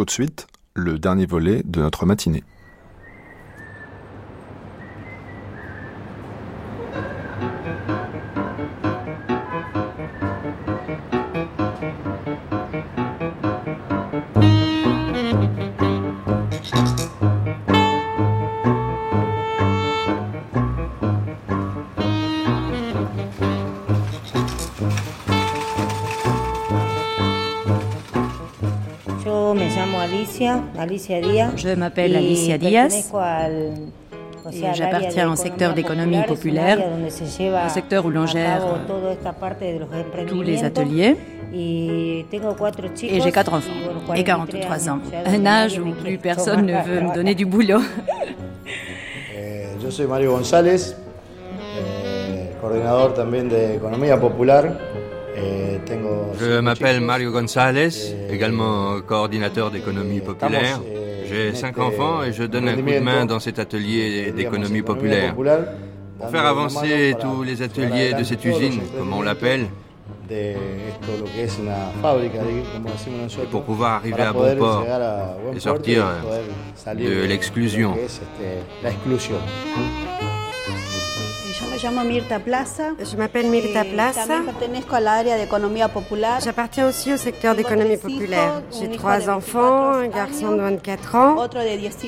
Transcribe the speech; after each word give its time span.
Tout 0.00 0.06
de 0.06 0.10
suite, 0.12 0.46
le 0.72 0.98
dernier 0.98 1.26
volet 1.26 1.60
de 1.62 1.82
notre 1.82 2.06
matinée. 2.06 2.42
Je 31.56 31.74
m'appelle 31.74 32.16
Alicia 32.16 32.56
Diaz. 32.56 33.12
Et 34.52 34.62
j'appartiens 34.74 35.30
au 35.30 35.36
secteur 35.36 35.74
d'économie 35.74 36.22
populaire, 36.26 36.78
un 36.80 37.68
secteur 37.68 38.06
où 38.06 38.10
l'on 38.10 38.26
gère 38.26 38.62
tous 40.26 40.42
les 40.42 40.64
ateliers. 40.64 41.16
Et 41.52 42.24
j'ai 43.20 43.32
quatre 43.32 43.52
enfants 43.52 44.14
et 44.14 44.24
43 44.24 44.88
ans, 44.88 45.00
un 45.26 45.46
âge 45.46 45.78
où 45.78 45.92
plus 45.92 46.16
personne 46.16 46.64
ne 46.64 46.80
veut 46.82 47.00
me 47.02 47.14
donner 47.14 47.34
du 47.34 47.44
boulot. 47.44 47.80
Je 49.82 49.88
suis 49.88 50.06
Mario 50.06 50.36
González, 50.36 50.94
coordinador 52.60 53.14
también 53.14 53.48
de 53.48 54.16
popular. 54.20 54.64
Je 56.40 56.60
m'appelle 56.60 57.00
Mario 57.00 57.32
González, 57.32 58.14
également 58.30 59.00
coordinateur 59.02 59.70
d'économie 59.70 60.20
populaire. 60.20 60.80
J'ai 61.28 61.54
cinq 61.54 61.78
enfants 61.78 62.22
et 62.22 62.32
je 62.32 62.44
donne 62.44 62.68
un 62.68 62.76
coup 62.76 62.90
de 62.90 62.98
main 63.00 63.26
dans 63.26 63.40
cet 63.40 63.58
atelier 63.58 64.32
d'économie 64.32 64.82
populaire. 64.82 65.34
Pour 65.34 66.30
faire 66.30 66.46
avancer 66.46 67.14
tous 67.20 67.42
les 67.42 67.62
ateliers 67.62 68.14
de 68.14 68.24
cette 68.24 68.44
usine, 68.44 68.80
comme 68.96 69.12
on 69.12 69.22
l'appelle, 69.22 69.66
et 70.30 70.54
pour 73.50 73.62
pouvoir 73.64 73.92
arriver 73.96 74.22
à 74.22 74.32
bon 74.32 74.56
port 74.56 74.86
et 75.54 75.60
sortir 75.60 76.06
de 76.86 77.26
l'exclusion. 77.26 77.96
Je 81.82 83.16
m'appelle 83.16 83.46
Mirta 83.50 83.84
Plaza. 83.84 84.22
J'appartiens 86.44 86.88
aussi 86.88 87.12
au 87.12 87.16
secteur 87.16 87.54
d'économie 87.54 87.96
populaire. 87.96 88.62
J'ai 88.70 88.90
trois 88.90 89.30
enfants, 89.30 89.92
un 89.92 90.08
garçon 90.08 90.52
de 90.52 90.60
24 90.60 91.14
ans, 91.14 91.36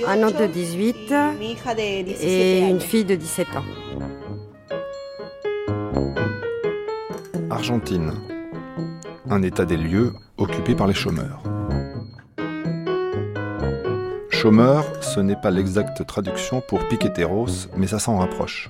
un 0.06 0.22
autre 0.22 0.40
de 0.40 0.46
18 0.46 1.14
et 2.20 2.60
une 2.60 2.80
fille 2.80 3.04
de 3.04 3.14
17 3.14 3.48
ans. 3.56 3.64
Argentine. 7.50 8.12
Un 9.30 9.42
état 9.42 9.64
des 9.64 9.76
lieux 9.78 10.12
occupé 10.36 10.74
par 10.74 10.86
les 10.86 10.94
chômeurs. 10.94 11.42
Chômeur, 14.28 14.84
ce 15.00 15.20
n'est 15.20 15.36
pas 15.36 15.50
l'exacte 15.50 16.04
traduction 16.04 16.60
pour 16.60 16.80
piqueteros, 16.88 17.68
mais 17.76 17.86
ça 17.86 17.98
s'en 18.00 18.18
rapproche. 18.18 18.68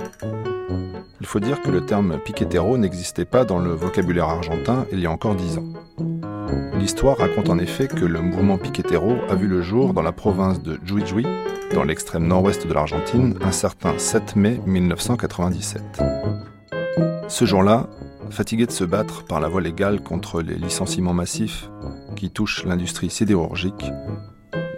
Il 1.22 1.26
faut 1.26 1.38
dire 1.38 1.62
que 1.62 1.70
le 1.70 1.86
terme 1.86 2.18
piquetero 2.18 2.76
n'existait 2.76 3.24
pas 3.24 3.44
dans 3.44 3.60
le 3.60 3.70
vocabulaire 3.70 4.28
argentin 4.28 4.86
il 4.90 4.98
y 4.98 5.06
a 5.06 5.10
encore 5.12 5.36
dix 5.36 5.56
ans. 5.56 5.72
L'histoire 6.74 7.16
raconte 7.16 7.48
en 7.48 7.58
effet 7.58 7.86
que 7.86 8.04
le 8.04 8.20
mouvement 8.20 8.58
piquetero 8.58 9.14
a 9.28 9.36
vu 9.36 9.46
le 9.46 9.62
jour 9.62 9.94
dans 9.94 10.02
la 10.02 10.10
province 10.10 10.60
de 10.60 10.80
Jujuy, 10.84 11.24
dans 11.74 11.84
l'extrême 11.84 12.26
nord-ouest 12.26 12.66
de 12.66 12.74
l'Argentine, 12.74 13.38
un 13.40 13.52
certain 13.52 13.96
7 13.98 14.34
mai 14.34 14.60
1997. 14.66 16.02
Ce 17.28 17.44
jour-là, 17.44 17.86
fatigués 18.30 18.66
de 18.66 18.72
se 18.72 18.82
battre 18.82 19.24
par 19.24 19.38
la 19.38 19.46
voie 19.46 19.60
légale 19.60 20.02
contre 20.02 20.42
les 20.42 20.56
licenciements 20.56 21.14
massifs 21.14 21.70
qui 22.16 22.30
touchent 22.30 22.64
l'industrie 22.64 23.10
sidérurgique, 23.10 23.92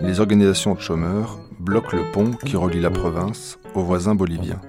les 0.02 0.20
organisations 0.20 0.74
de 0.74 0.80
chômeurs 0.80 1.38
bloquent 1.58 1.96
le 1.96 2.12
pont 2.12 2.32
qui 2.32 2.56
relie 2.56 2.82
la 2.82 2.90
province 2.90 3.58
aux 3.74 3.82
voisins 3.82 4.14
boliviens. 4.14 4.60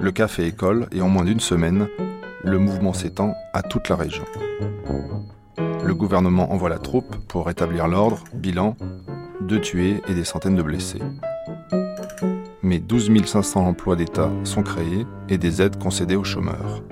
Le 0.00 0.12
fait 0.26 0.46
école 0.46 0.88
et 0.92 1.00
en 1.00 1.08
moins 1.08 1.24
d'une 1.24 1.40
semaine, 1.40 1.88
le 2.42 2.58
mouvement 2.58 2.92
s'étend 2.92 3.34
à 3.52 3.62
toute 3.62 3.88
la 3.88 3.96
région. 3.96 4.24
Le 5.58 5.94
gouvernement 5.94 6.52
envoie 6.52 6.68
la 6.68 6.78
troupe 6.78 7.16
pour 7.28 7.46
rétablir 7.46 7.88
l'ordre, 7.88 8.24
bilan, 8.34 8.76
deux 9.40 9.60
tués 9.60 10.02
et 10.08 10.14
des 10.14 10.24
centaines 10.24 10.56
de 10.56 10.62
blessés. 10.62 11.02
Mais 12.62 12.78
12 12.78 13.10
500 13.24 13.66
emplois 13.66 13.96
d'État 13.96 14.30
sont 14.44 14.62
créés 14.62 15.06
et 15.28 15.38
des 15.38 15.62
aides 15.62 15.78
concédées 15.78 16.16
aux 16.16 16.24
chômeurs. 16.24 16.82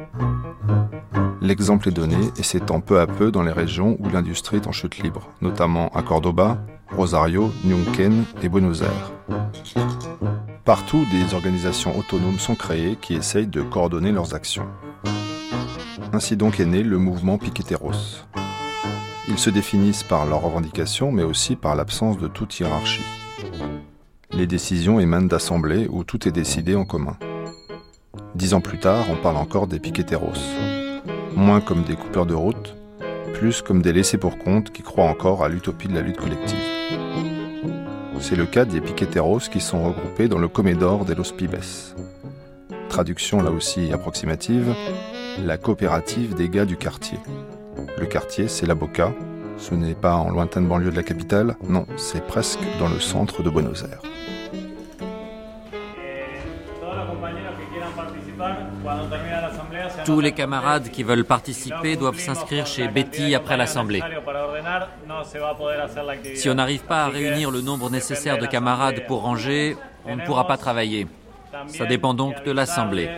L'exemple 1.41 1.89
est 1.89 1.93
donné 1.93 2.17
et 2.39 2.43
s'étend 2.43 2.81
peu 2.81 3.01
à 3.01 3.07
peu 3.07 3.31
dans 3.33 3.43
les 3.43 3.53
régions 3.53 3.97
où 3.99 4.09
l'industrie 4.09 4.59
est 4.59 4.67
en 4.67 4.73
chute 4.73 4.99
libre, 4.99 5.29
notamment 5.41 5.89
à 5.89 6.03
Cordoba, 6.03 6.59
Rosario, 6.97 7.51
Neuquén 7.65 8.25
et 8.43 8.49
Buenos 8.49 8.83
Aires. 8.83 9.13
Partout, 10.65 11.05
des 11.11 11.35
organisations 11.35 11.99
autonomes 11.99 12.39
sont 12.39 12.55
créées 12.55 12.97
qui 13.01 13.15
essayent 13.15 13.49
de 13.49 13.63
coordonner 13.63 14.13
leurs 14.13 14.35
actions. 14.35 14.69
Ainsi 16.13 16.37
donc 16.37 16.61
est 16.61 16.67
né 16.67 16.85
le 16.85 16.99
mouvement 16.99 17.37
Piqueteros. 17.37 18.23
Ils 19.27 19.39
se 19.39 19.51
définissent 19.51 20.05
par 20.05 20.25
leurs 20.25 20.43
revendications, 20.43 21.11
mais 21.11 21.25
aussi 21.25 21.57
par 21.57 21.75
l'absence 21.75 22.17
de 22.17 22.29
toute 22.29 22.61
hiérarchie. 22.61 23.03
Les 24.31 24.47
décisions 24.47 25.01
émanent 25.01 25.27
d'assemblées 25.27 25.89
où 25.91 26.05
tout 26.05 26.29
est 26.29 26.33
décidé 26.33 26.77
en 26.77 26.85
commun. 26.85 27.17
Dix 28.37 28.55
ans 28.55 28.61
plus 28.61 28.79
tard, 28.79 29.07
on 29.11 29.17
parle 29.17 29.39
encore 29.39 29.67
des 29.67 29.81
Piqueteros. 29.81 30.39
Moins 31.35 31.61
comme 31.61 31.83
des 31.83 31.97
coupeurs 31.97 32.27
de 32.27 32.35
route, 32.35 32.77
plus 33.35 33.63
comme 33.63 33.83
des 33.83 33.93
laissés 33.93 34.19
pour 34.19 34.39
compte 34.39 34.71
qui 34.71 34.83
croient 34.83 35.11
encore 35.11 35.43
à 35.43 35.49
l'utopie 35.49 35.89
de 35.89 35.95
la 35.95 36.03
lutte 36.03 36.19
collective. 36.19 36.72
C'est 38.23 38.37
le 38.37 38.47
cas 38.47 38.65
des 38.65 38.81
piqueteros 38.81 39.41
qui 39.51 39.61
sont 39.61 39.83
regroupés 39.83 40.29
dans 40.29 40.39
le 40.39 40.47
Comedor 40.47 41.05
de 41.05 41.13
los 41.13 41.33
Pibes. 41.37 41.57
Traduction 42.89 43.43
là 43.43 43.51
aussi 43.51 43.93
approximative, 43.93 44.73
la 45.45 45.59
coopérative 45.59 46.35
des 46.35 46.49
gars 46.49 46.65
du 46.65 46.77
quartier. 46.77 47.19
Le 47.99 48.07
quartier, 48.07 48.47
c'est 48.47 48.65
la 48.65 48.77
Boca. 48.77 49.13
Ce 49.59 49.75
n'est 49.75 49.97
pas 49.97 50.15
en 50.15 50.31
lointaine 50.31 50.69
banlieue 50.69 50.93
de 50.93 50.97
la 50.97 51.03
capitale, 51.03 51.57
non, 51.69 51.85
c'est 51.97 52.25
presque 52.25 52.61
dans 52.79 52.89
le 52.89 53.01
centre 53.01 53.43
de 53.43 53.51
Buenos 53.51 53.83
Aires. 53.83 54.03
Tous 60.05 60.21
les 60.21 60.33
camarades 60.33 60.91
qui 60.91 61.03
veulent 61.03 61.25
participer 61.25 61.97
doivent 61.97 62.19
s'inscrire 62.19 62.67
chez 62.67 62.89
Betty 62.89 63.35
après 63.35 63.57
l'Assemblée. 63.57 64.03
Si 66.35 66.49
on 66.49 66.55
n'arrive 66.55 66.85
pas 66.85 67.05
à 67.05 67.09
réunir 67.09 67.51
le 67.51 67.61
nombre 67.61 67.91
nécessaire 67.91 68.39
de 68.39 68.47
camarades 68.47 69.07
pour 69.07 69.23
ranger, 69.23 69.77
on 70.05 70.17
ne 70.17 70.25
pourra 70.25 70.47
pas 70.47 70.57
travailler. 70.57 71.07
Ça 71.69 71.87
dépend 71.87 72.15
donc 72.15 72.43
de 72.45 72.51
l'Assemblée. 72.51 73.09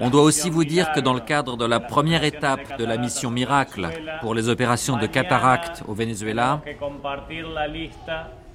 On 0.00 0.10
doit 0.10 0.22
aussi 0.22 0.50
vous 0.50 0.64
dire 0.64 0.92
que 0.92 1.00
dans 1.00 1.14
le 1.14 1.20
cadre 1.20 1.56
de 1.56 1.64
la 1.64 1.80
première 1.80 2.24
étape 2.24 2.78
de 2.78 2.84
la 2.84 2.96
mission 2.96 3.30
Miracle 3.30 3.88
pour 4.20 4.34
les 4.34 4.48
opérations 4.48 4.96
de 4.96 5.06
cataracte 5.06 5.82
au 5.88 5.94
Venezuela, 5.94 6.60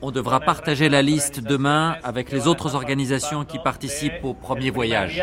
on 0.02 0.12
devra 0.12 0.40
partager 0.40 0.90
la 0.90 1.02
liste 1.02 1.42
demain 1.42 1.96
avec 2.04 2.32
les 2.32 2.48
autres 2.48 2.76
organisations 2.76 3.46
qui 3.46 3.60
participent 3.60 4.24
au 4.24 4.34
premier 4.34 4.70
voyage. 4.70 5.22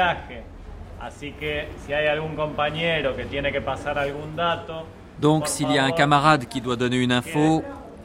Donc 5.21 5.49
s'il 5.49 5.71
y 5.71 5.79
a 5.79 5.85
un 5.85 5.93
camarade 5.93 6.47
qui 6.47 6.61
doit 6.61 6.77
donner 6.77 6.97
une 6.97 7.13
info, 7.13 7.63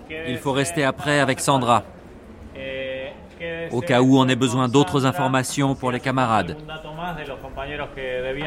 il 0.09 0.37
faut 0.37 0.51
rester 0.51 0.83
après 0.83 1.19
avec 1.19 1.39
Sandra. 1.39 1.83
Au 3.71 3.81
cas 3.81 4.01
où 4.01 4.17
on 4.17 4.27
ait 4.27 4.35
besoin 4.35 4.67
d'autres 4.67 5.05
informations 5.05 5.73
pour 5.73 5.91
les 5.91 5.99
camarades. 5.99 6.57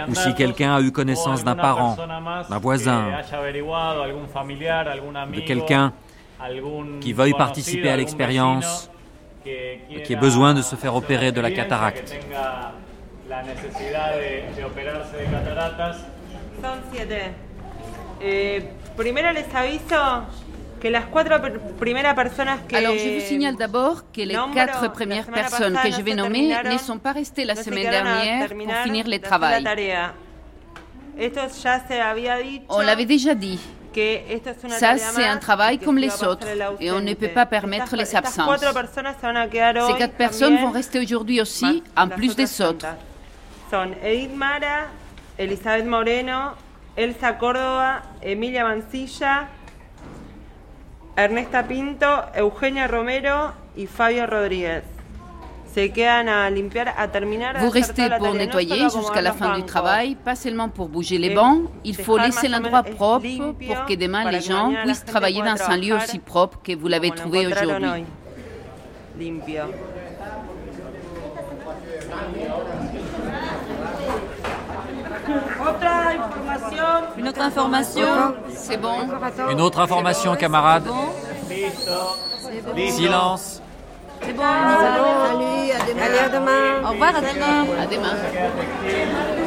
Ou 0.09 0.15
si 0.15 0.35
quelqu'un 0.35 0.75
a 0.75 0.81
eu 0.81 0.93
connaissance 0.93 1.43
d'un 1.45 1.55
parent, 1.55 1.97
d'un 2.49 2.59
voisin, 2.59 3.07
de 5.33 5.41
quelqu'un 5.41 5.93
qui 7.01 7.13
veuille 7.13 7.35
participer 7.35 7.91
à 7.91 7.97
l'expérience 7.97 8.91
et 9.47 10.03
qui 10.05 10.13
ait 10.13 10.17
besoin 10.17 10.55
de 10.55 10.63
se 10.63 10.77
faire 10.77 10.95
opérer 10.95 11.33
de 11.33 11.41
la 11.41 11.51
cataracte. 11.51 12.15
Alors 22.75 22.95
je 22.99 23.09
vous 23.15 23.21
signale 23.21 23.57
d'abord 23.57 24.03
que 24.13 24.21
les 24.21 24.37
quatre 24.55 24.91
premières 24.93 25.27
personnes 25.27 25.79
que 25.83 25.91
je 25.91 26.03
vais 26.03 26.15
nommer 26.15 26.55
ne 26.65 26.79
sont 26.79 26.99
pas 26.99 27.13
restées 27.13 27.45
la 27.45 27.55
semaine 27.55 27.91
dernière 27.91 28.49
pour 28.49 28.75
finir 28.85 29.07
les 29.07 29.21
travaux. 29.21 29.47
On 32.69 32.81
l'avait 32.81 33.05
déjà 33.05 33.35
dit. 33.35 33.61
Ça, 34.69 34.97
c'est 34.97 35.27
un 35.27 35.39
travail 35.39 35.79
comme 35.79 35.99
les 35.99 36.23
autres 36.25 36.47
et 36.81 36.91
on 36.91 37.01
ne 37.01 37.15
peut 37.15 37.29
pas 37.29 37.47
permettre 37.47 37.97
les 37.97 38.15
absences. 38.15 38.61
Ces 38.61 39.99
quatre 39.99 40.15
personnes 40.15 40.57
vont 40.59 40.71
rester 40.71 41.01
aujourd'hui 41.01 41.41
aussi, 41.41 41.83
en 41.97 42.09
plus 42.09 42.35
des 42.37 42.61
autres. 42.61 42.87
Son 43.71 43.89
Edith 44.05 44.37
Mara, 44.37 44.87
Elizabeth 45.39 45.87
Moreno, 45.87 46.51
Elsa 46.95 47.33
Córdoba, 47.33 48.03
Emilia 48.23 48.65
Mancilla, 48.65 49.49
Ernesta 51.17 51.63
Pinto, 51.63 52.07
Eugenia 52.37 52.87
Romero 52.87 53.53
y 53.75 53.87
Fabio 53.87 54.27
Rodríguez. 54.27 54.83
Vous 57.61 57.71
restez 57.71 58.09
pour 58.19 58.35
nettoyer 58.35 58.83
jusqu'à 58.91 59.23
la 59.23 59.33
fin 59.33 59.57
du 59.57 59.65
travail, 59.65 60.17
pas 60.17 60.35
seulement 60.35 60.69
pour 60.69 60.89
bouger 60.89 61.19
les 61.19 61.35
bancs. 61.35 61.63
Il 61.85 61.97
faut 61.97 62.19
laisser 62.19 62.49
l'endroit 62.49 62.83
propre 62.83 63.27
pour 63.67 63.85
que 63.87 63.95
demain 63.95 64.31
les 64.31 64.41
gens 64.41 64.73
puissent 64.85 65.05
travailler 65.05 65.41
dans 65.43 65.61
un 65.71 65.77
lieu 65.77 65.95
aussi 65.97 66.19
propre 66.19 66.59
que 66.63 66.75
vous 66.75 66.89
l'avez 66.89 67.11
trouvé 67.11 67.47
aujourd'hui. 67.47 68.05
Une 77.17 77.29
autre 77.29 77.41
information 77.41 78.07
C'est 78.51 78.77
bon. 78.77 79.09
Une 79.51 79.61
autre 79.61 79.81
information, 79.81 80.35
camarades 80.37 80.89
Silence. 82.91 83.62
C'est 84.25 84.33
bon, 84.35 84.43
on 84.43 84.71
y 84.71 84.75
va. 84.75 85.33
Allez, 85.33 85.73
à 85.73 85.79
demain. 85.87 86.03
Allez, 86.05 86.19
à 86.19 86.29
demain. 86.29 86.83
Au 86.85 86.93
revoir, 86.93 87.17
à 87.17 87.21
demain. 87.21 87.67
À 87.81 87.87
demain. 87.87 89.42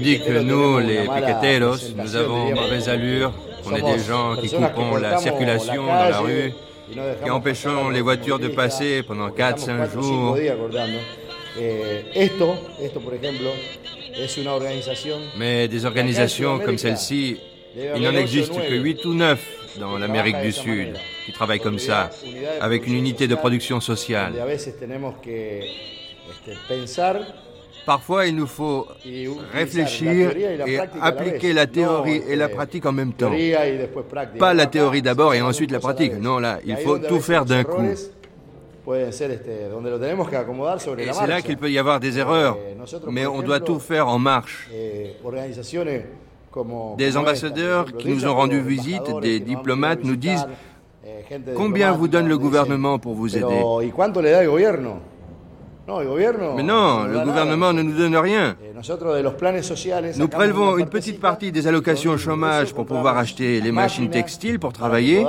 Dit 0.00 0.20
que 0.20 0.40
nous, 0.40 0.78
les 0.78 1.02
piqueteros, 1.02 1.94
nous 1.96 2.16
avons 2.16 2.54
mauvaise 2.54 2.88
allure, 2.88 3.32
qu'on 3.62 3.76
est 3.76 3.82
des 3.82 4.02
gens 4.02 4.36
qui 4.36 4.48
coupons 4.48 4.96
la 4.96 5.18
circulation 5.18 5.86
dans 5.86 6.08
la 6.08 6.18
rue, 6.20 6.52
qui 7.22 7.30
empêchons 7.30 7.90
les 7.90 8.00
voitures 8.00 8.38
de 8.38 8.48
passer 8.48 9.02
pendant 9.02 9.28
4-5 9.28 9.92
jours. 9.92 10.36
Mais 15.38 15.68
des 15.68 15.84
organisations 15.84 16.58
comme 16.58 16.78
celle-ci, 16.78 17.38
il 17.76 18.02
n'en 18.02 18.12
existe 18.12 18.52
que 18.52 18.74
8 18.74 19.04
ou 19.04 19.14
9 19.14 19.38
dans 19.78 19.98
l'Amérique 19.98 20.40
du 20.42 20.52
Sud 20.52 20.96
qui 21.24 21.32
travaillent 21.32 21.60
comme 21.60 21.78
ça, 21.78 22.10
avec 22.60 22.86
une 22.86 22.94
unité 22.94 23.28
de 23.28 23.34
production 23.34 23.80
sociale. 23.80 24.32
Parfois, 27.90 28.26
il 28.26 28.36
nous 28.36 28.46
faut 28.46 28.86
réfléchir 29.52 30.30
et 30.64 30.78
appliquer 31.00 31.52
la 31.52 31.66
théorie 31.66 32.22
et 32.28 32.36
la 32.36 32.48
pratique 32.48 32.86
en 32.86 32.92
même 32.92 33.12
temps. 33.12 33.32
Pas 34.38 34.54
la 34.54 34.66
théorie 34.66 35.02
d'abord 35.02 35.34
et 35.34 35.40
ensuite 35.42 35.72
la 35.72 35.80
pratique. 35.80 36.12
Non, 36.20 36.38
là, 36.38 36.60
il 36.64 36.76
faut 36.76 36.98
tout 36.98 37.18
faire 37.18 37.44
d'un 37.44 37.64
coup. 37.64 37.82
Et 37.82 39.06
c'est 39.10 39.28
là 41.26 41.42
qu'il 41.42 41.56
peut 41.56 41.68
y 41.68 41.80
avoir 41.80 41.98
des 41.98 42.16
erreurs, 42.16 42.58
mais 43.10 43.26
on 43.26 43.42
doit 43.42 43.58
tout 43.58 43.80
faire 43.80 44.06
en 44.06 44.20
marche. 44.20 44.70
Des 46.96 47.16
ambassadeurs 47.16 47.86
qui 47.98 48.08
nous 48.08 48.24
ont 48.24 48.36
rendu 48.36 48.60
visite, 48.60 49.02
des 49.20 49.40
diplomates 49.40 50.04
nous 50.04 50.14
disent 50.14 50.46
combien 51.56 51.90
vous 51.90 52.06
donne 52.06 52.28
le 52.28 52.38
gouvernement 52.38 53.00
pour 53.00 53.14
vous 53.14 53.36
aider 53.36 53.62
mais 56.56 56.62
non, 56.62 57.04
le 57.04 57.20
gouvernement 57.20 57.72
ne 57.72 57.82
nous 57.82 57.96
donne 57.96 58.16
rien. 58.16 58.56
Nous 60.16 60.28
prélevons 60.28 60.78
une 60.78 60.86
petite 60.86 61.20
partie 61.20 61.52
des 61.52 61.66
allocations 61.66 62.12
au 62.12 62.18
chômage 62.18 62.72
pour 62.72 62.86
pouvoir 62.86 63.18
acheter 63.18 63.60
les 63.60 63.72
machines 63.72 64.10
textiles 64.10 64.58
pour 64.58 64.72
travailler. 64.72 65.26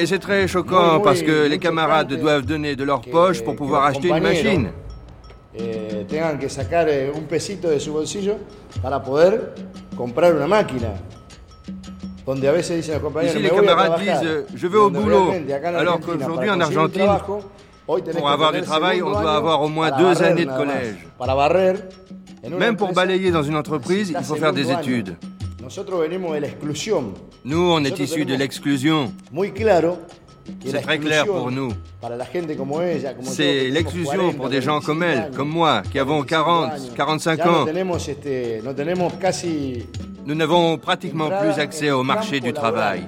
Et 0.00 0.06
c'est 0.06 0.18
très 0.18 0.48
choquant 0.48 1.00
parce 1.00 1.22
que 1.22 1.46
les 1.48 1.58
camarades 1.58 2.12
doivent 2.14 2.46
donner 2.46 2.76
de 2.76 2.84
leur 2.84 3.02
poche 3.02 3.42
pour 3.42 3.56
pouvoir 3.56 3.84
acheter 3.84 4.08
une 4.08 4.22
machine. 4.22 4.68
Eh, 5.54 6.06
tengan 6.08 6.38
que 6.38 6.48
sacar 6.48 6.88
eh, 6.88 7.12
un 7.14 7.26
pesito 7.26 7.68
de 7.68 7.78
su 7.78 7.92
bolsillo 7.92 8.38
para 8.80 9.02
poder 9.02 9.52
comprar 9.94 10.34
una 10.34 10.46
máquina. 10.46 10.94
Ici, 13.24 13.38
les 13.40 13.48
camarades 13.50 14.00
disent 14.00 14.44
Je 14.54 14.66
vais 14.66 14.78
au 14.78 14.90
boulot. 14.90 15.32
Alors 15.76 16.00
qu'aujourd'hui, 16.00 16.50
en 16.50 16.60
Argentine, 16.60 17.08
pour 18.16 18.30
avoir 18.30 18.52
du 18.52 18.60
travail, 18.62 19.02
on 19.02 19.10
doit 19.10 19.34
avoir 19.36 19.62
au 19.62 19.68
moins 19.68 19.90
deux 19.98 20.22
années 20.22 20.44
de 20.44 20.50
collège. 20.50 20.96
Même 22.58 22.76
pour 22.76 22.92
balayer 22.92 23.30
dans 23.30 23.42
une 23.42 23.56
entreprise, 23.56 24.10
il 24.16 24.24
faut 24.24 24.34
faire 24.36 24.52
des 24.52 24.70
études. 24.70 25.16
Nous, 27.44 27.58
on 27.72 27.84
est 27.84 27.98
issus 27.98 28.24
de 28.24 28.34
l'exclusion. 28.34 29.12
C'est 30.64 30.82
très 30.82 30.98
clair 30.98 31.24
pour 31.26 31.50
nous. 31.52 31.70
C'est 33.22 33.68
l'exclusion 33.70 34.32
pour 34.32 34.48
des 34.48 34.60
gens 34.60 34.80
comme 34.80 35.02
elle, 35.04 35.30
comme 35.36 35.48
moi, 35.48 35.82
qui 35.90 35.98
avons 36.00 36.22
40, 36.22 36.94
45 36.96 37.46
ans. 37.46 37.64
Nous 40.24 40.34
n'avons 40.34 40.78
pratiquement 40.78 41.28
plus 41.28 41.60
accès 41.60 41.90
au 41.90 42.02
marché 42.02 42.40
du 42.40 42.52
travail. 42.52 43.06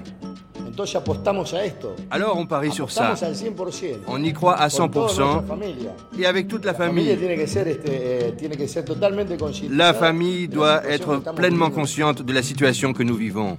Alors 2.10 2.36
on 2.36 2.46
parie 2.46 2.72
sur 2.72 2.90
ça. 2.90 3.14
On 4.08 4.22
y 4.22 4.32
croit 4.32 4.56
à 4.56 4.68
100% 4.68 5.42
et 6.18 6.26
avec 6.26 6.48
toute 6.48 6.64
la 6.64 6.74
famille. 6.74 7.16
La 9.70 9.94
famille 9.94 10.48
doit 10.48 10.84
être 10.88 11.18
pleinement 11.34 11.70
consciente 11.70 12.22
de 12.22 12.32
la 12.32 12.42
situation 12.42 12.92
que 12.92 13.02
nous 13.02 13.14
vivons. 13.14 13.58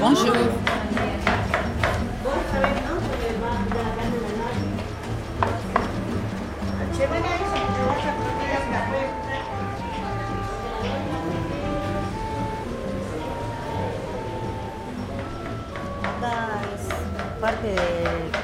Bonjour. 0.00 0.34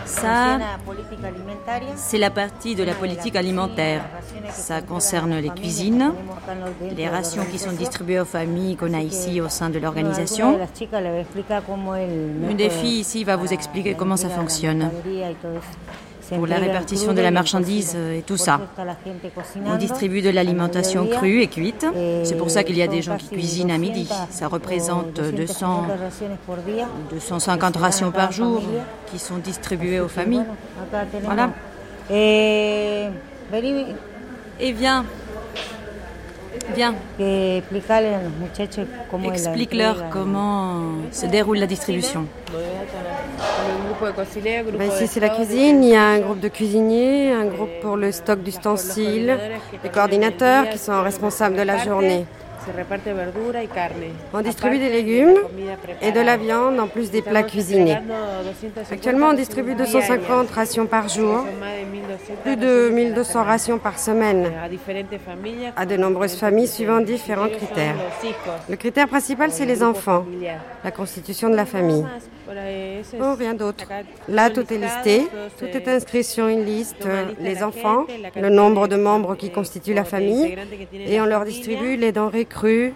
Ça, 0.05 0.59
c'est 1.97 2.19
la 2.19 2.31
partie 2.31 2.75
de 2.75 2.85
la 2.85 2.95
politique 2.95 3.37
alimentaire. 3.37 4.05
Ça 4.51 4.83
concerne 4.83 5.37
les 5.37 5.49
cuisines, 5.49 6.13
les 6.97 7.09
rations 7.09 7.45
qui 7.45 7.59
sont 7.59 7.73
distribuées 7.73 8.21
aux 8.21 8.25
familles 8.25 8.77
qu'on 8.77 8.95
a 8.95 9.01
ici 9.01 9.41
au 9.41 9.49
sein 9.49 9.71
de 9.71 9.79
l'organisation. 9.79 10.59
Une 12.51 12.57
des 12.57 12.71
filles 12.71 13.01
ici 13.01 13.25
va 13.25 13.37
vous 13.37 13.53
expliquer 13.53 13.95
comment 13.95 14.17
ça 14.17 14.29
fonctionne. 14.29 14.91
Pour 16.35 16.47
la 16.47 16.57
répartition 16.57 17.13
de 17.13 17.21
la 17.21 17.31
marchandise 17.31 17.95
et 17.95 18.23
tout 18.23 18.37
ça. 18.37 18.61
On 19.67 19.77
distribue 19.77 20.23
de 20.23 20.31
l'alimentation 20.31 21.07
crue 21.07 21.43
et 21.43 21.49
cuite. 21.49 21.87
C'est 22.25 22.37
pour 22.37 22.51
ça 22.51 22.65
qu'il 22.65 22.77
y 22.77 22.83
a 22.83 22.87
des 22.87 23.03
gens 23.03 23.17
qui 23.17 23.29
cuisinent 23.29 23.71
à 23.71 23.79
midi. 23.79 24.09
Ça 24.31 24.49
représente 24.49 25.21
200, 25.21 25.87
250 27.11 27.77
rations 27.77 28.11
par 28.11 28.33
jour 28.33 28.63
qui 29.11 29.19
sont 29.19 29.39
distribuées 29.39 30.01
aux 30.01 30.09
familles. 30.09 30.45
Voilà. 31.23 31.51
Et 32.11 33.09
viens. 34.73 35.05
Viens. 36.75 36.95
Explique-leur 39.25 40.09
comment 40.11 40.83
se 41.11 41.27
déroule 41.27 41.59
la 41.59 41.67
distribution. 41.67 42.27
Ben, 44.79 44.89
ici, 44.89 45.07
c'est 45.07 45.21
la 45.21 45.29
cuisine. 45.29 45.83
Il 45.85 45.91
y 45.91 45.97
a 45.97 46.07
un 46.07 46.21
groupe 46.21 46.41
de 46.41 46.49
cuisiniers, 46.49 47.33
un 47.33 47.47
groupe 47.47 47.71
pour 47.81 47.97
le 47.97 48.11
stock 48.13 48.43
d'ustensiles, 48.43 49.39
les 49.83 49.91
coordinateurs 49.91 50.69
qui 50.71 50.79
sont 50.79 51.03
responsables 51.03 51.57
de 51.57 51.63
la 51.63 51.79
journée. 51.79 52.27
On 54.33 54.41
distribue 54.41 54.79
des 54.79 54.91
légumes 54.91 55.39
et 56.01 56.13
de 56.13 56.21
la 56.21 56.37
viande 56.37 56.79
en 56.79 56.87
plus 56.87 57.11
des 57.11 57.23
plats 57.23 57.43
cuisinés. 57.43 57.99
Actuellement, 58.91 59.29
on 59.29 59.33
distribue 59.33 59.75
250 59.75 60.51
rations 60.51 60.87
par 60.87 61.09
jour, 61.09 61.45
plus 62.43 62.57
de 62.57 62.91
1200 62.91 63.45
rations 63.45 63.79
par 63.79 63.99
semaine. 63.99 64.51
À 65.77 65.87
de 65.87 65.97
nombreuses 65.97 66.37
familles 66.37 66.69
suivant 66.69 67.01
différents 67.01 67.49
critères. 67.49 67.97
Le 68.69 68.77
critère 68.77 69.09
principal, 69.09 69.51
c'est 69.53 69.67
les 69.67 69.83
enfants, 69.83 70.25
la 70.85 70.91
constitution 70.91 71.49
de 71.49 71.57
la 71.57 71.67
famille. 71.67 72.05
Oh, 73.21 73.35
rien 73.39 73.55
d'autre. 73.55 73.85
Là, 74.29 74.51
tout 74.51 74.73
est 74.73 74.79
listé, 74.79 75.29
tout 75.59 75.67
est 75.67 75.89
inscrit 75.89 76.25
sur 76.25 76.47
une 76.49 76.65
liste, 76.65 77.07
les 77.41 77.63
enfants, 77.63 78.07
le 78.37 78.49
nombre 78.49 78.89
de 78.89 78.97
membres 78.97 79.35
qui 79.37 79.51
constituent 79.51 79.95
la 79.95 80.05
famille, 80.05 80.57
et 80.95 81.21
on 81.21 81.27
leur 81.27 81.45
distribue 81.45 81.97
les 81.97 82.13
denrées 82.13 82.45
crues, 82.45 82.95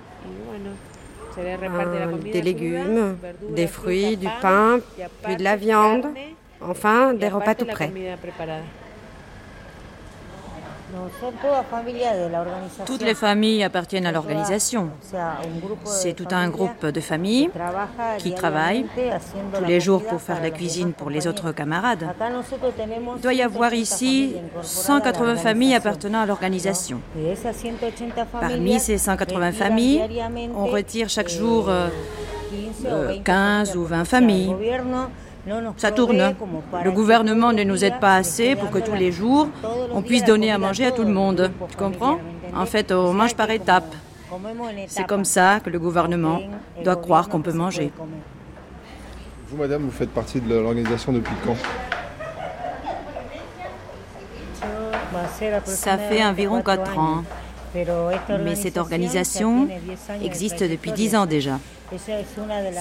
des 2.32 2.42
légumes, 2.42 3.16
des 3.50 3.66
fruits, 3.66 4.16
du 4.16 4.28
pain, 4.40 4.80
puis 5.22 5.36
de 5.36 5.44
la 5.44 5.56
viande, 5.56 6.06
enfin 6.60 7.12
des 7.14 7.28
repas 7.28 7.54
tout 7.54 7.66
prêts. 7.66 7.92
Toutes 12.84 13.02
les 13.02 13.14
familles 13.14 13.62
appartiennent 13.62 14.06
à 14.06 14.12
l'organisation. 14.12 14.90
C'est 15.84 16.14
tout 16.14 16.28
un 16.30 16.48
groupe 16.48 16.86
de 16.86 17.00
familles 17.00 17.50
qui 18.18 18.34
travaillent 18.34 18.86
tous 19.54 19.64
les 19.64 19.80
jours 19.80 20.02
pour 20.04 20.20
faire 20.20 20.40
la 20.42 20.50
cuisine 20.50 20.92
pour 20.92 21.10
les 21.10 21.26
autres 21.26 21.52
camarades. 21.52 22.06
Il 23.16 23.20
doit 23.22 23.34
y 23.34 23.42
avoir 23.42 23.74
ici 23.74 24.36
180 24.62 25.36
familles 25.36 25.74
appartenant 25.74 26.20
à 26.20 26.26
l'organisation. 26.26 27.00
Parmi 28.32 28.80
ces 28.80 28.98
180 28.98 29.52
familles, 29.52 30.02
on 30.54 30.66
retire 30.66 31.08
chaque 31.08 31.28
jour 31.28 31.70
15 33.24 33.70
euh, 33.70 33.78
ou 33.78 33.84
20 33.84 34.04
familles. 34.04 34.54
Ça 35.76 35.90
tourne. 35.90 36.34
Le 36.84 36.90
gouvernement 36.90 37.52
ne 37.52 37.62
nous 37.62 37.84
aide 37.84 38.00
pas 38.00 38.16
assez 38.16 38.56
pour 38.56 38.70
que 38.70 38.78
tous 38.78 38.94
les 38.94 39.12
jours, 39.12 39.48
on 39.92 40.02
puisse 40.02 40.24
donner 40.24 40.50
à 40.50 40.58
manger 40.58 40.86
à 40.86 40.92
tout 40.92 41.04
le 41.04 41.12
monde. 41.12 41.50
Tu 41.68 41.76
comprends? 41.76 42.18
En 42.54 42.66
fait, 42.66 42.92
on 42.92 43.12
mange 43.12 43.34
par 43.34 43.50
étapes. 43.50 43.94
C'est 44.88 45.06
comme 45.06 45.24
ça 45.24 45.60
que 45.60 45.70
le 45.70 45.78
gouvernement 45.78 46.40
doit 46.82 46.96
croire 46.96 47.28
qu'on 47.28 47.42
peut 47.42 47.52
manger. 47.52 47.92
Vous, 49.48 49.56
madame, 49.56 49.82
vous 49.82 49.92
faites 49.92 50.10
partie 50.10 50.40
de 50.40 50.52
l'organisation 50.52 51.12
depuis 51.12 51.34
quand? 51.44 51.56
Ça 55.64 55.96
fait 55.96 56.24
environ 56.24 56.60
4 56.62 56.98
ans. 56.98 57.22
Mais 58.44 58.56
cette 58.56 58.78
organisation 58.78 59.68
existe 60.22 60.62
depuis 60.62 60.92
10 60.92 61.14
ans 61.14 61.26
déjà. 61.26 61.58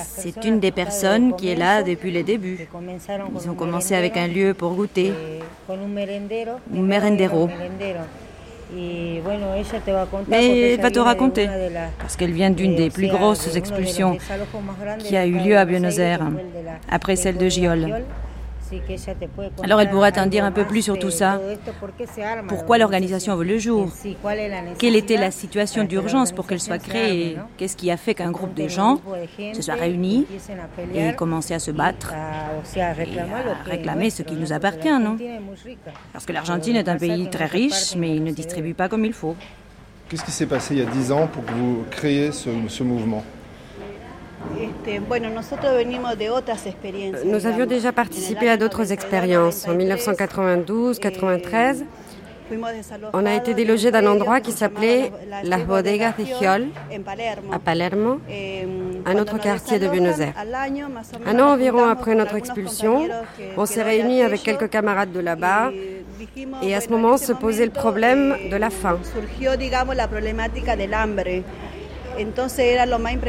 C'est 0.02 0.46
une 0.46 0.60
des 0.60 0.72
personnes 0.72 1.36
qui 1.36 1.50
est 1.50 1.56
là 1.56 1.84
depuis 1.84 2.12
le 2.12 2.24
début. 2.24 2.68
Ils 3.42 3.50
ont 3.50 3.56
commencé 3.56 3.96
avec 3.96 4.18
un 4.18 4.28
lieu 4.28 4.54
pour 4.54 4.74
goûter, 4.74 5.14
un 5.70 6.82
merendero. 6.82 7.50
Mais 10.28 10.72
elle 10.74 10.82
va 10.82 10.90
te 10.90 11.00
raconter, 11.00 11.48
parce 12.00 12.16
qu'elle 12.16 12.32
vient 12.32 12.50
d'une 12.50 12.76
des 12.76 12.90
plus 12.90 13.08
grosses 13.08 13.56
expulsions 13.56 14.18
qui 15.00 15.16
a 15.16 15.26
eu 15.28 15.38
lieu 15.38 15.58
à 15.58 15.66
Buenos 15.66 16.00
Aires, 16.00 16.28
après 16.90 17.16
celle 17.16 17.38
de 17.38 17.48
Giol. 17.48 18.04
Alors 19.64 19.82
elle 19.82 19.90
pourra 19.90 20.12
t'en 20.12 20.26
dire 20.26 20.44
un 20.46 20.52
peu 20.52 20.66
plus 20.66 20.82
sur 20.82 20.98
tout 21.00 21.12
ça. 21.12 21.40
Pourquoi 22.48 22.78
l'organisation 22.78 23.34
a 23.34 23.36
vu 23.36 23.46
le 23.46 23.58
jour? 23.58 23.92
Quelle 24.78 24.96
était 24.96 25.18
la 25.18 25.32
situation 25.32 25.84
d'urgence 25.84 26.32
pour 26.32 26.48
qu'elle 26.48 26.60
soit 26.60 26.78
créée? 26.78 27.38
Qu'est-ce 27.58 27.78
qui 27.78 27.92
a 27.92 27.98
fait 27.98 28.14
qu'un 28.14 28.32
groupe 28.32 28.54
de 28.54 28.68
gens 28.68 29.00
se 29.54 29.62
soit 29.62 29.76
réuni 29.76 30.26
et 30.94 31.14
commencé 31.14 31.54
à 31.54 31.60
se 31.60 31.72
battre 31.72 32.14
et 32.76 32.82
à 32.82 32.94
réclamer 33.66 34.10
ce 34.10 34.24
qui 34.24 34.36
nous 34.36 34.54
appartient, 34.54 35.00
non? 35.00 35.18
Parce 36.14 36.26
que 36.26 36.34
l'Argentine 36.34 36.76
est 36.76 36.90
un 36.90 36.98
pays 36.98 37.30
très 37.30 37.46
riche, 37.46 37.96
mais 37.96 38.16
il 38.16 38.24
ne 38.24 38.32
distribue 38.32 38.74
pas 38.74 38.90
comme 38.90 39.06
il 39.06 39.14
faut. 39.14 39.36
Qu'est-ce 40.10 40.24
qui 40.24 40.32
s'est 40.32 40.46
passé 40.46 40.76
il 40.76 40.80
y 40.80 40.84
a 40.84 40.90
dix 40.90 41.12
ans 41.12 41.28
pour 41.28 41.44
que 41.46 41.52
vous 41.52 41.84
créiez 41.90 42.32
ce 42.32 42.84
mouvement? 42.84 43.24
Nous 47.26 47.46
avions 47.46 47.66
déjà 47.66 47.92
participé 47.92 48.50
à 48.50 48.58
d'autres 48.58 48.92
expériences. 48.92 49.68
En 49.68 49.76
1992-93, 49.76 51.84
on 53.14 53.26
a 53.26 53.34
été 53.34 53.54
délogé 53.54 53.92
d'un 53.92 54.06
endroit 54.06 54.40
qui 54.40 54.52
s'appelait 54.52 55.12
Las 55.44 55.66
Bodegas 55.66 56.14
de 56.18 56.26
Giol, 56.26 56.68
à 57.52 57.60
Palermo, 57.60 58.20
un 59.06 59.18
autre 59.18 59.40
quartier 59.40 59.80
de 59.80 59.88
Buenos 59.88 60.20
Aires. 60.20 60.34
Un 61.26 61.40
an 61.40 61.54
environ 61.54 61.86
après 61.86 62.14
notre 62.14 62.36
expulsion, 62.36 63.08
on 63.58 63.66
s'est 63.66 63.84
réunis 63.84 64.22
avec 64.22 64.44
quelques 64.44 64.70
camarades 64.70 65.12
de 65.12 65.20
là-bas 65.20 65.72
et 66.62 66.76
à 66.76 66.82
ce 66.82 66.90
moment 66.90 67.18
se 67.18 67.34
posait 67.34 67.66
le 67.66 67.72
problème 67.72 68.36
de 68.52 68.56
la 68.56 68.70
faim. 68.70 69.00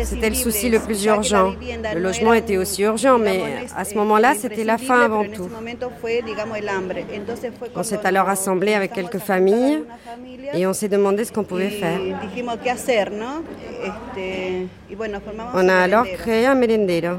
C'était 0.05 0.29
le 0.29 0.35
souci 0.35 0.69
le 0.71 0.79
plus 0.79 1.05
urgent. 1.05 1.55
Le 1.95 2.01
logement 2.01 2.33
était 2.33 2.57
aussi 2.57 2.83
urgent, 2.83 3.19
mais 3.19 3.41
à 3.77 3.85
ce 3.85 3.95
moment-là, 3.95 4.35
c'était 4.35 4.65
la 4.65 4.79
faim 4.79 5.01
avant 5.01 5.25
tout. 5.25 5.49
On 7.75 7.83
s'est 7.83 8.05
alors 8.05 8.27
rassemblé 8.27 8.75
avec 8.75 8.93
quelques 8.93 9.19
familles 9.19 9.83
et 10.55 10.67
on 10.67 10.73
s'est 10.73 10.89
demandé 10.89 11.25
ce 11.25 11.33
qu'on 11.33 11.45
pouvait 11.45 11.71
faire. 11.71 11.99
On 15.55 15.69
a 15.69 15.75
alors 15.75 16.07
créé 16.07 16.47
un 16.47 16.55
merendero. 16.55 17.17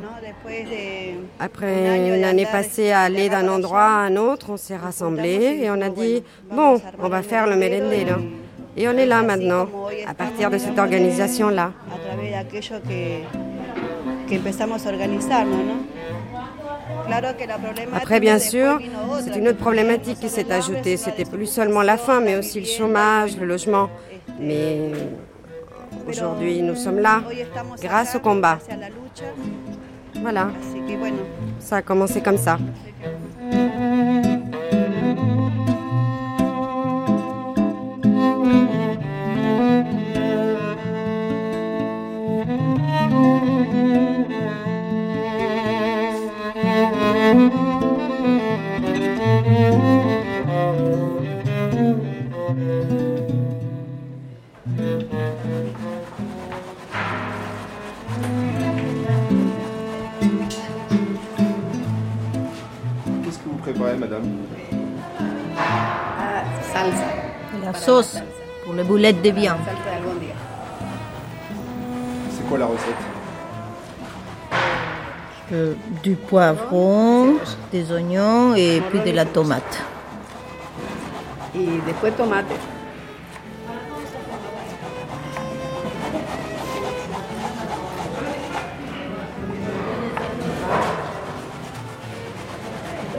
Après 1.40 2.08
une 2.16 2.24
année 2.24 2.46
passée 2.46 2.92
à 2.92 3.02
aller 3.02 3.30
d'un 3.30 3.48
endroit 3.48 3.82
à 3.82 4.06
un 4.08 4.16
autre, 4.16 4.50
on 4.50 4.58
s'est 4.58 4.78
rassemblés 4.78 5.60
et 5.64 5.70
on 5.70 5.82
a 5.82 5.90
dit, 5.90 6.24
bon, 6.52 6.82
on 7.00 7.10
va 7.10 7.22
faire 7.22 7.48
le 7.48 7.56
merendero. 7.56 8.22
Et 8.80 8.88
on 8.88 8.92
est 8.92 9.08
là 9.08 9.24
maintenant, 9.24 9.68
à 10.08 10.14
partir 10.14 10.52
de 10.52 10.60
cette 10.60 10.78
organisation-là. 10.78 11.72
Après, 17.96 18.20
bien 18.20 18.38
sûr, 18.38 18.80
c'est 19.24 19.36
une 19.36 19.48
autre 19.48 19.58
problématique 19.58 20.20
qui 20.20 20.30
s'est 20.30 20.52
ajoutée. 20.52 20.96
C'était 20.96 21.26
plus 21.26 21.48
seulement 21.48 21.82
la 21.82 21.98
faim, 21.98 22.22
mais 22.24 22.38
aussi 22.38 22.60
le 22.60 22.68
chômage, 22.68 23.36
le 23.38 23.48
logement. 23.48 23.90
Mais 24.40 24.92
aujourd'hui, 26.08 26.62
nous 26.62 26.76
sommes 26.76 27.00
là 27.00 27.24
grâce 27.82 28.16
au 28.16 28.20
combat. 28.20 28.60
Voilà. 30.22 30.50
Ça 31.60 31.78
a 31.78 31.82
commencé 31.82 32.22
comme 32.22 32.38
ça. 32.38 32.60
Boulettes 69.08 69.22
de 69.22 69.30
viande. 69.32 69.60
C'est 72.32 72.48
quoi 72.48 72.58
la 72.58 72.66
recette 72.66 72.84
euh, 75.54 75.74
Du 76.04 76.16
poivron, 76.16 77.38
des 77.72 77.92
oignons 77.92 78.56
et 78.56 78.82
puis 78.90 79.00
de 79.00 79.12
la 79.16 79.26
tomate. 79.26 79.84
y 81.56 81.66
después 81.86 82.12
tomate. 82.12 82.46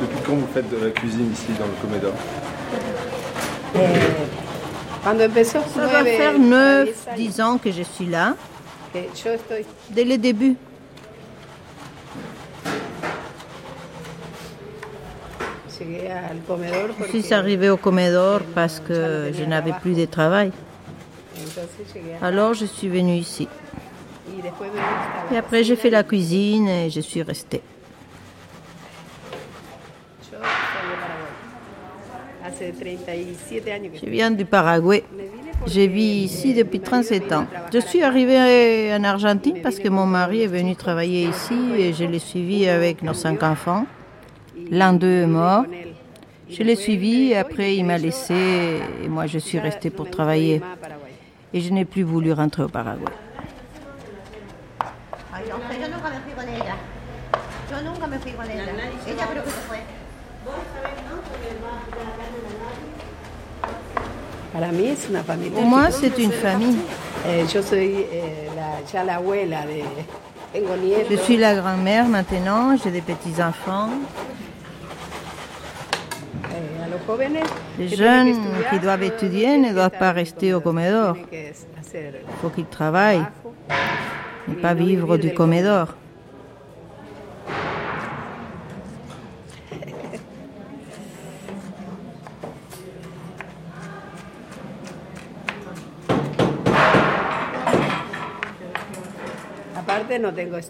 Depuis 0.00 0.18
quand 0.24 0.34
vous 0.34 0.46
faites 0.52 0.70
de 0.70 0.84
la 0.84 0.90
cuisine 0.90 1.32
ici 1.32 1.52
dans 1.58 1.66
le 1.66 1.72
Comédor 1.82 2.12
eh, 3.74 4.37
Ça 5.08 5.86
va 5.86 6.04
faire 6.04 6.38
9, 6.38 7.08
10 7.16 7.40
ans 7.40 7.56
que 7.56 7.72
je 7.72 7.82
suis 7.82 8.04
là. 8.04 8.34
Dès 9.90 10.04
le 10.04 10.18
début. 10.18 10.56
Je 15.80 17.18
suis 17.20 17.32
arrivée 17.32 17.70
au 17.70 17.78
comedor 17.78 18.40
parce 18.54 18.80
que 18.80 19.30
je 19.32 19.44
n'avais 19.44 19.72
plus 19.80 19.94
de 19.94 20.04
travail. 20.04 20.52
Alors 22.20 22.52
je 22.52 22.66
suis 22.66 22.88
venue 22.88 23.16
ici. 23.16 23.48
Et 25.32 25.38
après 25.38 25.64
j'ai 25.64 25.76
fait 25.76 25.90
la 25.90 26.02
cuisine 26.02 26.68
et 26.68 26.90
je 26.90 27.00
suis 27.00 27.22
restée. 27.22 27.62
Je 32.60 34.06
viens 34.08 34.30
du 34.30 34.44
Paraguay. 34.44 35.04
Je 35.66 35.80
vis 35.80 36.24
ici 36.24 36.54
depuis 36.54 36.80
37 36.80 37.32
ans. 37.32 37.46
Je 37.72 37.78
suis 37.78 38.02
arrivée 38.02 38.94
en 38.94 39.04
Argentine 39.04 39.58
parce 39.62 39.78
que 39.78 39.88
mon 39.88 40.06
mari 40.06 40.42
est 40.42 40.46
venu 40.48 40.76
travailler 40.76 41.28
ici 41.28 41.54
et 41.76 41.92
je 41.92 42.04
l'ai 42.04 42.18
suivi 42.18 42.68
avec 42.68 43.02
nos 43.02 43.14
cinq 43.14 43.42
enfants. 43.42 43.86
L'un 44.70 44.92
d'eux 44.92 45.22
est 45.22 45.26
mort. 45.26 45.64
Je 46.50 46.62
l'ai 46.62 46.76
suivi, 46.76 47.34
après 47.34 47.76
il 47.76 47.84
m'a 47.84 47.98
laissé 47.98 48.34
et 49.04 49.08
moi 49.08 49.26
je 49.26 49.38
suis 49.38 49.58
restée 49.58 49.90
pour 49.90 50.08
travailler. 50.08 50.62
Et 51.52 51.60
je 51.60 51.72
n'ai 51.72 51.84
plus 51.84 52.02
voulu 52.02 52.32
rentrer 52.32 52.62
au 52.62 52.68
Paraguay. 52.68 53.12
Pour 65.54 65.64
moi, 65.64 65.90
c'est 65.90 66.18
une 66.18 66.32
famille. 66.32 66.78
Eh, 67.26 67.44
je 71.10 71.16
suis 71.16 71.36
la 71.36 71.54
grand-mère 71.54 72.06
maintenant, 72.08 72.76
j'ai 72.82 72.90
des 72.90 73.00
petits-enfants. 73.00 73.90
Eh, 76.44 77.82
Les 77.82 77.88
jeunes 77.88 78.34
qui 78.70 78.78
doivent 78.78 79.02
étudier 79.02 79.58
ne 79.58 79.72
doivent 79.72 79.98
pas 79.98 80.12
rester 80.12 80.54
au 80.54 80.60
comedor. 80.60 81.16
Il 81.32 81.52
faut 82.40 82.48
qu'ils 82.50 82.66
travaillent 82.66 83.24
et 84.50 84.54
pas 84.54 84.74
vivre 84.74 85.16
du 85.16 85.32
comedor. 85.34 85.94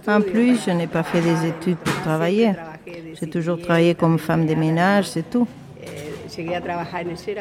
En 0.06 0.20
plus, 0.20 0.64
je 0.66 0.70
n'ai 0.70 0.86
pas 0.86 1.02
fait 1.02 1.20
des 1.20 1.46
études 1.46 1.76
pour 1.76 1.94
travailler. 2.02 2.52
J'ai 3.20 3.28
toujours 3.28 3.60
travaillé 3.60 3.94
comme 3.94 4.18
femme 4.18 4.46
de 4.46 4.54
ménage, 4.54 5.08
c'est 5.08 5.28
tout. 5.28 5.46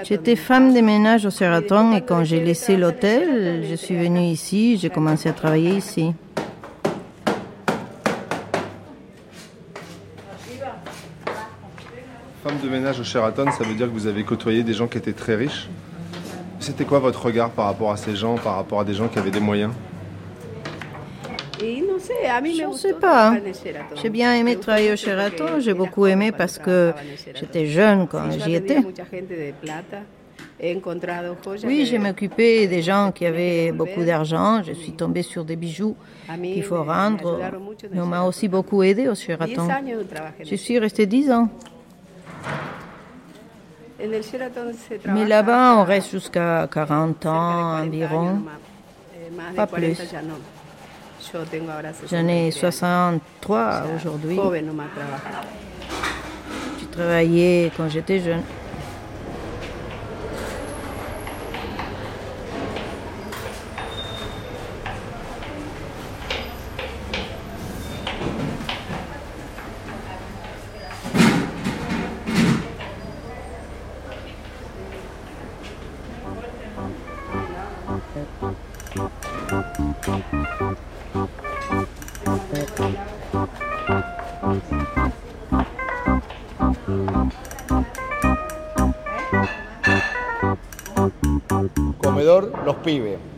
J'étais 0.04 0.36
femme 0.36 0.74
de 0.74 0.82
ménage 0.82 1.26
au 1.26 1.30
Sheraton 1.30 1.96
et 1.96 2.02
quand 2.02 2.24
j'ai 2.24 2.40
laissé 2.40 2.78
l'hôtel, 2.78 3.64
je 3.70 3.76
suis 3.76 3.96
venue 3.96 4.22
ici, 4.22 4.78
j'ai 4.78 4.90
commencé 4.90 5.30
à 5.30 5.34
travailler 5.34 5.76
ici. 5.76 6.14
Femme 12.44 12.60
de 12.64 12.70
ménage 12.70 13.00
au 13.00 13.04
Sheraton, 13.04 13.52
ça 13.52 13.64
veut 13.64 13.76
dire 13.76 13.88
que 13.88 13.92
vous 13.92 14.08
avez 14.08 14.24
côtoyé 14.24 14.64
des 14.64 14.74
gens 14.74 14.88
qui 14.88 14.98
étaient 14.98 15.14
très 15.14 15.36
riches. 15.36 15.68
C'était 16.60 16.86
quoi 16.86 17.00
votre 17.00 17.24
regard 17.26 17.52
par 17.52 17.66
rapport 17.66 17.92
à 17.92 17.98
ces 17.98 18.16
gens, 18.16 18.36
par 18.36 18.56
rapport 18.56 18.80
à 18.80 18.84
des 18.84 18.94
gens 18.94 19.08
qui 19.08 19.20
avaient 19.20 19.32
des 19.32 19.40
moyens? 19.40 19.74
Je 22.08 22.66
ne 22.66 22.74
sais 22.74 22.94
pas. 22.94 23.36
J'ai 23.96 24.10
bien 24.10 24.34
aimé 24.36 24.56
travailler 24.58 24.94
au 24.94 24.96
Sheraton. 24.96 25.60
J'ai 25.60 25.74
beaucoup 25.74 26.06
aimé 26.06 26.32
parce 26.32 26.58
que 26.58 26.94
j'étais 27.36 27.66
jeune 27.68 28.08
quand 28.08 28.32
j'y 28.32 28.56
étais. 28.56 28.80
Oui, 31.64 31.86
j'ai 31.86 32.00
m'occupé 32.00 32.68
des 32.68 32.82
gens 32.82 33.12
qui 33.12 33.26
avaient 33.26 33.72
beaucoup 33.72 34.04
d'argent. 34.04 34.64
Je 34.64 34.74
suis 34.74 34.94
tombée 34.94 35.22
sur 35.22 35.46
des 35.46 35.56
bijoux 35.56 35.96
qu'il 36.42 36.64
faut 36.64 36.84
rendre. 36.84 37.40
Mais 37.92 38.02
on 38.02 38.08
m'a 38.08 38.24
aussi 38.24 38.48
beaucoup 38.48 38.82
aidé 38.84 39.08
au 39.08 39.16
Sheraton. 39.16 39.68
Je 40.44 40.56
suis 40.56 40.80
restée 40.80 41.06
dix 41.06 41.32
ans. 41.32 41.50
Mais 45.06 45.26
là-bas, 45.26 45.76
on 45.78 45.84
reste 45.84 46.12
jusqu'à 46.12 46.68
40 46.72 47.26
ans 47.26 47.80
environ. 47.80 48.42
Pas 49.56 49.68
plus. 49.68 49.98
J'en 52.10 52.28
ai 52.28 52.52
63 52.52 53.84
aujourd'hui. 53.96 54.36
J'ai 56.80 56.86
travaillé 56.88 57.72
quand 57.76 57.90
j'étais 57.90 58.20
jeune. 58.20 58.42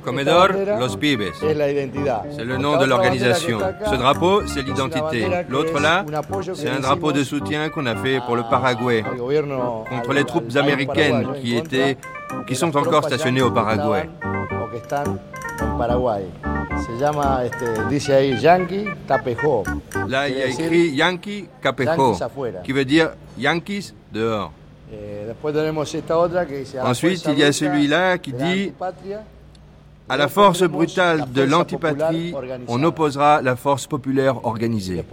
Comedor 0.03 0.49
Los 0.79 0.95
Pibes. 0.97 1.31
C'est 1.39 2.45
le 2.45 2.57
nom 2.57 2.77
de 2.77 2.85
l'organisation. 2.85 3.59
Ce 3.89 3.95
drapeau, 3.95 4.47
c'est 4.47 4.61
l'identité. 4.61 5.27
L'autre 5.49 5.79
là, 5.79 6.05
c'est 6.53 6.69
un 6.69 6.79
drapeau 6.79 7.11
de 7.11 7.23
soutien 7.23 7.69
qu'on 7.69 7.85
a 7.85 7.95
fait 7.95 8.19
pour 8.25 8.35
le 8.35 8.43
Paraguay 8.49 9.03
contre 9.89 10.13
les 10.13 10.23
troupes 10.23 10.55
américaines 10.55 11.27
qui 11.41 11.55
étaient, 11.55 11.97
qui 12.47 12.55
sont 12.55 12.75
encore 12.75 13.03
stationnées 13.03 13.41
au 13.41 13.51
Paraguay. 13.51 14.09
Là, 20.07 20.29
il 20.29 20.37
y 20.37 20.41
a 20.41 20.45
écrit 20.47 20.89
Yankee 20.89 21.45
Capejo, 21.61 22.15
qui 22.63 22.71
veut 22.71 22.85
dire 22.85 23.11
Yankees 23.37 23.93
dehors. 24.11 24.51
Eh, 24.91 26.79
Ensuite, 26.83 27.25
il 27.27 27.39
y 27.39 27.43
a 27.43 27.51
celui-là 27.51 28.17
qui 28.17 28.33
dit 28.33 28.71
à 30.11 30.17
la 30.17 30.27
force 30.27 30.63
brutale 30.63 31.31
de 31.31 31.43
l'antipatrie, 31.43 32.33
on 32.67 32.83
opposera 32.83 33.41
la 33.43 33.55
force 33.55 33.85
populaire 33.85 34.43
organisée. 34.45 35.03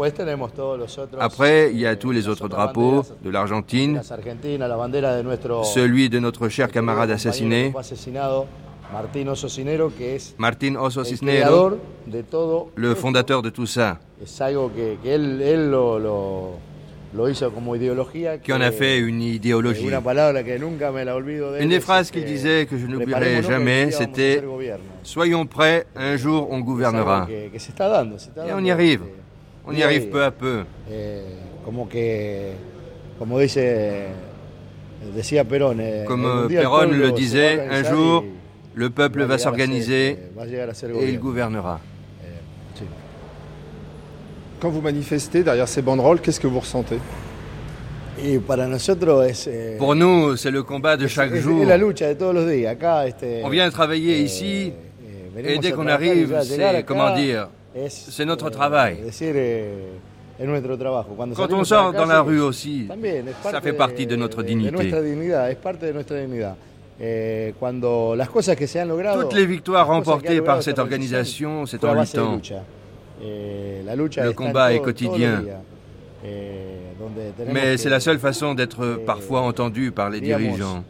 Après, 1.21 1.71
il 1.73 1.79
y 1.79 1.87
a 1.87 1.97
tous 1.97 2.11
les 2.13 2.29
autres 2.29 2.49
drapeaux 2.49 3.03
de 3.23 3.31
l'Argentine, 3.31 4.01
celui 5.65 6.09
de 6.09 6.19
notre 6.19 6.49
cher 6.49 6.71
camarade 6.71 7.11
assassiné, 7.11 7.75
Martín 10.39 10.77
Oso 10.77 11.05
Cisnero, 11.05 11.73
le 12.77 12.95
fondateur 12.95 13.43
de 13.43 13.51
tout 13.51 13.67
ça 13.67 13.99
qui 18.43 18.53
en 18.53 18.61
a 18.61 18.71
fait 18.71 18.99
une 18.99 19.23
idéologie. 19.23 19.89
Une 21.61 21.69
des 21.69 21.81
phrases 21.81 22.11
qu'il 22.11 22.25
disait 22.25 22.67
que 22.67 22.77
je 22.77 22.87
n'oublierai 22.87 23.43
jamais, 23.43 23.91
c'était 23.91 24.43
Soyons 25.03 25.47
prêts, 25.47 25.87
un 25.95 26.17
jour 26.17 26.49
on 26.51 26.61
gouvernera. 26.61 27.29
Et 27.31 28.53
on 28.53 28.65
y 28.65 28.71
arrive. 28.71 29.03
On 29.67 29.73
y 29.73 29.83
arrive 29.83 30.09
peu 30.09 30.23
à 30.23 30.31
peu. 30.31 30.63
Eh, 30.91 31.21
Comme 36.07 36.47
Perón 36.49 36.91
le 36.93 37.13
disait, 37.13 37.67
un 37.69 37.83
jour, 37.83 38.25
le 38.75 38.91
peuple 38.91 39.23
va 39.25 39.39
s'organiser 39.39 40.19
et 41.01 41.09
il 41.09 41.19
gouvernera. 41.19 41.81
Quand 44.61 44.71
vous 44.71 44.81
manifestez 44.81 45.43
derrière 45.43 45.69
ces 45.69 45.83
banderoles, 45.83 46.21
qu'est-ce 46.21 46.41
que 46.41 46.47
vous 46.47 46.61
ressentez? 46.61 46.99
Eh, 48.19 48.39
Pour 49.79 49.95
nous, 49.95 50.37
c'est 50.37 50.51
le 50.51 50.63
combat 50.63 50.97
de 50.97 51.07
chaque 51.07 51.35
jour. 51.35 51.63
On 53.45 53.49
vient 53.51 53.69
travailler 53.71 54.21
ici 54.21 54.73
eh, 55.37 55.53
et 55.55 55.59
dès 55.59 55.73
qu'on 55.73 55.87
arrive, 55.87 56.35
c'est, 56.43 56.83
comment 56.85 57.15
dire, 57.15 57.49
c'est 57.89 58.25
notre 58.25 58.49
travail. 58.49 58.99
Quand 61.37 61.53
on 61.53 61.65
sort 61.65 61.93
dans 61.93 62.07
la 62.07 62.23
rue 62.23 62.41
aussi, 62.41 62.89
ça 63.43 63.61
fait 63.61 63.73
partie 63.75 64.07
de 64.07 64.17
notre 64.17 64.43
dignité. 64.43 64.91
Toutes 69.21 69.35
les 69.35 69.47
victoires 69.47 69.87
remportées 69.87 70.41
par 70.41 70.63
cette 70.63 70.79
organisation, 70.79 71.67
c'est 71.67 71.85
en 71.85 71.93
luttant. 72.01 72.41
Le 73.21 74.33
combat 74.33 74.73
est 74.75 74.81
quotidien. 74.81 75.43
Mais 77.53 77.77
c'est 77.77 77.89
la 77.91 78.01
seule 78.01 78.19
façon 78.19 78.55
d'être 78.55 79.01
parfois 79.07 79.41
entendu 79.43 79.91
par 79.93 80.11
les 80.11 80.21
dirigeants. 80.21 80.85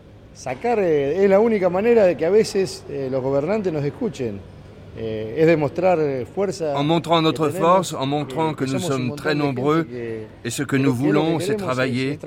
En 6.75 6.85
montrant 6.85 7.21
notre 7.21 7.51
force, 7.51 7.93
en 7.93 8.07
montrant 8.07 8.55
que 8.55 8.65
nous 8.65 8.79
sommes 8.79 9.15
très 9.15 9.35
nombreux 9.35 9.87
et 10.45 10.51
ce 10.51 10.63
que 10.63 10.77
nous 10.77 10.95
voulons, 10.95 11.39
c'est 11.39 11.57
travailler 11.57 12.19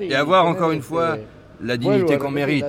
et 0.00 0.14
avoir 0.14 0.46
encore 0.46 0.70
une 0.70 0.82
fois 0.82 1.18
la 1.62 1.76
dignité 1.76 2.16
qu'on 2.18 2.30
mérite. 2.30 2.64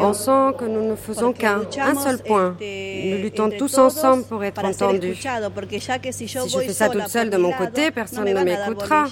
On 0.00 0.12
sent 0.12 0.56
que 0.58 0.64
nous 0.64 0.88
ne 0.90 0.96
faisons 0.96 1.32
qu'un 1.32 1.60
un 1.80 1.94
seul 1.94 2.18
point. 2.22 2.56
Nous 2.60 3.18
luttons 3.18 3.50
tous 3.50 3.78
ensemble 3.78 4.24
pour 4.24 4.42
être 4.42 4.64
entendus. 4.64 5.14
Si 5.14 6.26
je 6.26 6.58
fais 6.58 6.72
ça 6.72 6.88
toute 6.88 7.08
seule 7.08 7.30
de 7.30 7.36
mon 7.36 7.52
côté, 7.52 7.90
personne 7.90 8.24
ne 8.24 8.42
m'écoutera. 8.42 9.06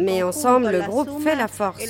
Mais 0.00 0.22
ensemble, 0.22 0.70
le 0.70 0.80
groupe 0.80 1.22
fait 1.22 1.36
la 1.36 1.48
force. 1.48 1.82
Et 1.82 1.88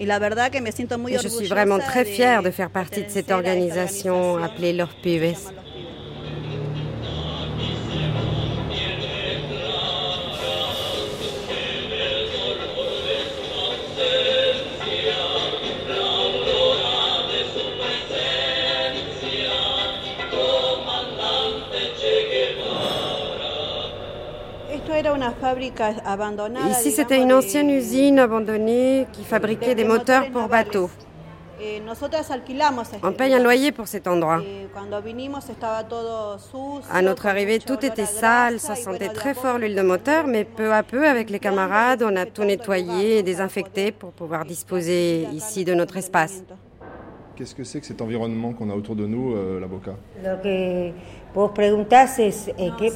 je 0.00 1.28
suis 1.28 1.46
vraiment 1.46 1.78
très 1.78 2.04
fière 2.04 2.42
de 2.42 2.50
faire 2.50 2.70
partie 2.70 3.02
de 3.02 3.10
cette 3.10 3.30
organisation 3.30 4.36
appelée 4.42 4.72
Los 4.72 4.86
Pibes. 5.02 5.34
Ici, 26.70 26.90
c'était 26.90 27.20
une 27.20 27.32
ancienne 27.32 27.70
usine 27.70 28.18
abandonnée 28.18 29.06
qui 29.12 29.24
fabriquait 29.24 29.74
des 29.74 29.84
moteurs 29.84 30.30
pour 30.30 30.48
bateaux. 30.48 30.90
Eh, 31.60 31.82
On 33.02 33.12
paye 33.12 33.34
un 33.34 33.42
loyer 33.42 33.72
pour 33.72 33.88
cet 33.88 34.06
endroit. 34.06 34.40
Eh, 34.44 34.68
à 36.92 37.02
notre 37.02 37.26
arrivée, 37.26 37.58
tout 37.58 37.84
était 37.84 38.04
sale, 38.06 38.60
ça 38.60 38.76
sentait 38.76 39.08
très 39.08 39.34
fort 39.34 39.58
l'huile 39.58 39.74
de 39.74 39.82
moteur, 39.82 40.28
mais 40.28 40.44
peu 40.44 40.72
à 40.72 40.84
peu, 40.84 41.08
avec 41.08 41.30
les 41.30 41.40
camarades, 41.40 42.04
on 42.04 42.14
a 42.14 42.26
tout 42.26 42.44
nettoyé 42.44 43.18
et 43.18 43.22
désinfecté 43.24 43.90
pour 43.90 44.12
pouvoir 44.12 44.44
disposer 44.44 45.24
ici 45.32 45.64
de 45.64 45.74
notre 45.74 45.96
espace. 45.96 46.44
Qu'est-ce 47.34 47.54
que 47.54 47.62
c'est 47.62 47.80
que 47.80 47.86
cet 47.86 48.02
environnement 48.02 48.52
qu'on 48.52 48.68
a 48.68 48.74
autour 48.74 48.96
de 48.96 49.06
nous, 49.06 49.34
euh, 49.36 49.60
la 49.60 49.68
Boca 49.68 49.94
Vos 51.38 51.52
preguntas 51.52 52.18
es, 52.18 52.48
eh, 52.58 52.72
¿qué 52.76 52.92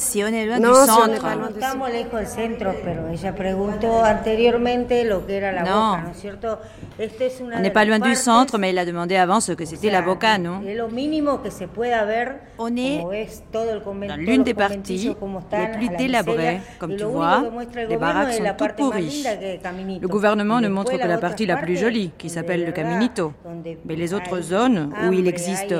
Si 0.00 0.22
on 0.22 0.34
est 0.34 0.46
loin 0.46 0.60
no, 0.60 0.70
du 0.70 0.86
centre. 0.86 1.18
Si 1.18 1.36
no 1.38 1.48
estamos 1.48 1.90
lejos 1.90 2.12
del 2.12 2.26
centro, 2.26 2.74
pero 2.82 3.08
ella 3.08 3.34
preguntó 3.34 4.02
anteriormente 4.02 5.04
lo 5.04 5.26
que 5.26 5.36
era 5.36 5.52
la 5.52 5.62
no. 5.62 5.86
boca, 5.90 6.02
¿no 6.02 6.10
es 6.10 6.20
cierto? 6.20 6.58
Este 6.98 7.26
es 7.26 7.40
una 7.40 7.56
on 7.56 7.62
n'est 7.62 7.72
pas 7.72 7.86
loin 7.86 7.98
du 7.98 8.14
centre, 8.14 8.58
mais 8.58 8.70
il 8.72 8.78
a 8.78 8.84
demandé 8.84 9.16
avant 9.16 9.40
ce 9.40 9.52
que 9.52 9.64
c'était 9.64 9.88
o 9.88 9.90
sea, 9.90 10.00
la 10.00 10.06
boca, 10.06 10.38
non 10.38 10.62
Es 10.66 10.76
lo 10.76 10.88
mínimo 10.88 11.42
que 11.42 11.50
se 11.50 11.68
pueda 11.68 12.04
ver, 12.04 12.40
on 12.58 12.76
est 12.76 13.02
dans 13.52 14.16
l'une 14.16 14.42
des 14.42 14.54
parties 14.54 15.14
les 15.52 15.66
plus 15.68 15.88
délabrées, 15.96 16.60
comme 16.78 16.96
tu 16.96 17.04
vois. 17.04 17.42
Les 17.88 17.96
baraques 17.96 18.34
sont 18.34 18.44
toutes 18.58 18.76
pourries. 18.76 19.24
Le 20.00 20.08
gouvernement 20.08 20.60
ne 20.60 20.68
montre 20.68 20.98
que 20.98 21.06
la 21.06 21.18
partie 21.18 21.46
la 21.46 21.56
plus 21.56 21.76
jolie, 21.78 22.10
qui 22.18 22.28
s'appelle 22.28 22.64
le 22.64 22.72
Caminito. 22.72 23.32
Mais 23.86 23.96
les 23.96 24.12
autres 24.14 24.40
zones 24.40 24.92
où 25.06 25.12
il 25.12 25.26
existe 25.26 25.74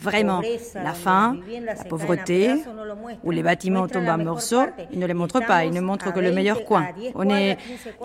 vraiment 0.00 0.42
la 0.74 0.92
faim, 0.92 1.36
la 1.64 1.74
pauvreté, 1.88 2.54
où 3.22 3.30
les 3.30 3.42
bâtiments 3.42 3.86
tombent 3.88 4.08
en 4.08 4.18
morceaux, 4.18 4.66
ils 4.92 4.98
ne 4.98 5.06
les 5.06 5.14
montrent 5.14 5.44
pas, 5.44 5.64
ils 5.64 5.72
ne 5.72 5.80
montrent 5.80 6.12
que 6.12 6.20
le 6.20 6.32
meilleur 6.32 6.64
coin. 6.64 6.86
On 7.14 7.28
est 7.28 7.56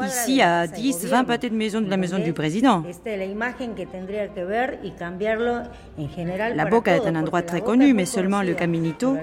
ici 0.01 0.41
à 0.41 0.67
10, 0.67 1.05
20 1.05 1.23
pâtés 1.23 1.49
de 1.49 1.55
maison 1.55 1.81
de 1.81 1.89
la 1.89 1.97
maison 1.97 2.19
du 2.19 2.33
président. 2.33 2.83
La 6.55 6.65
Boca 6.65 6.95
est 6.95 7.07
un 7.07 7.15
endroit 7.15 7.41
très 7.41 7.61
connu, 7.61 7.93
mais 7.93 8.05
seulement 8.05 8.41
le 8.41 8.53
Caminito, 8.53 9.17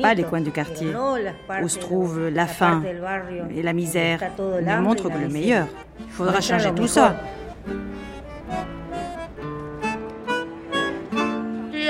pas 0.00 0.14
les 0.14 0.24
coins 0.24 0.40
du 0.40 0.50
quartier, 0.50 0.88
où 1.62 1.68
se 1.68 1.78
trouve 1.78 2.28
la 2.28 2.46
faim 2.46 2.82
et 3.54 3.62
la 3.62 3.72
misère, 3.72 4.20
ne 4.38 4.80
montrent 4.80 5.08
que 5.08 5.18
le 5.18 5.28
meilleur. 5.28 5.66
Il 6.00 6.12
faudra 6.12 6.40
changer 6.40 6.72
tout 6.74 6.86
ça. 6.86 7.16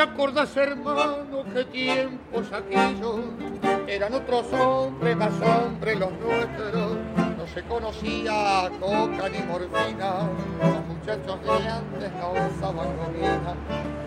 Acordás, 0.02 0.56
hermano, 0.56 1.44
qué 1.54 1.64
tiempos 1.64 2.52
aquellos? 2.52 3.20
Eran 3.86 4.14
otros 4.14 4.52
hombres, 4.52 5.16
más 5.16 5.32
hombres 5.40 5.98
los 5.98 6.12
nuestros. 6.12 6.96
No 7.36 7.46
se 7.46 7.62
conocía 7.62 8.70
coca 8.80 9.28
ni 9.28 9.38
morfina, 9.40 10.28
los 10.60 10.86
muchachos 10.86 11.42
de 11.42 11.68
antes 11.68 12.12
no 12.12 12.32
usaban 12.32 12.96
comida. 12.96 13.54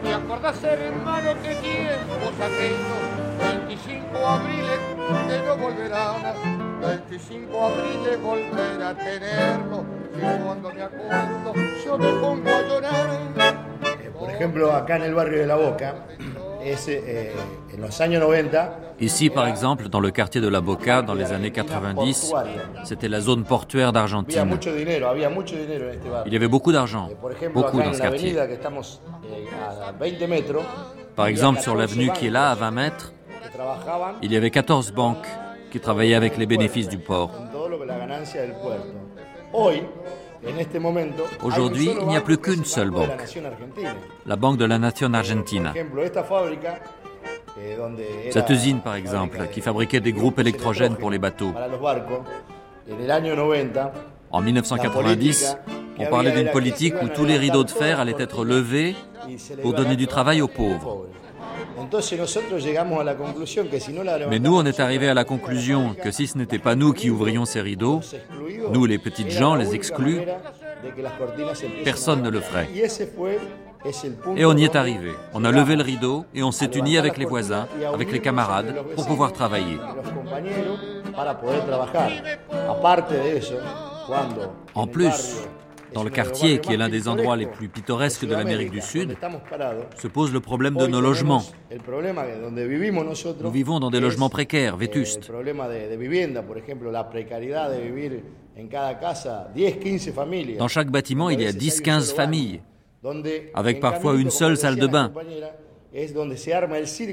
¿Te 0.03 0.13
acordás, 0.13 0.63
hermano, 0.63 1.33
qué 1.41 1.55
tiempos 1.55 2.33
aquellos? 2.41 3.65
25 3.65 4.17
abriles 4.17 4.79
que 5.27 5.45
no 5.45 5.57
volverán, 5.57 6.79
25 6.81 7.65
abriles 7.65 8.21
volver 8.21 8.83
a 8.83 8.93
tenerlo. 8.95 9.85
Y 10.15 10.43
cuando 10.43 10.71
me 10.73 10.81
acuerdo, 10.81 11.53
yo 11.83 11.97
me 11.97 12.11
pongo 12.13 12.49
a 12.49 12.61
llorar 12.61 13.64
por 14.25 14.33
ejemplo, 14.33 14.71
acá 14.71 14.95
en 14.97 15.03
el 15.03 15.13
barrio 15.13 15.39
de 15.39 15.45
La 15.45 15.55
Boca, 15.55 16.07
es, 16.63 16.87
eh, 16.87 17.31
en 17.71 17.81
los 17.81 18.01
años 18.01 18.21
90, 18.21 18.79
Ici, 18.99 19.29
par 19.29 19.47
exemple, 19.47 19.89
dans 19.89 19.99
le 19.99 20.09
quartier 20.09 20.39
de 20.39 20.47
La 20.47 20.61
Boca, 20.61 21.01
dans 21.01 21.13
les 21.15 21.33
années 21.33 21.51
90, 21.51 22.33
c'était 22.85 23.09
la 23.09 23.19
zone 23.19 23.43
portuaire 23.43 23.91
d'Argentine. 23.91 24.57
Il 26.25 26.33
y 26.33 26.35
avait 26.37 26.47
beaucoup 26.47 26.71
d'argent, 26.71 27.09
eh, 27.41 27.49
beaucoup 27.49 27.81
dans 27.81 27.91
ce 27.93 28.01
quartier. 28.01 28.33
Eh, 28.37 28.63
par 31.13 31.27
exemple, 31.27 31.59
sur 31.59 31.75
l'avenue 31.75 32.09
qui 32.13 32.27
est 32.27 32.31
là, 32.31 32.51
à 32.51 32.55
20 32.55 32.71
mètres, 32.71 33.11
il 34.21 34.31
y 34.31 34.37
avait 34.37 34.49
14 34.49 34.93
banques 34.93 35.27
qui 35.71 35.81
travaillaient 35.81 36.15
avec 36.15 36.37
les 36.37 36.45
bénéfices 36.45 36.87
du 36.87 36.97
port. 36.97 37.31
Aujourd'hui, 41.43 41.89
il 42.01 42.07
n'y 42.07 42.17
a 42.17 42.21
plus 42.21 42.37
qu'une 42.37 42.65
seule 42.65 42.91
banque, 42.91 43.09
la 44.25 44.35
Banque 44.35 44.57
de 44.57 44.65
la 44.65 44.77
Nation 44.77 45.13
Argentina. 45.13 45.73
Eh, 47.57 48.31
Cette 48.31 48.49
usine, 48.49 48.81
par 48.81 48.95
exemple, 48.95 49.47
qui 49.51 49.61
fabriquait 49.61 50.01
des 50.01 50.11
groupes 50.11 50.39
électrogènes 50.39 50.95
pour 50.97 51.09
les 51.09 51.19
bateaux. 51.19 51.53
En 54.31 54.41
1990, 54.41 55.57
on 55.97 56.05
parlait 56.07 56.31
d'une 56.31 56.51
politique 56.51 56.95
où 57.01 57.07
tous 57.07 57.25
les 57.25 57.37
rideaux 57.37 57.63
de 57.63 57.71
fer 57.71 57.99
allaient 57.99 58.15
être 58.19 58.43
levés 58.43 58.95
pour 59.61 59.73
donner 59.73 59.95
du 59.95 60.07
travail 60.07 60.41
aux 60.41 60.47
pauvres. 60.47 61.05
Mais 64.29 64.39
nous, 64.39 64.55
on 64.55 64.65
est 64.65 64.79
arrivé 64.79 65.09
à 65.09 65.13
la 65.13 65.23
conclusion 65.23 65.95
que 66.01 66.11
si 66.11 66.27
ce 66.27 66.37
n'était 66.37 66.59
pas 66.59 66.75
nous 66.75 66.93
qui 66.93 67.09
ouvrions 67.09 67.45
ces 67.45 67.61
rideaux, 67.61 68.01
nous 68.71 68.85
les 68.85 68.97
petites 68.97 69.31
gens, 69.31 69.55
les 69.55 69.75
exclus, 69.75 70.21
personne 71.83 72.21
ne 72.21 72.29
le 72.29 72.39
ferait. 72.39 72.67
Et 74.35 74.45
on 74.45 74.57
y 74.57 74.63
est 74.63 74.75
arrivé. 74.75 75.11
On 75.33 75.43
a 75.43 75.51
levé 75.51 75.75
le 75.75 75.83
rideau 75.83 76.25
et 76.33 76.41
on 76.43 76.51
s'est 76.51 76.71
unis 76.75 76.97
avec 76.97 77.17
les 77.17 77.25
voisins, 77.25 77.67
avec 77.93 78.11
les 78.11 78.19
camarades, 78.19 78.73
pour 78.95 79.05
pouvoir 79.05 79.31
travailler. 79.31 79.77
En 84.73 84.87
plus, 84.87 85.47
Dans 85.95 86.03
le 86.03 86.09
quartier, 86.09 86.59
qui 86.59 86.73
est 86.73 86.77
l'un 86.77 86.89
des 86.89 87.07
endroits 87.07 87.37
les 87.37 87.45
plus 87.45 87.69
pittoresques 87.69 88.25
de 88.25 88.33
l'Amérique 88.33 88.69
du 88.69 88.81
Sud, 88.81 89.15
se 89.97 90.07
pose 90.07 90.33
le 90.33 90.41
problème 90.41 90.75
de 90.75 90.87
nos 90.87 90.99
logements. 90.99 91.41
Nous 93.41 93.51
vivons 93.51 93.79
dans 93.79 93.89
des 93.89 94.01
logements 94.01 94.29
précaires, 94.29 94.75
vétustes. 94.75 95.31
Dans 100.59 100.67
chaque 100.67 100.89
bâtiment, 100.91 101.29
il 101.29 101.41
y 101.41 101.47
a 101.47 101.51
10-15 101.53 102.13
familles, 102.13 102.61
avec 103.53 103.79
parfois 103.79 104.15
une 104.15 104.31
seule 104.31 104.57
salle 104.57 104.75
de 104.75 104.87
bain. 104.87 105.13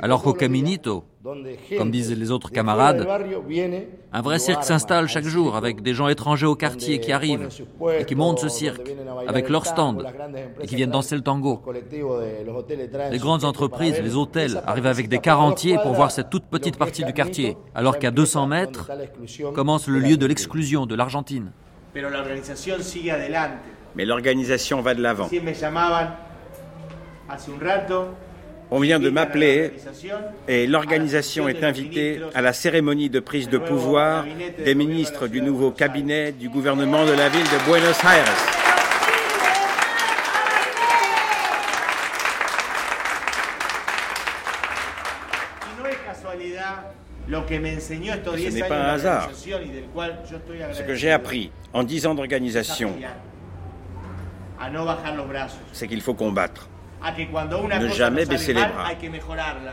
Alors 0.00 0.22
qu'au 0.22 0.32
Caminito, 0.32 1.04
comme 1.78 1.90
disent 1.90 2.16
les 2.18 2.30
autres 2.32 2.50
camarades, 2.50 3.06
un 4.12 4.22
vrai 4.22 4.38
cirque 4.40 4.64
s'installe 4.64 5.08
chaque 5.08 5.24
jour 5.24 5.54
avec 5.54 5.82
des 5.82 5.94
gens 5.94 6.08
étrangers 6.08 6.46
au 6.46 6.56
quartier 6.56 6.98
qui 6.98 7.12
arrivent 7.12 7.48
et 7.96 8.04
qui 8.04 8.16
montent 8.16 8.40
ce 8.40 8.48
cirque 8.48 8.90
avec 9.28 9.48
leurs 9.48 9.66
stands 9.66 9.98
et 10.60 10.66
qui 10.66 10.74
viennent 10.74 10.90
danser 10.90 11.14
le 11.14 11.22
tango. 11.22 11.62
Les 13.10 13.18
grandes 13.18 13.44
entreprises, 13.44 14.00
les 14.00 14.16
hôtels 14.16 14.60
arrivent 14.66 14.86
avec 14.86 15.08
des 15.08 15.18
quarantiers 15.18 15.78
pour 15.78 15.92
voir 15.92 16.10
cette 16.10 16.30
toute 16.30 16.46
petite 16.46 16.76
partie 16.76 17.04
du 17.04 17.12
quartier, 17.12 17.56
alors 17.74 17.98
qu'à 17.98 18.10
200 18.10 18.46
mètres 18.48 18.90
commence 19.54 19.86
le 19.86 20.00
lieu 20.00 20.16
de 20.16 20.26
l'exclusion 20.26 20.86
de 20.86 20.96
l'Argentine. 20.96 21.52
Mais 23.94 24.04
l'organisation 24.04 24.80
va 24.80 24.94
de 24.94 25.02
l'avant. 25.02 25.28
On 28.70 28.80
vient 28.80 28.98
de 28.98 29.10
m'appeler 29.10 29.72
et 30.48 30.66
l'organisation 30.66 31.48
est 31.48 31.62
invitée 31.62 32.20
à 32.34 32.40
la 32.40 32.52
cérémonie 32.52 33.10
de 33.10 33.20
prise 33.20 33.48
de 33.48 33.58
pouvoir 33.58 34.24
des 34.64 34.74
ministres 34.74 35.28
du 35.28 35.42
nouveau 35.42 35.70
cabinet 35.70 36.32
du 36.32 36.48
gouvernement 36.48 37.04
de 37.04 37.12
la 37.12 37.28
ville 37.28 37.44
de 37.44 37.66
Buenos 37.66 38.02
Aires. 38.04 38.62
Ce 47.28 48.50
n'est 48.50 48.68
pas 48.68 48.76
un 48.76 48.94
hasard. 48.94 49.30
Ce 50.72 50.82
que 50.82 50.94
j'ai 50.94 51.10
appris 51.12 51.50
en 51.72 51.82
dix 51.82 52.06
ans 52.06 52.14
d'organisation, 52.14 52.94
c'est 55.72 55.88
qu'il 55.88 56.00
faut 56.00 56.14
combattre. 56.14 56.68
Ne 57.80 57.88
jamais 57.88 58.24
baisser 58.24 58.52
les 58.52 58.60
bras. 58.64 58.88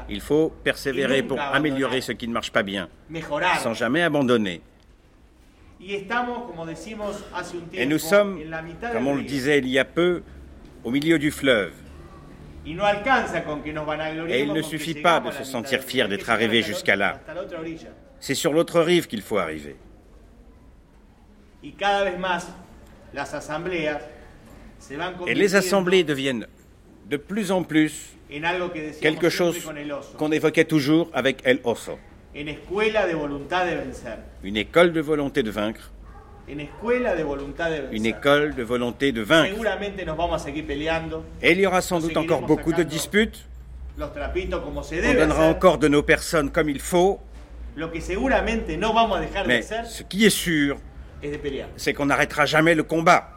Il 0.09 0.21
faut 0.21 0.49
persévérer 0.63 1.23
pour 1.23 1.39
améliorer 1.39 2.01
ce 2.01 2.11
qui 2.11 2.27
ne 2.27 2.33
marche 2.33 2.51
pas 2.51 2.63
bien, 2.63 2.89
sans 3.61 3.73
jamais 3.73 4.01
abandonner. 4.01 4.61
Et 7.73 7.85
nous 7.85 7.99
sommes, 7.99 8.39
comme 8.91 9.07
on 9.07 9.15
le 9.15 9.23
disait 9.23 9.59
il 9.59 9.67
y 9.67 9.79
a 9.79 9.85
peu, 9.85 10.23
au 10.83 10.91
milieu 10.91 11.19
du 11.19 11.31
fleuve. 11.31 11.73
Et 12.65 12.71
il 14.41 14.53
ne 14.53 14.61
suffit 14.61 14.95
pas 14.95 15.19
de 15.19 15.31
se 15.31 15.43
sentir 15.43 15.81
fier 15.81 16.09
d'être 16.09 16.29
arrivé 16.29 16.61
jusqu'à 16.61 16.95
là. 16.95 17.19
C'est 18.19 18.35
sur 18.35 18.51
l'autre 18.53 18.81
rive 18.81 19.07
qu'il 19.07 19.21
faut 19.21 19.37
arriver. 19.37 19.77
Et 25.27 25.33
les 25.33 25.55
assemblées 25.55 26.03
deviennent 26.03 26.47
de 27.09 27.17
plus 27.17 27.51
en 27.51 27.63
plus 27.63 28.15
quelque 29.01 29.29
chose 29.29 29.57
qu'on 30.17 30.31
évoquait 30.31 30.65
toujours 30.65 31.09
avec 31.13 31.41
El 31.43 31.59
Oso. 31.63 31.97
Une 32.35 32.49
école 34.57 34.93
de 34.93 35.01
volonté 35.01 35.41
de 35.41 35.49
vaincre. 35.49 35.91
Une 36.47 36.59
école 38.05 38.53
de 38.53 38.63
volonté 38.63 39.11
de 39.11 39.21
vaincre. 39.21 39.55
Et 41.41 41.51
il 41.51 41.59
y 41.59 41.65
aura 41.65 41.81
sans 41.81 41.99
doute 41.99 42.17
encore 42.17 42.41
beaucoup 42.41 42.73
de 42.73 42.83
disputes. 42.83 43.47
On 43.99 45.13
donnera 45.13 45.47
encore 45.47 45.79
de 45.79 45.87
nos 45.87 46.03
personnes 46.03 46.51
comme 46.51 46.69
il 46.69 46.79
faut. 46.79 47.19
Mais 47.75 48.01
ce 49.61 50.03
qui 50.03 50.25
est 50.25 50.29
sûr, 50.29 50.77
c'est 51.75 51.93
qu'on 51.93 52.05
n'arrêtera 52.05 52.45
jamais 52.45 52.75
le 52.75 52.83
combat. 52.83 53.31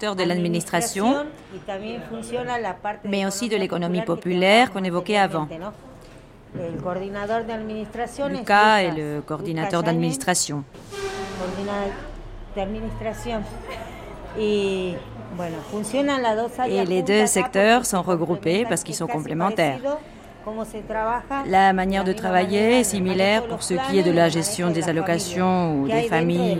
De 0.00 0.24
l'administration, 0.24 1.26
mais 3.04 3.26
aussi 3.26 3.48
de 3.48 3.56
l'économie 3.56 4.02
populaire 4.02 4.72
qu'on 4.72 4.82
évoquait 4.82 5.18
avant. 5.18 5.46
Lucas 8.28 8.78
est 8.78 8.90
le 8.96 9.20
coordinateur 9.20 9.82
d'administration. 9.82 10.64
Et 14.38 14.94
les 16.86 17.02
deux 17.02 17.26
secteurs 17.26 17.86
sont 17.86 18.02
regroupés 18.02 18.64
parce 18.68 18.82
qu'ils 18.82 18.94
sont 18.94 19.06
complémentaires. 19.06 19.78
La 21.46 21.72
manière 21.72 22.04
de 22.04 22.12
travailler 22.12 22.80
est 22.80 22.84
similaire 22.84 23.46
pour 23.46 23.62
ce 23.62 23.74
qui 23.74 23.98
est 23.98 24.02
de 24.02 24.10
la 24.10 24.28
gestion 24.28 24.70
des 24.70 24.88
allocations 24.88 25.80
ou 25.80 25.88
des 25.88 26.02
familles 26.02 26.58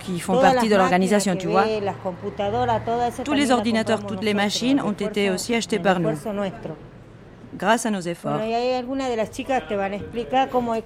qui 0.00 0.18
font 0.20 0.40
partie 0.40 0.68
de 0.68 0.76
l'organisation, 0.76 1.36
tu 1.36 1.48
vois. 1.48 1.64
Tous 3.24 3.32
les 3.32 3.50
ordinateurs, 3.50 4.04
toutes 4.06 4.24
les 4.24 4.34
machines 4.34 4.80
ont 4.80 4.92
été 4.92 5.30
aussi 5.30 5.54
achetés 5.54 5.78
par 5.78 6.00
nous 6.00 6.16
grâce 7.56 7.84
à 7.84 7.90
nos 7.90 8.00
efforts. 8.00 8.40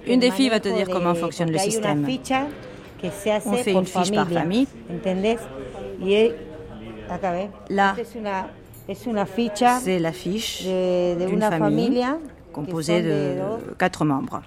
Une 0.07 0.19
des 0.19 0.31
filles 0.31 0.49
va 0.49 0.59
te 0.59 0.69
dire 0.69 0.87
comment 0.89 1.15
fonctionne 1.15 1.51
le 1.51 1.57
système. 1.59 2.05
On 3.45 3.53
fait 3.53 3.71
une 3.71 3.85
fiche 3.85 4.11
par 4.11 4.27
famille. 4.27 4.67
Là, 7.69 7.95
c'est 8.93 9.99
la 9.99 10.11
fiche 10.11 10.63
d'une 10.63 11.41
famille 11.41 12.05
composée 12.53 13.01
de 13.01 13.37
quatre 13.77 14.05
membres. 14.05 14.41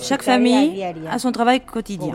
Chaque 0.00 0.22
famille 0.22 0.84
a 1.10 1.18
son 1.18 1.32
travail 1.32 1.60
quotidien. 1.60 2.14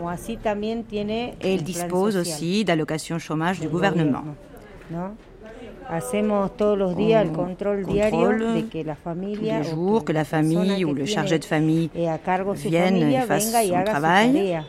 Et 1.40 1.54
elle 1.54 1.62
dispose 1.62 2.16
aussi 2.16 2.64
d'allocations 2.64 3.18
chômage 3.18 3.60
du 3.60 3.68
gouvernement. 3.68 4.24
Hacemos 5.90 6.48
todos 6.56 6.78
los 6.78 6.94
días 6.96 7.22
el 7.22 7.32
contrôle 7.32 7.84
diario 7.84 8.28
de 8.28 8.62
que 8.62 8.82
la 8.82 8.94
familia 8.94 9.58
tous 9.60 9.64
les 9.64 9.70
jours 9.70 10.04
que 10.04 10.12
la 10.12 10.24
famille 10.24 10.84
ou 10.84 10.94
le 10.94 11.04
chargé 11.04 11.38
de 11.38 11.44
famille 11.44 11.90
vienne 12.54 13.12
et 13.12 13.20
fasse 13.22 13.52
son 13.52 13.84
travail. 13.84 14.62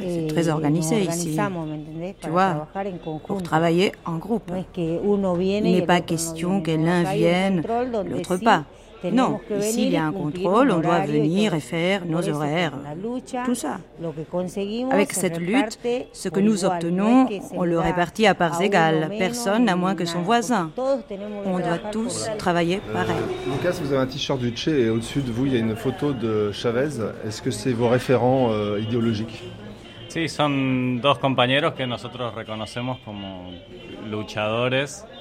C'est 0.00 0.26
très 0.28 0.48
organisé 0.48 1.02
ici. 1.02 1.38
Tu 2.20 2.28
vois, 2.30 2.68
pour 3.26 3.42
travailler 3.42 3.92
en 4.04 4.16
groupe. 4.16 4.50
Il 4.76 5.62
n'est 5.62 5.86
pas 5.86 6.00
question 6.00 6.60
que 6.60 6.70
l'un 6.70 7.02
vienne, 7.02 7.62
l'autre 8.10 8.36
pas. 8.38 8.64
Non, 9.12 9.40
ici 9.58 9.86
il 9.86 9.92
y 9.92 9.96
a 9.96 10.04
un 10.04 10.12
contrôle, 10.12 10.70
on 10.70 10.80
doit 10.80 11.00
venir 11.00 11.54
et 11.54 11.60
faire 11.60 12.04
nos 12.06 12.28
horaires, 12.28 12.72
tout 13.44 13.54
ça. 13.54 13.78
Avec 14.90 15.12
cette 15.12 15.38
lutte, 15.38 15.78
ce 16.12 16.28
que 16.28 16.40
nous 16.40 16.64
obtenons, 16.64 17.26
on 17.52 17.64
le 17.64 17.78
répartit 17.78 18.26
à 18.26 18.34
parts 18.34 18.60
égales. 18.60 19.10
Personne 19.18 19.64
n'a 19.64 19.76
moins 19.76 19.94
que 19.94 20.04
son 20.04 20.22
voisin. 20.22 20.70
On 21.44 21.58
doit 21.58 21.78
tous 21.92 22.28
travailler 22.38 22.80
pareil. 22.92 23.16
Lucas, 23.46 23.78
vous 23.82 23.92
avez 23.92 24.02
un 24.02 24.06
t-shirt 24.06 24.38
du 24.38 24.54
Che 24.56 24.68
et 24.68 24.90
au-dessus 24.90 25.20
de 25.20 25.30
vous, 25.30 25.46
il 25.46 25.52
y 25.52 25.56
a 25.56 25.60
une 25.60 25.76
photo 25.76 26.12
de 26.12 26.50
Chavez. 26.52 27.00
Est-ce 27.26 27.42
que 27.42 27.50
c'est 27.50 27.72
vos 27.72 27.88
référents 27.88 28.50
euh, 28.50 28.80
idéologiques? 28.80 29.42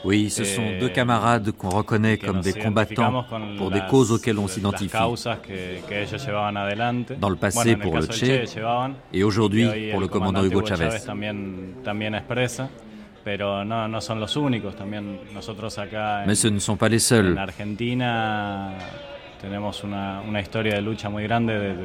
Oui, 0.06 0.30
ce 0.30 0.44
sont 0.44 0.64
deux 0.80 0.90
camarades 0.90 1.52
qu'on 1.52 1.70
reconnaît 1.70 2.18
comme 2.18 2.40
des 2.42 2.54
combattants 2.54 3.26
pour 3.58 3.72
des 3.72 3.82
causes 3.90 4.12
auxquelles 4.12 4.40
on 4.40 4.48
s'identifie. 4.48 4.96
Dans 7.20 7.30
le 7.30 7.36
passé 7.36 7.76
pour 7.76 7.98
le 7.98 8.06
Che 8.06 8.48
et 9.14 9.24
aujourd'hui 9.24 9.68
pour 9.92 10.00
le 10.00 10.08
commandant 10.08 10.44
Hugo 10.44 10.66
Chavez. 10.66 10.90
Mais 16.28 16.36
ce 16.36 16.48
ne 16.48 16.60
sont 16.60 16.78
pas 16.78 16.90
les 16.90 17.00
seuls. 17.00 17.38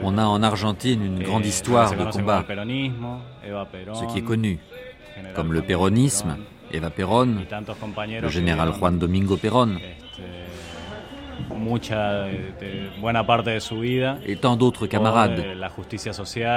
On 0.02 0.18
a 0.18 0.24
en 0.24 0.42
Argentine 0.42 1.04
une 1.04 1.22
grande 1.22 1.46
histoire 1.46 1.90
de 1.90 2.04
combat, 2.10 2.44
ce 3.94 4.12
qui 4.12 4.18
est 4.18 4.22
connu, 4.22 4.58
comme 5.34 5.52
le 5.52 5.62
péronisme, 5.62 6.36
Eva 6.72 6.90
Perón, 6.90 7.40
le 8.22 8.28
général 8.28 8.72
Juan 8.72 8.98
Domingo 8.98 9.36
Perón, 9.36 9.78
et 14.26 14.36
tant 14.36 14.56
d'autres 14.56 14.86
camarades 14.86 15.42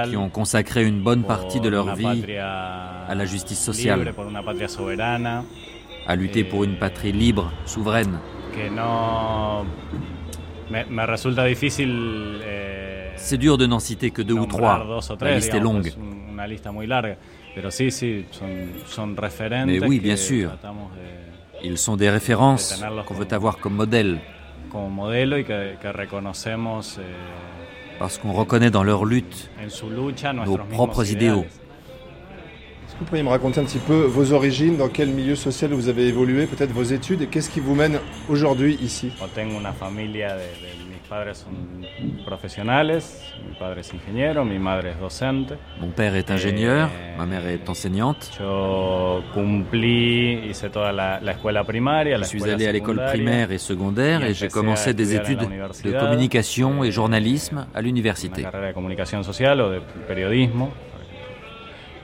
qui 0.10 0.18
ont 0.18 0.30
consacré 0.30 0.86
une 0.86 1.02
bonne 1.02 1.24
partie 1.24 1.60
de 1.60 1.70
leur 1.70 1.96
vie 1.96 2.26
à 2.40 3.16
la 3.16 3.26
justice 3.26 3.60
sociale, 3.60 4.14
à 6.06 6.16
lutter 6.16 6.44
pour 6.44 6.64
une 6.64 6.76
patrie 6.76 7.12
libre, 7.12 7.52
souveraine. 7.66 8.20
C'est 13.16 13.38
dur 13.38 13.58
de 13.58 13.66
n'en 13.66 13.80
citer 13.80 14.12
que 14.12 14.22
deux 14.22 14.34
ou 14.34 14.46
trois. 14.46 14.86
La 15.22 15.36
liste 15.36 15.54
est 15.54 15.60
longue. 15.60 15.92
Mais 19.66 19.86
oui, 19.86 20.00
bien 20.00 20.16
sûr. 20.16 20.52
Ils 21.64 21.78
sont 21.78 21.96
des 21.96 22.10
références 22.10 22.84
qu'on 23.06 23.14
veut 23.14 23.32
avoir 23.32 23.58
comme 23.58 23.76
modèle. 23.76 24.20
Parce 28.00 28.18
qu'on 28.18 28.34
reconnaît 28.34 28.72
dans 28.72 28.84
leur 28.84 29.06
lutte 29.06 29.50
nos 30.46 30.58
propres 30.58 31.12
idéaux. 31.12 31.46
Est-ce 32.94 33.00
que 33.00 33.06
vous 33.06 33.10
pourriez 33.10 33.24
me 33.24 33.30
raconter 33.30 33.60
un 33.60 33.64
petit 33.64 33.80
peu 33.80 34.02
vos 34.04 34.34
origines, 34.34 34.78
dans 34.78 34.88
quel 34.88 35.10
milieu 35.10 35.34
social 35.34 35.72
vous 35.72 35.88
avez 35.90 36.08
évolué, 36.10 36.46
peut-être 36.46 36.72
vos 36.72 36.84
études, 36.84 37.24
et 37.24 37.26
qu'est-ce 37.26 37.50
qui 37.50 37.60
vous 37.60 37.74
mène 37.74 37.98
aujourd'hui 38.30 38.78
ici? 38.84 39.12
Mon 45.82 45.88
père 45.88 46.14
est 46.16 46.30
ingénieur, 46.30 46.92
eh, 46.94 47.18
ma 47.18 47.26
mère 47.26 47.48
est 47.48 47.68
enseignante. 47.68 48.30
Je 52.22 52.28
suis 52.28 52.44
allé 52.52 52.68
à 52.68 52.72
l'école 52.72 53.04
primaire 53.08 53.52
et 53.52 53.58
secondaire 53.58 54.24
et 54.24 54.36
j'ai 54.36 54.50
commencé 54.50 54.94
des 54.94 55.16
études 55.16 55.40
de 55.84 56.00
communication 56.00 56.84
et 56.84 56.92
journalisme 56.92 57.66
à 57.74 57.82
l'université. 57.82 58.46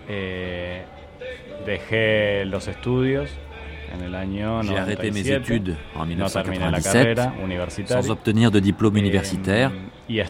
Eh, 0.09 0.81
dejé 1.65 2.45
los 2.45 2.67
estudios 2.67 3.29
j'ai 4.61 4.77
arrêté 4.77 5.11
mes 5.11 5.29
études 5.31 5.75
en 5.95 6.05
1997 6.05 7.19
sans 7.87 8.11
obtenir 8.11 8.51
de 8.51 8.59
diplôme 8.59 8.97
universitaire. 8.97 9.71
Et 10.07 10.21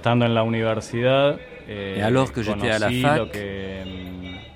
alors 2.01 2.31
que 2.31 2.41
j'étais 2.41 2.69
à 2.69 2.79
la 2.79 2.89
fac, 2.89 3.37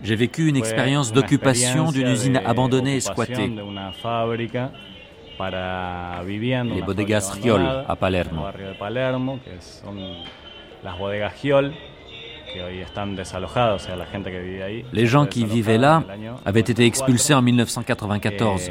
j'ai 0.01 0.15
vécu 0.15 0.47
une 0.47 0.55
expérience 0.57 1.13
d'occupation 1.13 1.91
d'une 1.91 2.07
usine 2.07 2.41
abandonnée 2.45 2.95
et 2.95 3.01
squattée. 3.01 3.51
Les 6.75 6.81
bodegas 6.81 7.37
Giol 7.41 7.61
à 7.87 7.95
Palermo. 7.95 8.43
Les 14.93 15.05
gens 15.05 15.25
qui 15.25 15.45
vivaient 15.45 15.77
là 15.77 16.03
avaient 16.45 16.59
été 16.59 16.85
expulsés 16.85 17.33
en 17.33 17.41
1994. 17.41 18.69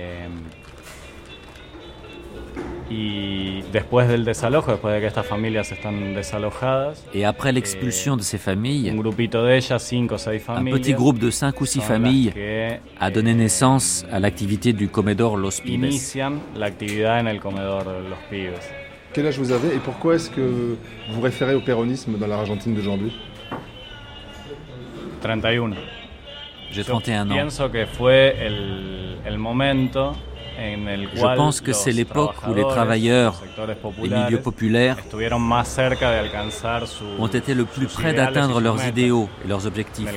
Et 7.14 7.24
après 7.24 7.52
l'expulsion 7.52 8.16
de 8.16 8.22
ces 8.22 8.38
familles, 8.38 8.90
un 8.90 10.64
petit 10.64 10.92
groupe 10.94 11.18
de 11.18 11.30
5 11.30 11.60
ou 11.60 11.66
6 11.66 11.80
familles 11.80 12.32
a 13.00 13.10
donné 13.10 13.34
naissance 13.34 14.04
à 14.10 14.20
l'activité 14.20 14.72
du 14.72 14.88
Comedor 14.88 15.36
Los 15.36 15.62
Pibes. 15.62 15.86
Quel 19.14 19.26
âge 19.26 19.38
vous 19.38 19.52
avez 19.52 19.74
et 19.74 19.78
pourquoi 19.78 20.14
est-ce 20.14 20.30
que 20.30 20.76
vous 21.10 21.20
référez 21.20 21.54
au 21.54 21.60
péronisme 21.60 22.16
dans 22.18 22.26
l'Argentine 22.26 22.74
d'aujourd'hui? 22.74 23.12
31. 25.22 25.70
J'ai 26.72 26.84
31 26.84 27.30
ans. 27.30 27.48
Je 31.14 31.36
pense 31.36 31.60
que 31.60 31.72
c'est 31.72 31.92
l'époque 31.92 32.34
où 32.48 32.54
les 32.54 32.62
travailleurs, 32.62 33.40
les 34.02 34.08
milieux 34.08 34.40
populaires, 34.40 34.96
ont 37.18 37.26
été 37.28 37.54
le 37.54 37.64
plus 37.64 37.86
près 37.86 38.12
d'atteindre 38.12 38.60
leurs 38.60 38.86
idéaux 38.86 39.28
et 39.44 39.48
leurs 39.48 39.66
objectifs. 39.66 40.08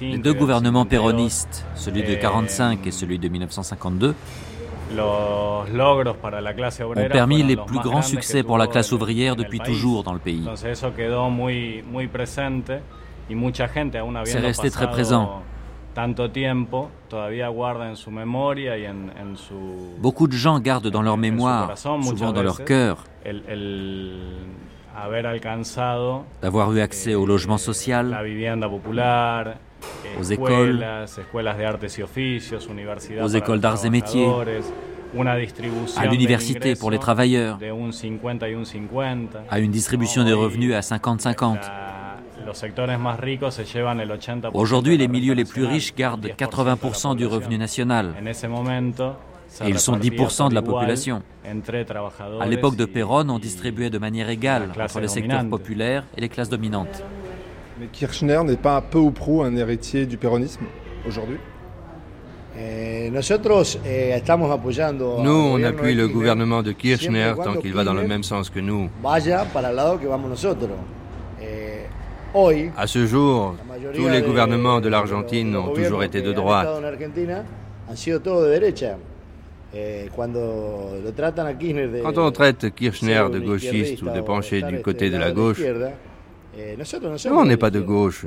Les 0.00 0.18
deux 0.18 0.34
gouvernements 0.34 0.84
péronistes, 0.84 1.64
celui 1.74 2.02
de 2.02 2.14
45 2.14 2.86
et 2.86 2.90
celui 2.90 3.18
de 3.18 3.28
1952, 3.28 4.14
ont 5.00 5.64
permis 7.10 7.42
les 7.42 7.56
plus 7.56 7.80
grands 7.80 8.02
succès 8.02 8.42
pour 8.42 8.58
la 8.58 8.66
classe 8.66 8.92
ouvrière 8.92 9.36
depuis 9.36 9.60
toujours 9.60 10.02
dans 10.02 10.12
le 10.12 10.18
pays. 10.18 10.46
C'est 14.24 14.38
resté 14.38 14.70
très 14.70 14.90
présent. 14.90 15.42
Beaucoup 19.98 20.26
de 20.26 20.32
gens 20.32 20.58
gardent 20.58 20.88
dans 20.88 21.02
leur 21.02 21.18
mémoire, 21.18 21.76
souvent 21.76 22.32
dans 22.32 22.42
leur 22.42 22.64
cœur, 22.64 23.04
d'avoir 26.42 26.72
eu 26.72 26.80
accès 26.80 27.14
au 27.14 27.26
logement 27.26 27.58
social, 27.58 28.16
aux 30.18 30.22
écoles, 30.22 30.84
aux 33.20 33.28
écoles 33.28 33.60
d'arts 33.60 33.84
et 33.86 33.90
métiers, 33.90 34.28
à 35.96 36.06
l'université 36.06 36.74
pour 36.74 36.90
les 36.90 36.98
travailleurs, 36.98 37.58
à 39.50 39.58
une 39.58 39.70
distribution 39.70 40.24
des 40.24 40.32
revenus 40.32 40.74
à 40.74 40.80
50-50. 40.80 41.58
Aujourd'hui, 44.54 44.96
les 44.96 45.08
milieux 45.08 45.34
les 45.34 45.44
plus 45.44 45.64
riches 45.64 45.94
gardent 45.94 46.26
80% 46.26 47.16
du 47.16 47.26
revenu 47.26 47.56
national. 47.58 48.14
Et 49.60 49.68
ils 49.68 49.78
sont 49.78 49.96
10% 49.96 50.48
de 50.48 50.54
la 50.54 50.62
population. 50.62 51.22
À 52.40 52.46
l'époque 52.46 52.76
de 52.76 52.84
Perron, 52.86 53.28
on 53.28 53.38
distribuait 53.38 53.90
de 53.90 53.98
manière 53.98 54.30
égale 54.30 54.70
entre 54.80 55.00
les 55.00 55.08
secteurs 55.08 55.46
populaires 55.46 56.04
et 56.16 56.20
les 56.20 56.28
classes 56.28 56.48
dominantes. 56.48 57.02
Mais 57.82 57.88
Kirchner 57.88 58.40
n'est 58.44 58.56
pas 58.56 58.80
peu 58.80 58.98
ou 58.98 59.10
prou 59.10 59.42
un 59.42 59.56
héritier 59.56 60.06
du 60.06 60.16
péronisme 60.16 60.66
aujourd'hui? 61.04 61.38
Eh, 62.56 63.10
Nous, 63.10 63.18
on 65.32 65.62
appuie 65.64 65.94
le 65.94 66.06
gouvernement 66.06 66.62
de 66.62 66.70
Kirchner 66.70 67.32
tant 67.42 67.56
qu'il 67.56 67.74
va 67.74 67.82
dans 67.82 67.94
le 67.94 68.06
même 68.06 68.22
sens 68.22 68.50
que 68.50 68.60
nous. 68.60 68.88
À 72.76 72.86
ce 72.86 73.04
jour, 73.04 73.56
tous 73.94 74.08
les 74.08 74.22
gouvernements 74.22 74.80
de 74.80 74.88
l'Argentine 74.88 75.56
ont 75.56 75.74
toujours 75.74 76.04
été 76.04 76.22
de 76.22 76.32
droite. 76.32 76.68
Eh, 79.74 80.08
Quand 82.04 82.18
on 82.18 82.30
traite 82.30 82.72
Kirchner 82.76 83.24
de 83.32 83.40
gauchiste 83.40 84.02
ou 84.02 84.10
de 84.10 84.20
pencher 84.20 84.62
du 84.62 84.80
côté 84.82 85.10
de 85.10 85.16
la 85.16 85.32
gauche, 85.32 85.58
eh, 85.60 85.72
nous, 86.54 87.36
on 87.36 87.44
n'est 87.44 87.56
pas 87.56 87.70
de 87.70 87.80
gauche. 87.80 88.26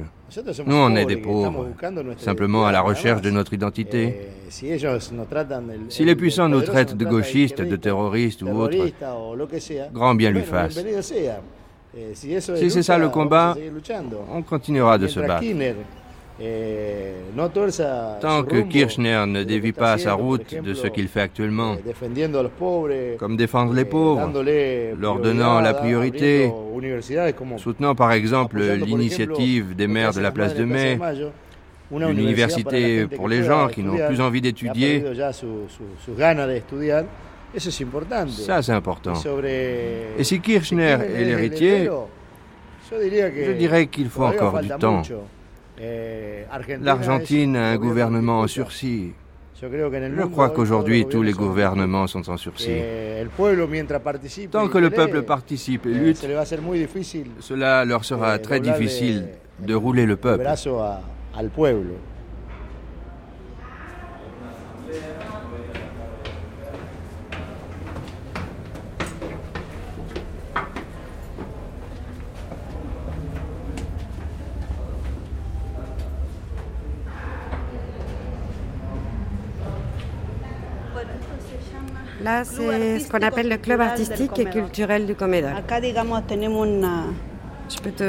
Nous, 0.65 0.75
on 0.75 0.95
est 0.95 1.05
des 1.05 1.17
pauvres, 1.17 1.67
simplement 2.17 2.65
à 2.65 2.71
la 2.71 2.81
recherche 2.81 3.21
de 3.21 3.29
notre 3.29 3.53
identité. 3.53 4.29
Eh, 4.49 4.51
si 5.89 6.05
les 6.05 6.15
puissants 6.15 6.49
nous 6.49 6.61
traitent 6.61 6.95
de 6.95 7.05
gauchistes, 7.05 7.61
de 7.61 7.75
terroristes 7.75 8.41
ou 8.41 8.49
autres, 8.49 8.89
grand 9.93 10.15
bien 10.15 10.31
lui 10.31 10.41
fasse. 10.41 10.79
Si 12.13 12.41
c'est 12.41 12.83
ça 12.83 12.97
le 12.97 13.09
combat, 13.09 13.55
on 14.33 14.41
continuera 14.41 14.97
de 14.97 15.07
se 15.07 15.19
battre. 15.19 15.43
Tant 18.19 18.43
que 18.43 18.61
Kirchner 18.61 19.23
ne 19.25 19.43
dévie 19.43 19.71
pas 19.71 19.97
sa 19.97 20.13
route 20.13 20.53
de 20.61 20.73
ce 20.73 20.87
qu'il 20.87 21.07
fait 21.07 21.21
actuellement, 21.21 21.77
comme 23.17 23.37
défendre 23.37 23.73
les 23.73 23.85
pauvres, 23.85 24.29
leur 24.99 25.19
donnant 25.19 25.61
la 25.61 25.73
priorité, 25.73 26.51
soutenant 27.57 27.95
par 27.95 28.11
exemple 28.11 28.59
l'initiative 28.59 29.75
des 29.75 29.87
maires 29.87 30.13
de 30.13 30.19
la 30.19 30.31
place 30.31 30.55
de 30.55 30.65
Mai, 30.65 30.99
une 31.91 32.19
université 32.19 33.07
pour 33.07 33.29
les 33.29 33.43
gens 33.43 33.67
qui 33.69 33.83
n'ont 33.83 34.07
plus 34.07 34.19
envie 34.19 34.41
d'étudier, 34.41 35.05
ça 38.27 38.61
c'est 38.61 38.73
important. 38.73 39.13
Et 40.17 40.23
si 40.23 40.41
Kirchner 40.41 40.97
est 41.15 41.23
l'héritier, 41.23 41.89
je 42.91 43.51
dirais 43.53 43.87
qu'il 43.87 44.09
faut 44.09 44.25
encore 44.25 44.59
du 44.59 44.67
temps. 44.67 45.01
L'Argentine 46.81 47.55
a 47.55 47.71
un 47.71 47.77
gouvernement 47.77 48.41
en 48.41 48.47
sursis. 48.47 49.13
Je 49.61 50.25
crois 50.25 50.49
qu'aujourd'hui, 50.49 51.05
tous 51.05 51.21
les 51.21 51.31
gouvernements 51.31 52.07
sont 52.07 52.29
en 52.29 52.37
sursis. 52.37 52.77
Tant 54.51 54.67
que 54.67 54.77
le 54.77 54.89
peuple 54.89 55.21
participe 55.23 55.85
et 55.85 55.93
lutte, 55.93 56.17
cela 57.39 57.85
leur 57.85 58.03
sera 58.03 58.37
très 58.39 58.59
difficile 58.59 59.27
de 59.59 59.73
rouler 59.73 60.05
le 60.05 60.17
peuple. 60.17 60.45
Là, 82.25 82.43
c'est 82.43 82.99
ce 83.01 83.07
qu'on 83.07 83.21
appelle 83.21 83.49
le 83.49 83.57
club 83.57 83.81
artistique 83.81 84.39
et 84.39 84.45
culturel 84.45 85.05
du 85.05 85.13
Comedor. 85.13 85.51
Je 87.67 87.79
peux, 87.83 87.91
te, 87.91 88.03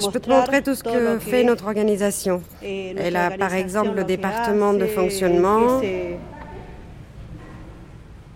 je 0.00 0.08
peux 0.10 0.20
te 0.20 0.28
montrer 0.28 0.62
tout 0.62 0.74
ce 0.74 0.82
que 0.82 1.18
fait 1.20 1.44
notre 1.44 1.66
organisation. 1.66 2.42
Elle 2.60 3.14
a 3.14 3.30
par 3.30 3.54
exemple 3.54 3.94
le 3.94 4.02
département 4.02 4.72
de 4.72 4.86
fonctionnement, 4.86 5.80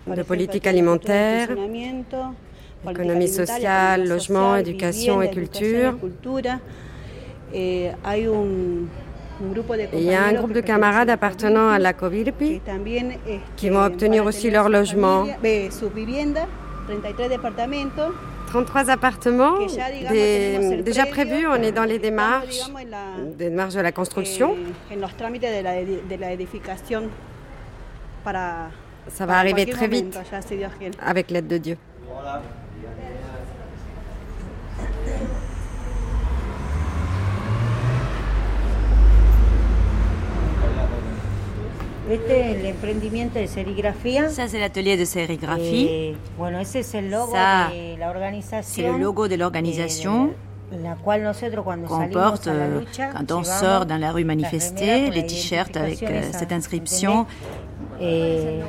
de 0.07 0.23
politique 0.23 0.65
alimentaire, 0.65 1.49
économie 2.89 3.27
sociale, 3.27 4.07
logement, 4.07 4.55
éducation 4.55 5.21
et 5.21 5.29
culture. 5.29 5.97
Il 9.93 10.03
y 10.03 10.13
a 10.13 10.23
un 10.23 10.33
groupe 10.33 10.53
de 10.53 10.61
camarades 10.61 11.09
appartenant 11.09 11.69
à 11.69 11.79
la 11.79 11.93
Covirpi 11.93 12.61
qui 13.55 13.69
vont 13.69 13.83
obtenir 13.83 14.25
aussi 14.25 14.49
leur 14.49 14.69
logement. 14.69 15.25
33 18.47 18.89
appartements 18.91 19.55
déjà 20.83 21.05
prévus, 21.07 21.47
on 21.47 21.55
est 21.55 21.71
dans 21.71 21.85
les 21.85 21.97
démarches, 21.97 22.69
des 23.37 23.49
démarches 23.49 23.73
de 23.73 23.81
la 23.81 23.91
construction. 23.91 24.55
Ça 29.07 29.25
va 29.25 29.37
arriver 29.37 29.65
très 29.65 29.87
vite 29.87 30.17
avec 31.03 31.31
l'aide 31.31 31.47
de 31.47 31.57
Dieu. 31.57 31.77
Ça, 44.29 44.47
c'est 44.47 44.59
l'atelier 44.59 44.97
de 44.97 45.05
sérigraphie. 45.05 45.87
Eh, 45.89 46.15
Ça, 47.31 47.69
c'est 48.61 48.81
le 48.83 48.97
logo 48.97 49.27
de 49.27 49.35
l'organisation 49.35 50.31
qu'on 51.87 52.07
porte 52.09 52.47
euh, 52.47 52.81
quand 53.15 53.31
on 53.31 53.43
sort 53.43 53.85
dans 53.85 53.97
la 53.97 54.11
rue 54.11 54.23
manifester, 54.25 55.09
les 55.11 55.25
t-shirts 55.25 55.77
avec 55.77 56.01
euh, 56.03 56.21
cette 56.31 56.51
inscription. 56.51 57.25
Eh, 58.01 58.59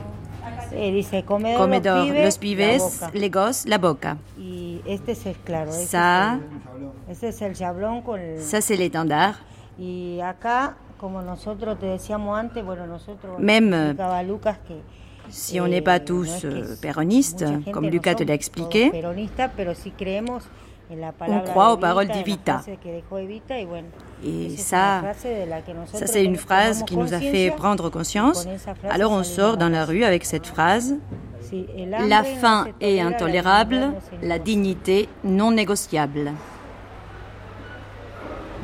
Comedor, 1.56 2.06
los 2.06 2.38
pibes, 2.38 2.58
les 3.14 3.30
gosses, 3.30 3.64
la 3.66 3.78
boca. 3.78 4.16
Ça, 5.72 6.38
ça 8.38 8.60
c'est 8.60 8.76
l'étendard. 8.76 9.34
Même 13.38 13.96
si 15.28 15.60
on 15.60 15.68
n'est 15.68 15.80
pas 15.80 16.00
tous 16.00 16.44
euh, 16.44 16.76
péronistes, 16.80 17.44
comme 17.72 17.88
Lucas 17.88 18.14
te 18.14 18.24
l'a 18.24 18.34
expliqué, 18.34 18.92
on 21.26 21.40
croit 21.40 21.72
aux 21.72 21.76
paroles 21.78 22.08
d'Evita. 22.08 22.60
Et 24.24 24.56
ça, 24.56 25.02
ça 25.92 26.06
c'est 26.06 26.24
une 26.24 26.36
phrase 26.36 26.84
qui 26.84 26.96
nous 26.96 27.14
a 27.14 27.20
fait 27.20 27.50
prendre 27.56 27.88
conscience. 27.88 28.46
Alors 28.90 29.12
on 29.12 29.22
sort 29.22 29.56
dans 29.56 29.70
la 29.70 29.84
rue 29.84 30.04
avec 30.04 30.24
cette 30.24 30.46
phrase. 30.46 30.96
La 32.08 32.24
faim 32.24 32.68
est 32.80 33.00
intolérable, 33.00 33.92
la 34.22 34.38
dignité 34.38 35.08
non 35.24 35.52
négociable 35.52 36.32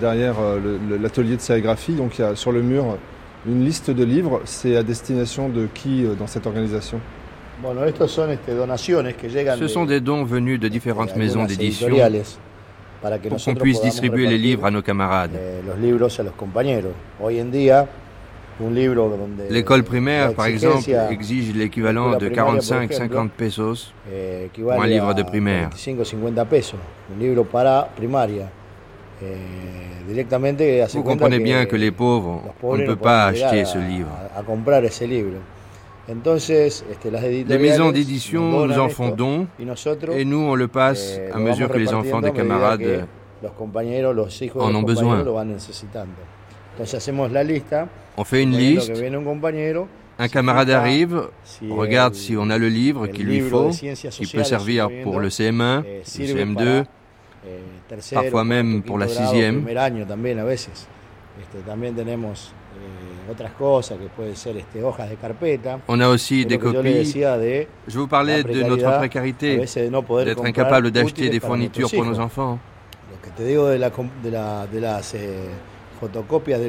derrière 0.00 0.36
euh, 0.40 0.78
l'atelier 1.00 1.36
de 1.36 1.40
sérigraphie. 1.40 1.92
Donc 1.92 2.18
il 2.18 2.22
y 2.22 2.24
a 2.24 2.34
sur 2.34 2.52
le 2.52 2.62
mur 2.62 2.98
une 3.46 3.64
liste 3.64 3.90
de 3.90 4.04
livres. 4.04 4.40
C'est 4.44 4.76
à 4.76 4.82
destination 4.82 5.48
de 5.48 5.68
qui 5.72 6.04
euh, 6.04 6.14
dans 6.14 6.26
cette 6.26 6.46
organisation? 6.46 7.00
Ce 9.58 9.68
sont 9.68 9.84
des 9.84 10.00
dons 10.00 10.24
venus 10.24 10.58
de 10.58 10.68
différentes 10.68 11.14
maisons 11.14 11.44
d'édition 11.44 11.88
pour 13.28 13.44
qu'on 13.44 13.54
puisse 13.54 13.82
distribuer 13.82 14.26
les 14.26 14.38
livres 14.38 14.64
à 14.64 14.70
nos 14.70 14.82
camarades. 14.82 15.32
L'école 19.50 19.84
primaire, 19.84 20.34
par 20.34 20.46
exemple, 20.46 20.90
exige 21.10 21.54
l'équivalent 21.54 22.16
de 22.18 22.28
45-50 22.28 23.28
pesos 23.28 23.92
eh, 24.12 24.48
pour 24.54 24.72
un 24.72 24.86
livre 24.86 25.14
de 25.14 25.22
primaire. 25.22 25.70
Eh, 29.22 30.86
Vous 30.94 31.02
comprenez 31.02 31.38
bien 31.40 31.66
que 31.66 31.76
les 31.76 31.90
pauvres, 31.90 32.42
on 32.62 32.76
ne 32.76 32.86
peut 32.86 32.96
pas 32.96 33.26
acheter 33.26 33.64
ce 33.64 33.78
livre. 33.78 34.08
Les 37.48 37.58
maisons 37.58 37.90
d'édition 37.92 38.66
nous 38.66 38.78
en 38.78 38.88
font 38.88 39.10
don 39.10 39.46
et 40.16 40.24
nous 40.24 40.38
on 40.38 40.54
le 40.54 40.68
passe 40.68 41.18
eh, 41.20 41.32
à 41.32 41.38
mesure 41.38 41.68
que 41.68 41.78
les 41.78 41.92
enfants 41.92 42.20
des 42.20 42.32
camarades 42.32 43.06
en 44.54 44.74
ont 44.74 44.82
besoin. 44.82 45.24
On 48.16 48.24
fait 48.24 48.42
une 48.42 48.56
liste. 48.56 48.92
Un 50.18 50.28
camarade 50.28 50.70
arrive, 50.70 51.22
regarde 51.70 52.14
si 52.14 52.36
on 52.36 52.50
a 52.50 52.58
le 52.58 52.68
livre 52.68 53.06
qu'il 53.06 53.26
lui 53.26 53.40
faut, 53.40 53.70
qui 53.70 54.26
peut 54.26 54.44
servir 54.44 54.88
pour 55.02 55.18
le 55.20 55.28
CM1, 55.28 55.82
le 55.84 56.02
CM2, 56.04 56.84
Eh, 57.46 57.48
parfois 58.12 58.44
même 58.44 58.82
pour 58.82 58.98
la 58.98 59.08
sixième. 59.08 59.66
On 65.88 66.00
a 66.00 66.08
aussi 66.08 66.46
des 66.46 66.58
copies. 66.58 67.12
Je 67.88 67.98
vous 67.98 68.06
parlais 68.06 68.42
de 68.42 68.62
notre 68.62 68.98
précarité, 68.98 69.58
d'être 69.58 70.44
incapable 70.44 70.90
d'acheter 70.90 71.28
des 71.28 71.40
fournitures 71.40 71.90
pour 71.90 72.04
nos 72.04 72.18
enfants. 72.18 72.58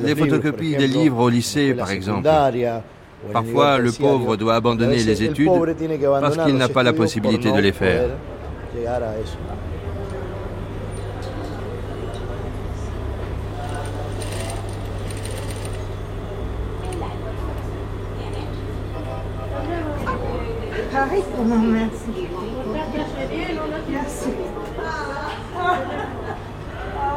Les 0.03 0.15
photocopies 0.15 0.75
des 0.75 0.87
livres 0.87 1.19
au 1.19 1.29
lycée, 1.29 1.73
par 1.73 1.91
exemple. 1.91 2.27
Parfois, 3.31 3.77
le 3.77 3.91
pauvre 3.91 4.35
doit 4.35 4.55
abandonner 4.55 4.97
les 4.97 5.23
études 5.23 5.51
parce 6.19 6.37
qu'il 6.37 6.55
n'a 6.55 6.69
pas 6.69 6.83
la 6.83 6.93
possibilité 6.93 7.51
de 7.51 7.59
les 7.59 7.71
faire. 7.71 8.09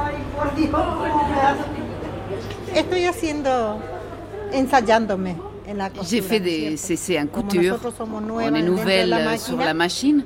Ay, 0.04 0.16
por 0.34 0.54
Dios. 0.54 0.80
Estoy 2.74 3.04
haciendo, 3.04 3.78
ensayándome. 4.52 5.36
J'ai 6.02 6.20
fait 6.22 6.40
des 6.40 6.76
CC 6.76 7.18
en 7.18 7.26
couture. 7.26 7.78
On 8.30 8.54
est 8.54 8.62
nouvelle 8.62 9.38
sur 9.38 9.56
la 9.58 9.74
machine. 9.74 10.24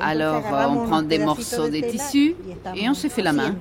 Alors 0.00 0.42
on 0.70 0.86
prend 0.86 1.02
des 1.02 1.18
morceaux 1.18 1.68
de 1.68 1.80
tissu 1.80 2.34
et 2.74 2.88
on 2.88 2.94
se 2.94 3.08
fait 3.08 3.22
la 3.22 3.32
main. 3.32 3.54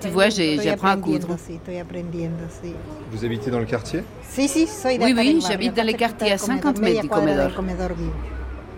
Tu 0.00 0.08
vois, 0.08 0.28
j'apprends 0.28 0.88
à 0.88 0.96
coudre. 0.96 1.36
Vous 3.12 3.24
habitez 3.24 3.50
dans 3.50 3.58
le 3.60 3.66
quartier? 3.66 4.02
Oui, 4.38 5.14
oui, 5.16 5.42
j'habite 5.46 5.74
dans 5.74 5.86
les 5.86 5.94
quartiers 5.94 6.32
à 6.32 6.38
50 6.38 6.80
mètres 6.80 7.02
du 7.02 7.08
Comedor. 7.08 7.50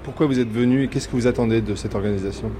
Pourquoi 0.04 0.26
vous 0.26 0.38
êtes 0.38 0.50
venu 0.50 0.84
et 0.84 0.88
qu'est-ce 0.88 1.06
que 1.06 1.12
vous 1.16 1.26
attendez 1.26 1.60
de 1.60 1.74
cette 1.74 1.94
organisation? 1.94 2.50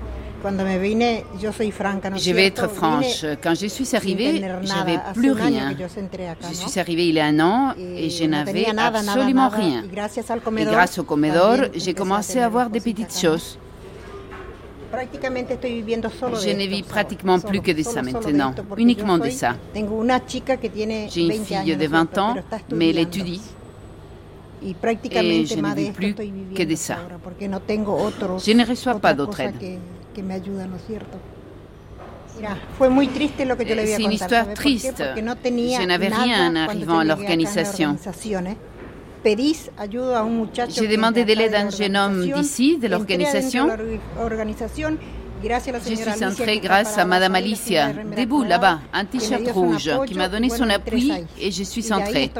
Je 0.45 2.33
vais 2.33 2.47
être 2.47 2.69
franche. 2.69 3.25
Quand 3.41 3.55
je 3.55 3.67
suis 3.67 3.95
arrivée, 3.95 4.45
j'avais 4.63 4.99
plus 5.15 5.31
rien. 5.33 5.73
Je 6.51 6.55
suis 6.55 6.81
arrivée 6.81 7.09
il 7.09 7.15
y 7.15 7.21
a 7.21 7.27
un 7.27 7.39
an 7.39 7.75
et 7.79 8.11
je 8.11 8.25
n'avais 8.25 8.67
absolument 8.77 9.49
rien. 9.49 9.85
Et 9.85 10.65
grâce 10.65 10.99
au 10.99 11.05
Comedor, 11.05 11.59
j'ai 11.75 11.95
commencé 11.95 12.41
à 12.41 12.47
avoir 12.47 12.71
des 12.71 12.81
petites 12.81 13.17
choses. 13.17 13.57
Je 14.95 16.51
ne 16.51 16.67
vis 16.67 16.83
pratiquement 16.83 17.39
plus 17.41 17.61
que 17.61 17.73
de 17.73 17.83
ça 17.83 18.03
maintenant, 18.03 18.55
uniquement 18.77 19.19
de 19.19 19.31
ça. 19.31 19.55
J'ai 19.75 21.23
une 21.23 21.45
fille 21.45 21.77
de 21.77 21.87
20 21.87 22.19
ans, 22.19 22.35
mais 22.75 22.91
elle 22.91 22.99
étudie. 22.99 23.41
Et 24.65 24.75
je 25.47 25.57
ne 25.61 25.75
vis 25.75 25.91
plus 25.91 26.15
que 26.15 26.63
de 26.63 26.75
ça. 26.77 26.97
Je 28.47 28.53
ne 28.53 28.65
reçois 28.69 28.99
pas 29.01 29.15
d'autre 29.15 29.41
aide. 29.41 29.55
C'est 33.87 34.03
une 34.03 34.13
histoire 34.13 34.53
triste. 34.55 35.03
Je 35.17 35.87
n'avais 35.87 36.09
rien 36.09 36.51
en 36.51 36.57
arrivant 36.57 36.99
à 36.99 37.05
l'organisation. 37.05 37.97
J'ai 39.25 40.89
demandé 40.89 41.25
de 41.25 41.33
l'aide 41.33 41.55
à 41.55 41.61
un 41.61 41.71
jeune 41.71 41.97
homme 41.97 42.25
d'ici, 42.25 42.79
de 42.79 42.89
l'organisation. 42.89 43.69
Je 45.45 45.95
suis 45.95 46.25
entrée 46.25 46.61
grâce 46.61 46.99
à 46.99 47.05
Madame 47.05 47.35
Alicia, 47.35 47.93
debout 48.17 48.45
là-bas, 48.45 48.79
un 48.93 49.05
t-shirt 49.05 49.49
rouge, 49.51 49.91
qui 50.07 50.15
m'a 50.15 50.29
donné 50.29 50.49
son 50.49 50.71
appui 50.71 51.13
et 51.41 51.51
je 51.51 51.63
suis 51.65 51.93
entrée. 51.93 52.31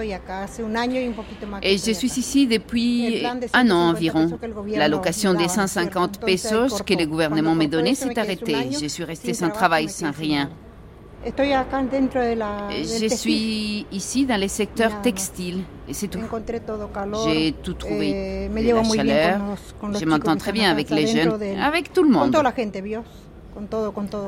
Et 1.63 1.79
je 1.79 1.93
suis 1.93 2.19
ici 2.19 2.47
depuis 2.47 3.25
un 3.53 3.71
an 3.71 3.91
environ. 3.91 4.31
La 4.69 4.89
location 4.89 5.35
des 5.35 5.49
150 5.49 6.21
pesos 6.21 6.83
que 6.83 6.95
le 6.95 7.07
gouvernement 7.07 7.55
m'a 7.55 7.67
donné 7.67 7.95
s'est 7.95 8.17
arrêtée. 8.19 8.71
Je 8.81 8.87
suis 8.87 9.05
restée 9.05 9.35
sans 9.35 9.51
travail, 9.51 9.89
sans 9.89 10.13
rien. 10.13 10.49
Je 11.25 13.09
suis 13.15 13.87
ici 13.93 14.27
dans 14.27 14.41
les 14.41 14.49
secteurs 14.49 15.01
textiles 15.03 15.63
et 15.89 15.95
c'est 15.95 16.09
tout. 16.09 16.19
J'ai 17.27 17.53
tout 17.63 17.75
trouvé. 17.75 18.49
Eh, 18.55 18.63
la 18.73 18.83
chaleur, 18.83 19.41
je 20.01 20.05
m'entends 20.05 20.37
très 20.37 20.53
bien 20.53 20.71
avec 20.71 20.91
les 20.91 21.07
jeunes, 21.07 21.33
avec 21.63 21.93
tout 21.93 22.03
le 22.03 22.11
monde. 22.11 22.35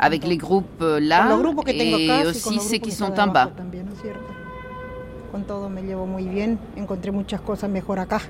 Avec 0.00 0.24
les 0.26 0.36
groupes 0.36 0.84
là 1.00 1.36
et 1.66 2.26
aussi 2.26 2.60
ceux 2.60 2.76
qui 2.78 2.92
sont 2.92 3.18
en 3.18 3.26
bas. 3.26 3.50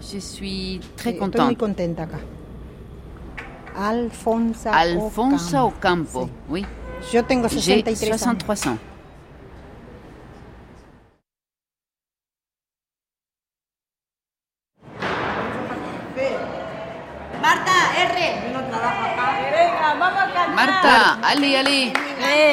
Je 0.01 0.19
suis 0.19 0.81
très 0.97 1.11
eh, 1.11 1.17
contente. 1.19 1.59
Alfonso 4.73 5.59
Ocampo, 5.59 6.31
oui. 6.49 6.65
J'ai 7.11 7.23
63 7.95 8.67
ans. 8.69 8.79
Marta, 17.41 17.71
R. 17.97 18.15
Marta, 20.55 21.19
allez, 21.23 21.57
allez. 21.57 21.93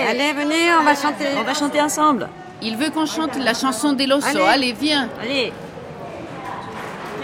Allez, 0.10 0.34
venez, 0.34 0.74
on 0.80 0.84
va 0.84 0.96
chanter. 0.96 1.28
On 1.38 1.44
va 1.44 1.54
chanter 1.54 1.82
ensemble. 1.82 2.30
Il 2.62 2.78
veut 2.78 2.90
qu'on 2.92 3.06
chante 3.06 3.38
la 3.38 3.54
chanson 3.54 3.94
de 3.94 4.04
l'osso. 4.06 4.28
Allez. 4.28 4.48
allez, 4.48 4.74
viens. 4.74 5.10
Allez. 5.22 5.54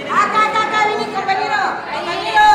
Acá, 0.07 0.47
acá, 0.47 0.61
acá, 0.67 0.88
vení, 0.88 1.05
compañero. 1.13 1.61
Compañero. 1.93 2.45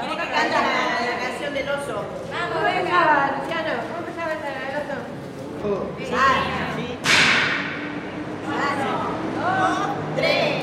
Tiene 0.00 0.14
que 0.14 0.30
cantar 0.30 0.62
la 1.10 1.16
canción 1.24 1.54
del 1.54 1.68
oso. 1.68 2.04
Vamos, 2.30 2.62
venga, 2.62 3.32
Luciano. 3.40 3.92
Sí. 5.62 5.68
Uno, 8.46 8.98
dos, 9.38 9.88
tres. 10.16 10.61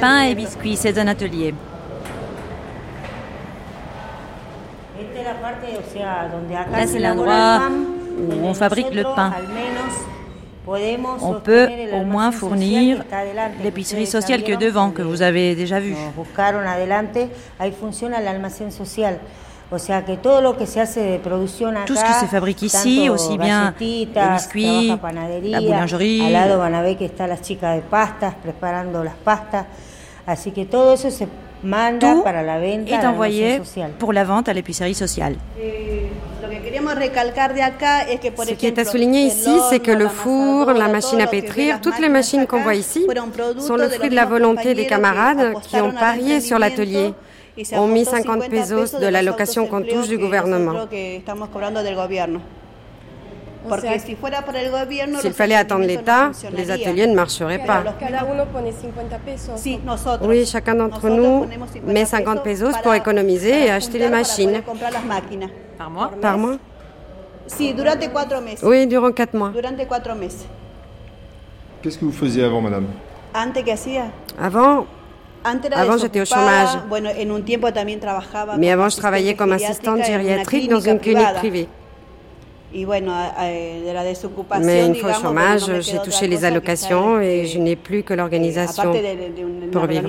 Pain 0.00 0.22
et 0.22 0.34
biscuits, 0.34 0.76
c'est 0.76 0.96
un 0.98 1.06
atelier. 1.08 1.54
Là, 6.72 6.86
c'est 6.86 6.98
l'endroit 6.98 7.60
où 8.18 8.46
on 8.46 8.54
fabrique 8.54 8.94
le 8.94 9.02
pain. 9.02 9.32
On 11.22 11.34
peut 11.40 11.68
au 11.92 12.04
moins 12.04 12.30
fournir 12.32 13.02
l'épicerie 13.62 14.06
sociale 14.06 14.42
que 14.42 14.56
devant, 14.56 14.90
que 14.90 15.02
vous 15.02 15.22
avez 15.22 15.54
déjà 15.54 15.80
vu. 15.80 15.94
Tout 19.70 19.78
ce 19.78 19.86
qui 22.04 22.12
se 22.20 22.26
fabrique 22.26 22.62
ici, 22.62 23.08
aussi 23.08 23.38
bien 23.38 23.72
les 23.78 24.08
biscuits, 24.32 24.92
la 25.44 25.60
boulangerie, 25.60 26.22
tout 32.00 32.24
est 32.88 33.06
envoyé 33.06 33.60
pour 33.98 34.12
la 34.12 34.24
vente 34.24 34.48
à 34.48 34.52
l'épicerie 34.52 34.94
sociale. 34.94 35.36
Ce 38.44 38.52
qui 38.54 38.66
est 38.66 38.78
à 38.78 38.84
souligner 38.84 39.22
ici, 39.26 39.50
c'est 39.68 39.78
que 39.80 39.90
le 39.92 40.08
four, 40.08 40.72
la 40.72 40.88
machine 40.88 41.20
à 41.20 41.26
pétrir, 41.26 41.80
toutes 41.80 41.98
les 42.00 42.08
machines 42.08 42.46
qu'on 42.46 42.62
voit 42.62 42.74
ici 42.74 43.06
sont 43.58 43.76
le 43.76 43.88
fruit 43.88 44.08
de 44.08 44.14
la 44.16 44.24
volonté 44.24 44.74
des 44.74 44.86
camarades 44.86 45.54
qui 45.62 45.76
ont 45.76 45.92
parié 45.92 46.40
sur 46.40 46.58
l'atelier 46.58 47.12
ont 47.76 47.86
mis 47.86 48.04
50 48.04 48.48
pesos 48.48 48.94
de 48.98 49.06
la 49.06 49.22
location 49.22 49.66
qu'on 49.66 49.82
touche 49.82 50.08
du 50.08 50.18
gouvernement. 50.18 50.86
S'il 55.20 55.32
fallait 55.34 55.54
attendre 55.54 55.84
l'État, 55.84 56.30
les 56.52 56.70
ateliers 56.70 57.06
ne 57.06 57.14
marcheraient 57.14 57.64
pas. 57.64 57.84
Oui, 60.22 60.46
chacun 60.46 60.74
d'entre 60.74 61.08
nous 61.10 61.46
met 61.84 62.06
50 62.06 62.42
pesos 62.42 62.74
pour 62.82 62.94
économiser 62.94 63.66
et 63.66 63.70
acheter 63.70 63.98
les 63.98 64.08
machines. 64.08 64.62
Par 65.76 65.90
mois? 65.90 66.10
Par 66.20 66.38
mois? 66.38 66.56
Oui, 68.62 68.86
durant 68.86 69.12
4 69.12 69.34
mois. 69.34 69.52
Qu'est-ce 71.82 71.98
que 71.98 72.04
vous 72.04 72.12
faisiez 72.12 72.44
avant, 72.44 72.60
madame? 72.62 72.86
Avant, 74.38 74.86
avant, 75.44 75.98
j'étais 75.98 76.20
au 76.20 76.24
chômage. 76.24 76.78
Mais 78.58 78.70
avant, 78.70 78.88
je 78.88 78.96
travaillais 78.96 79.34
comme 79.34 79.52
assistante 79.52 80.04
gériatrique 80.04 80.70
dans 80.70 80.80
une 80.80 80.98
clinique 80.98 81.34
privée. 81.34 81.68
Mais 82.72 82.82
une 84.86 84.94
fois 84.94 85.10
au 85.10 85.20
chômage, 85.20 85.80
j'ai 85.80 85.98
touché 85.98 86.28
les 86.28 86.44
allocations 86.44 87.20
et 87.20 87.46
je 87.46 87.58
n'ai 87.58 87.74
plus 87.74 88.04
que 88.04 88.14
l'organisation 88.14 88.92
pour 89.72 89.86
vivre. 89.86 90.08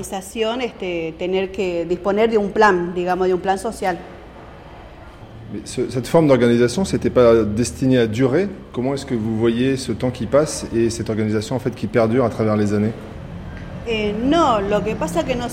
Mais 5.54 5.60
cette 5.66 6.08
forme 6.08 6.28
d'organisation, 6.28 6.86
c'était 6.86 7.10
pas 7.10 7.44
destiné 7.44 7.98
à 7.98 8.08
durer? 8.08 8.48
Comment 8.72 8.94
est-ce 8.94 9.06
que 9.06 9.16
vous 9.16 9.38
voyez 9.38 9.76
ce 9.76 9.92
temps 9.92 10.12
qui 10.12 10.26
passe 10.26 10.66
et 10.74 10.90
cette 10.90 11.10
organisation 11.10 11.56
en 11.56 11.60
fait 11.60 11.76
qui 11.76 11.88
perdure 11.88 12.26
à 12.26 12.30
travers 12.30 12.56
les 12.56 12.74
années? 12.74 12.94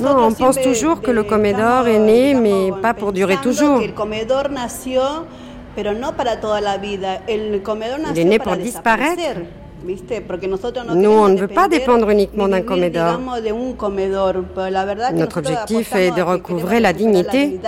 Non, 0.01 0.27
on 0.27 0.33
pense 0.33 0.61
toujours 0.61 1.01
que 1.01 1.11
le 1.11 1.23
comedor 1.23 1.89
est 1.89 1.99
né, 1.99 2.35
mais 2.35 2.71
pas 2.83 2.93
pour 2.95 3.13
durer 3.13 3.37
toujours. 3.37 3.81
Il 8.15 8.19
est 8.19 8.25
né 8.25 8.39
pour 8.39 8.57
disparaître. 8.57 9.23
Nous, 10.95 11.11
on 11.11 11.29
ne 11.29 11.37
veut 11.39 11.49
pas 11.49 11.69
dépendre 11.69 12.11
uniquement 12.11 12.49
d'un 12.49 12.63
comedor. 12.63 13.19
Notre 15.15 15.39
objectif 15.39 15.95
est 15.95 16.11
de 16.11 16.23
recouvrer 16.23 16.81
la 16.81 16.93
dignité. 16.93 17.61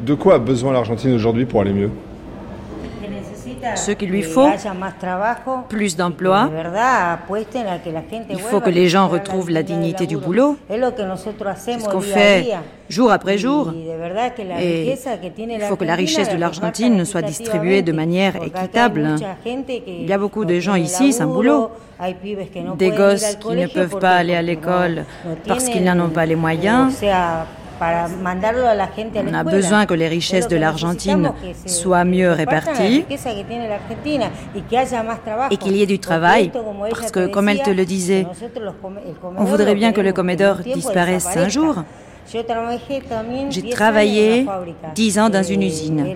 De 0.00 0.14
quoi 0.14 0.34
a 0.34 0.38
besoin 0.38 0.72
l'Argentine 0.72 1.14
aujourd'hui 1.14 1.44
pour 1.44 1.60
aller 1.60 1.72
mieux? 1.72 1.90
Ce 3.74 3.92
qu'il 3.92 4.10
lui 4.10 4.22
faut, 4.22 4.48
plus 5.68 5.96
d'emplois. 5.96 6.50
Il 8.30 8.40
faut 8.40 8.60
que 8.60 8.70
les 8.70 8.88
gens 8.88 9.08
retrouvent 9.08 9.50
la 9.50 9.62
dignité 9.62 10.06
du 10.06 10.16
boulot. 10.16 10.56
C'est 10.68 11.80
ce 11.80 11.88
qu'on 11.88 12.00
fait 12.00 12.54
jour 12.88 13.10
après 13.10 13.38
jour. 13.38 13.72
Et 14.60 14.94
il 15.38 15.60
faut 15.62 15.76
que 15.76 15.84
la 15.84 15.94
richesse 15.94 16.30
de 16.30 16.36
l'Argentine 16.36 17.04
soit 17.04 17.22
distribuée 17.22 17.82
de 17.82 17.92
manière 17.92 18.36
équitable. 18.42 19.16
Il 19.86 20.08
y 20.08 20.12
a 20.12 20.18
beaucoup 20.18 20.44
de 20.44 20.60
gens 20.60 20.74
ici 20.74 21.12
sans 21.12 21.26
boulot. 21.26 21.70
Des 22.76 22.90
gosses 22.90 23.36
qui 23.36 23.54
ne 23.54 23.66
peuvent 23.66 23.98
pas 23.98 24.16
aller 24.16 24.34
à 24.34 24.42
l'école 24.42 25.04
parce 25.46 25.68
qu'ils 25.68 25.84
n'en 25.84 25.98
ont 26.00 26.10
pas 26.10 26.26
les 26.26 26.36
moyens. 26.36 26.92
On 27.80 29.34
a 29.34 29.44
besoin 29.44 29.86
que 29.86 29.94
les 29.94 30.08
richesses 30.08 30.48
de 30.48 30.56
l'Argentine 30.56 31.32
soient 31.66 32.04
mieux 32.04 32.30
réparties 32.32 33.04
et 35.50 35.56
qu'il 35.56 35.76
y 35.76 35.82
ait 35.82 35.86
du 35.86 35.98
travail, 35.98 36.50
parce 36.90 37.10
que, 37.10 37.26
comme 37.26 37.48
elle 37.48 37.62
te 37.62 37.70
le 37.70 37.84
disait, 37.84 38.26
on 39.36 39.44
voudrait 39.44 39.74
bien 39.74 39.92
que 39.92 40.00
le 40.00 40.12
Comedor 40.12 40.56
disparaisse 40.58 41.36
un 41.36 41.48
jour. 41.48 41.76
J'ai 43.50 43.70
travaillé 43.70 44.46
dix 44.94 45.18
ans 45.18 45.28
dans 45.28 45.42
une 45.42 45.62
usine. 45.62 46.06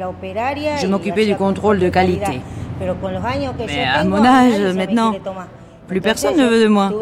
Je 0.81 0.87
m'occupais 0.87 1.27
du 1.27 1.37
contrôle 1.37 1.79
de 1.79 1.89
qualité. 1.91 2.41
Mais 2.81 3.85
à 3.85 4.05
mon 4.05 4.25
âge, 4.25 4.75
maintenant, 4.75 5.15
plus 5.87 6.01
personne 6.01 6.37
ne 6.37 6.47
veut 6.47 6.63
de 6.63 6.69
moi. 6.69 6.93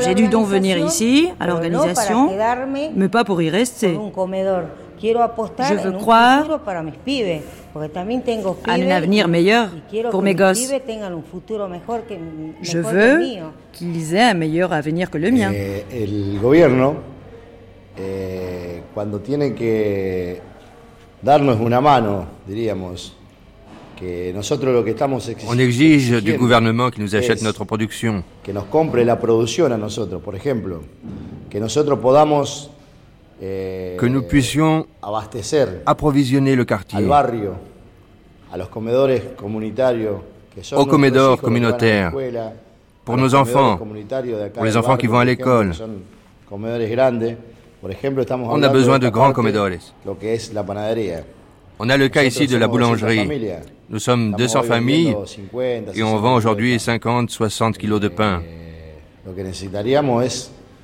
J'ai 0.00 0.14
dû 0.14 0.28
donc 0.28 0.46
venir 0.46 0.78
ici, 0.78 1.30
à 1.40 1.46
l'organisation, 1.46 2.30
mais 2.94 3.08
pas 3.08 3.24
pour 3.24 3.40
y 3.42 3.50
rester. 3.50 3.98
Je 5.02 5.74
veux 5.74 5.92
croire 5.92 6.60
à 8.66 8.72
un 8.72 8.90
avenir 8.90 9.28
meilleur 9.28 9.68
pour 10.10 10.22
mes 10.22 10.34
gosses. 10.34 10.72
Je 12.62 12.78
veux 12.78 13.20
qu'ils 13.72 14.14
aient 14.14 14.22
un 14.22 14.34
meilleur 14.34 14.72
avenir 14.72 15.10
que 15.10 15.18
le 15.18 15.30
mien. 15.30 15.52
Eh, 15.52 15.84
el 15.90 16.38
gobierno, 16.40 16.94
eh, 17.98 18.82
cuando 18.94 19.20
tiene 19.20 19.54
que 19.54 20.40
darnos 21.20 21.58
una 21.60 21.80
mano, 21.80 22.26
diríamos, 22.46 23.16
on 25.48 25.58
exige 25.58 26.22
du 26.22 26.36
gouvernement 26.36 26.90
qui 26.90 27.00
nous 27.00 27.14
achète 27.14 27.42
notre 27.42 27.64
production. 27.64 28.24
Que 28.42 28.52
nos 28.52 28.64
compre 28.64 29.04
la 29.04 29.18
producción 29.18 29.72
a 29.72 29.76
nosotros, 29.76 30.22
por 30.22 30.34
ejemplo, 30.34 30.82
que 31.50 31.60
nosotros 31.60 31.98
podamos 32.00 32.70
eh, 33.40 33.96
que 33.98 34.08
nous 34.08 34.22
puissions 34.22 34.86
abastecer 35.02 35.82
approvisionner 35.86 36.56
le 36.56 36.64
quartier 36.64 37.02
al 37.02 37.08
barrio, 37.08 37.54
a 38.52 38.56
los 38.56 38.68
comedores 38.68 39.22
comunitarios 39.36 40.20
que 40.54 40.62
son 40.62 40.78
aux 40.78 40.86
comedors 40.86 41.40
communautaires 41.40 42.12
pour 43.04 43.16
nos 43.16 43.34
enfants, 43.34 43.78
pour 43.78 44.64
les 44.64 44.76
enfants 44.76 44.96
qui 44.96 45.06
vont 45.06 45.18
à 45.18 45.24
l'école. 45.24 45.72
On 46.50 46.64
a 48.62 48.68
besoin 48.68 48.98
de 48.98 49.08
grands 49.10 49.32
comedores. 49.32 49.92
Lo 50.06 50.18
que 50.18 50.32
es 50.32 50.54
la 50.54 50.64
panadería. 50.64 51.24
On 51.78 51.88
a 51.88 51.96
le 51.96 52.08
cas 52.08 52.22
ici 52.22 52.46
de 52.46 52.56
la 52.56 52.68
boulangerie. 52.68 53.28
Nous 53.90 53.98
sommes 53.98 54.32
200 54.36 54.62
familles 54.62 55.14
et 55.94 56.02
on 56.02 56.16
vend 56.18 56.34
aujourd'hui 56.36 56.78
50, 56.78 57.30
60 57.30 57.76
kilos 57.78 58.00
de 58.00 58.08
pain. 58.08 58.42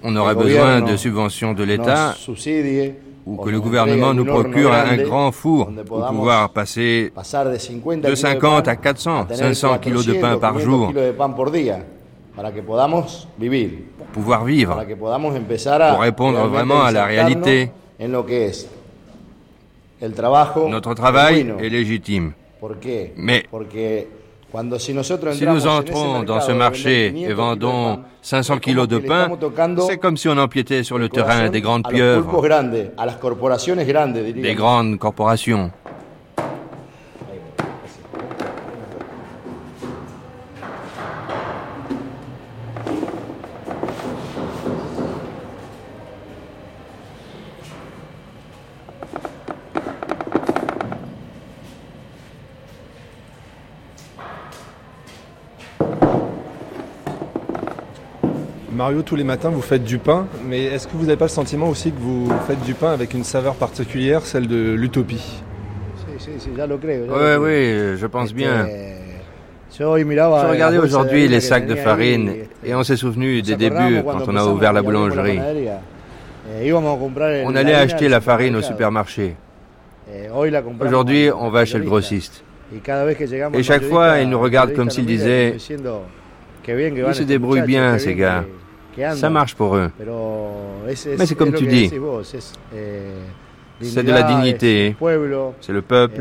On 0.03 0.16
aurait 0.16 0.34
besoin 0.34 0.80
de 0.80 0.97
subventions 0.97 1.53
de 1.53 1.62
l'État 1.64 2.14
ou 3.26 3.36
que 3.36 3.51
le 3.51 3.61
gouvernement 3.61 4.14
nous 4.14 4.24
procure 4.24 4.72
un 4.72 4.97
grand 4.97 5.30
four 5.30 5.70
pour 5.86 6.07
pouvoir 6.07 6.51
passer 6.51 7.12
de 7.14 8.14
50 8.14 8.66
à 8.68 8.76
400, 8.76 9.26
500 9.30 9.78
kilos 9.78 10.07
de 10.07 10.14
pain 10.14 10.38
par 10.38 10.59
jour 10.59 10.93
pour 13.99 14.07
pouvoir 14.12 14.45
vivre, 14.45 14.82
pour 15.93 16.01
répondre 16.01 16.47
vraiment 16.49 16.82
à 16.82 16.91
la 16.91 17.05
réalité. 17.05 17.70
Notre 20.68 20.94
travail 20.94 21.53
est 21.61 21.68
légitime. 21.68 22.32
Mais 23.16 23.44
si 24.78 24.94
nous 25.46 25.66
entrons 25.66 26.22
dans 26.22 26.40
ce 26.40 26.53
marché 26.53 27.14
et 27.16 27.32
vendons 27.32 28.01
500 28.22 28.59
kilos 28.59 28.88
de 28.88 28.98
pain, 28.98 29.28
c'est 29.86 29.98
comme 29.98 30.16
si 30.16 30.28
on 30.28 30.36
empiétait 30.36 30.82
sur 30.82 30.98
le 30.98 31.09
terrain 31.09 31.48
des 31.48 31.61
grandes 31.61 31.86
pieuvres, 31.88 32.42
des 34.34 34.55
grandes 34.55 34.98
corporations. 34.98 35.70
Mario, 58.81 59.03
tous 59.03 59.14
les 59.14 59.24
matins, 59.24 59.51
vous 59.51 59.61
faites 59.61 59.85
du 59.85 59.99
pain, 59.99 60.26
mais 60.49 60.64
est-ce 60.64 60.89
que 60.89 60.93
vous 60.95 61.05
n'avez 61.05 61.18
pas 61.18 61.26
le 61.26 61.31
sentiment 61.31 61.68
aussi 61.68 61.93
que 61.93 62.01
vous 62.01 62.33
faites 62.47 62.62
du 62.62 62.72
pain 62.72 62.93
avec 62.93 63.12
une 63.12 63.24
saveur 63.24 63.55
particulière, 63.55 64.22
celle 64.24 64.47
de 64.47 64.72
l'utopie? 64.72 65.43
Oui, 66.18 67.35
oui, 67.39 67.99
je 67.99 68.07
pense 68.07 68.33
bien. 68.33 68.66
Je 69.78 69.85
regardais 69.85 70.78
aujourd'hui 70.78 71.28
les 71.28 71.41
sacs 71.41 71.66
de 71.66 71.74
farine 71.74 72.33
et 72.64 72.74
on 72.74 72.83
s'est 72.83 72.97
souvenu 72.97 73.43
des 73.43 73.57
débuts 73.57 74.03
quand 74.03 74.26
on 74.26 74.35
a 74.35 74.47
ouvert 74.47 74.72
la 74.72 74.81
boulangerie. 74.81 75.39
On 77.45 77.55
allait 77.55 77.74
acheter 77.74 78.09
la 78.09 78.22
farine 78.22 78.57
au 78.57 78.62
supermarché. 78.62 79.37
Aujourd'hui, 80.81 81.28
on 81.39 81.51
va 81.51 81.66
chez 81.66 81.76
le 81.76 81.85
grossiste. 81.85 82.43
Et 83.53 83.62
chaque 83.62 83.85
fois, 83.85 84.20
il 84.20 84.31
nous 84.31 84.41
regarde 84.41 84.72
comme 84.72 84.89
s'il 84.89 85.05
disait 85.05 85.55
Ils 86.66 87.14
se 87.14 87.22
débrouillent 87.24 87.61
bien, 87.61 87.99
ces 87.99 88.14
gars. 88.14 88.47
Ça 89.14 89.30
marche 89.30 89.55
pour 89.55 89.76
eux. 89.76 89.91
Mais 90.86 90.95
c'est 91.26 91.34
comme 91.34 91.53
tu 91.53 91.66
dis. 91.66 91.91
C'est 93.82 94.03
de 94.03 94.12
la 94.12 94.22
dignité. 94.22 94.95
C'est 95.61 95.72
le 95.72 95.82
peuple. 95.82 96.20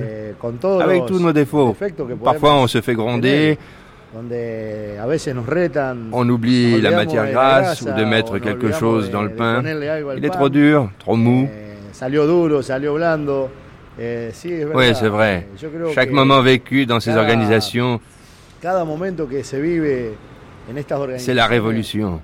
Avec 0.82 1.06
tous 1.06 1.20
nos 1.20 1.34
défauts. 1.34 1.76
Parfois, 2.24 2.56
on 2.56 2.68
se 2.68 2.82
fait 2.82 2.94
gronder. 2.94 3.58
On 6.12 6.30
oublie 6.30 6.82
la 6.82 6.92
matière 6.92 7.32
grasse 7.32 7.82
ou 7.82 7.92
de 7.92 8.04
mettre 8.06 8.40
quelque 8.40 8.72
chose 8.72 9.12
dans 9.12 9.22
le 9.22 9.30
pain. 9.30 9.62
Il 10.18 10.26
est 10.26 10.30
trop 10.30 10.50
dur, 10.50 10.90
trop 11.00 11.16
mou. 11.16 11.48
Oui, 14.00 14.86
c'est 14.96 15.10
vrai. 15.10 15.46
Chaque 15.94 16.12
moment 16.12 16.42
vécu 16.42 16.86
dans 16.86 17.00
ces 17.00 17.16
organisations 17.16 18.00
c'est 21.18 21.34
la 21.34 21.48
révolution. 21.48 22.22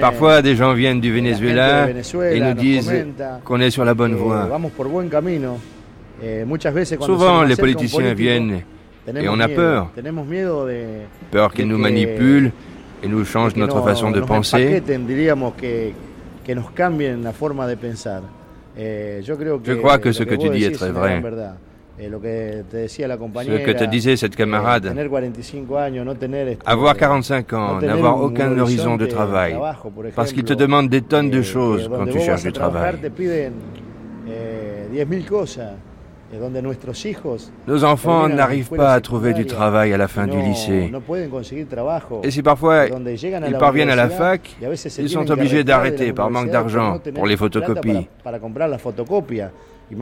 Parfois, 0.00 0.42
des 0.42 0.56
gens 0.56 0.72
viennent 0.72 1.00
du 1.00 1.12
Venezuela 1.12 1.88
et 1.88 2.40
nous 2.40 2.54
disent 2.54 2.92
qu'on 3.44 3.60
est 3.60 3.70
sur 3.70 3.84
la 3.84 3.94
bonne 3.94 4.14
voie. 4.14 4.48
Souvent, 7.00 7.42
les 7.42 7.56
politiciens 7.56 8.14
viennent 8.14 8.62
et 9.06 9.28
on 9.28 9.38
a 9.40 9.48
peur. 9.48 9.90
Peur 11.30 11.52
qu'ils 11.52 11.68
nous 11.68 11.78
manipulent 11.78 12.52
et 13.02 13.08
nous 13.08 13.24
changent 13.24 13.56
notre 13.56 13.82
façon 13.82 14.10
de 14.10 14.20
penser. 14.20 14.82
Je 18.76 19.74
crois 19.74 19.98
que 19.98 20.12
ce 20.12 20.22
que 20.22 20.34
tu 20.34 20.48
dis 20.50 20.64
est 20.64 20.70
très 20.72 20.90
vrai. 20.90 21.22
Ce 21.96 23.64
que 23.64 23.70
te 23.70 23.84
disait 23.84 24.16
cette 24.16 24.34
camarade, 24.34 24.92
avoir 26.66 26.96
45 26.96 27.52
ans, 27.52 27.80
n'avoir 27.80 28.20
aucun 28.20 28.58
horizon 28.58 28.96
de 28.96 29.06
travail, 29.06 29.56
parce 30.16 30.32
qu'il 30.32 30.44
te 30.44 30.54
demande 30.54 30.88
des 30.88 31.02
tonnes 31.02 31.30
de 31.30 31.42
choses 31.42 31.88
quand 31.88 32.06
tu 32.06 32.20
cherches 32.20 32.42
du 32.42 32.52
travail. 32.52 32.96
Nos 37.68 37.84
enfants 37.84 38.28
n'arrivent 38.28 38.70
pas 38.70 38.94
à 38.94 39.00
trouver 39.00 39.34
du 39.34 39.46
travail 39.46 39.92
à 39.92 39.96
la 39.96 40.08
fin 40.08 40.26
du 40.26 40.40
lycée. 40.40 40.90
Et 42.24 42.30
si 42.30 42.42
parfois 42.42 42.86
ils 42.86 43.56
parviennent 43.58 43.90
à 43.90 43.96
la 43.96 44.08
fac, 44.08 44.56
ils 44.98 45.08
sont 45.10 45.30
obligés 45.30 45.62
d'arrêter 45.62 46.12
par 46.12 46.30
manque 46.30 46.50
d'argent 46.50 46.98
pour 47.14 47.26
les 47.26 47.36
photocopies. 47.36 48.08
Et 49.90 49.96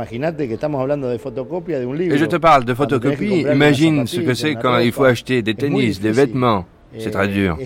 je 2.19 2.25
te 2.25 2.37
parle 2.37 2.65
de 2.65 2.75
photocopies, 2.75 3.41
imagine 3.43 4.07
ce 4.07 4.21
que 4.21 4.35
c'est 4.35 4.55
quand 4.55 4.79
il 4.79 4.93
faut 4.93 5.05
acheter 5.05 5.43
des 5.43 5.55
tennis, 5.55 6.01
des 6.01 6.13
vêtements. 6.13 6.65
C'est 6.99 7.11
très 7.11 7.29
dur. 7.29 7.59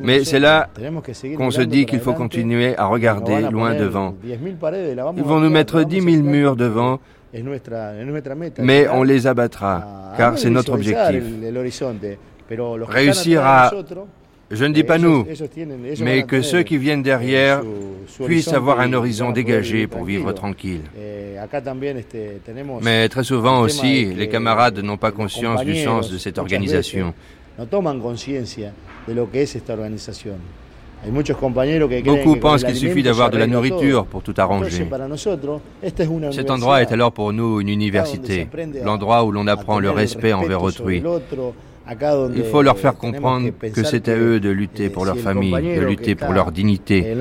Mais 0.00 0.24
c'est 0.24 0.40
là 0.40 0.68
qu'on 1.36 1.50
se 1.50 1.60
dit 1.62 1.86
qu'il 1.86 2.00
faut 2.00 2.14
continuer 2.14 2.76
à 2.76 2.86
regarder 2.86 3.42
loin 3.50 3.74
devant. 3.74 4.14
Ils 4.24 5.22
vont 5.22 5.40
nous 5.40 5.50
mettre 5.50 5.82
dix 5.84 6.00
mille 6.00 6.22
murs 6.22 6.56
devant, 6.56 6.98
mais 8.60 8.88
on 8.88 9.02
les 9.02 9.26
abattra, 9.26 10.12
car 10.16 10.38
c'est 10.38 10.50
notre 10.50 10.72
objectif. 10.72 11.22
Réussir 12.88 13.44
à, 13.44 13.70
je 14.50 14.64
ne 14.64 14.72
dis 14.72 14.84
pas 14.84 14.98
nous, 14.98 15.26
mais 16.00 16.22
que 16.22 16.42
ceux 16.42 16.62
qui 16.62 16.78
viennent 16.78 17.02
derrière 17.02 17.62
puissent 18.24 18.52
avoir 18.52 18.80
un 18.80 18.92
horizon 18.92 19.30
dégagé 19.30 19.86
pour 19.86 20.04
vivre 20.04 20.32
tranquille. 20.32 20.82
Mais 22.82 23.08
très 23.08 23.24
souvent 23.24 23.60
aussi, 23.60 24.06
les 24.06 24.28
camarades 24.28 24.78
n'ont 24.78 24.96
pas 24.96 25.12
conscience 25.12 25.64
du 25.64 25.76
sens 25.76 26.10
de 26.10 26.18
cette 26.18 26.38
organisation. 26.38 27.14
Beaucoup 32.04 32.36
pensent 32.36 32.64
qu'il 32.64 32.74
suffit 32.74 33.02
d'avoir 33.02 33.30
de 33.30 33.38
la 33.38 33.46
nourriture 33.46 34.06
pour 34.06 34.22
tout 34.22 34.34
arranger. 34.36 34.86
Cet 36.32 36.50
endroit 36.50 36.82
est 36.82 36.92
alors 36.92 37.12
pour 37.12 37.32
nous 37.32 37.60
une 37.60 37.68
université, 37.68 38.48
l'endroit 38.82 39.24
où 39.24 39.32
l'on 39.32 39.46
apprend 39.46 39.78
le 39.78 39.90
respect 39.90 40.32
envers 40.32 40.62
autrui. 40.62 41.02
Il 42.34 42.44
faut 42.50 42.62
leur 42.62 42.78
faire 42.78 42.96
comprendre 42.96 43.50
que 43.72 43.84
c'est 43.84 44.08
à 44.08 44.16
eux 44.16 44.40
de 44.40 44.50
lutter 44.50 44.88
pour 44.88 45.04
leur 45.04 45.18
famille, 45.18 45.52
de 45.52 45.84
lutter 45.84 46.14
pour 46.14 46.32
leur 46.32 46.52
dignité, 46.52 47.14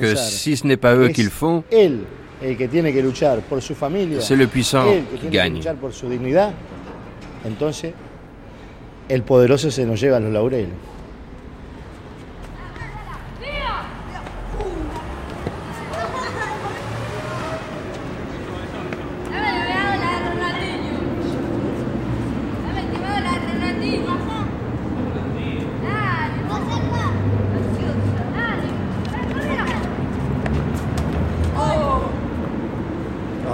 que 0.00 0.14
si 0.16 0.56
ce 0.56 0.66
n'est 0.66 0.76
pas 0.76 0.96
eux 0.96 1.08
qui 1.08 1.22
le 1.22 1.30
font, 1.30 1.62
c'est 1.70 1.88
le 4.36 4.46
puissant 4.46 4.84
qui 5.20 5.28
gagne. 5.28 5.60
el 9.08 9.22
poderoso 9.22 9.70
se 9.70 9.84
nos 9.84 10.00
lleva 10.00 10.20
los 10.20 10.32
laureles. 10.32 10.68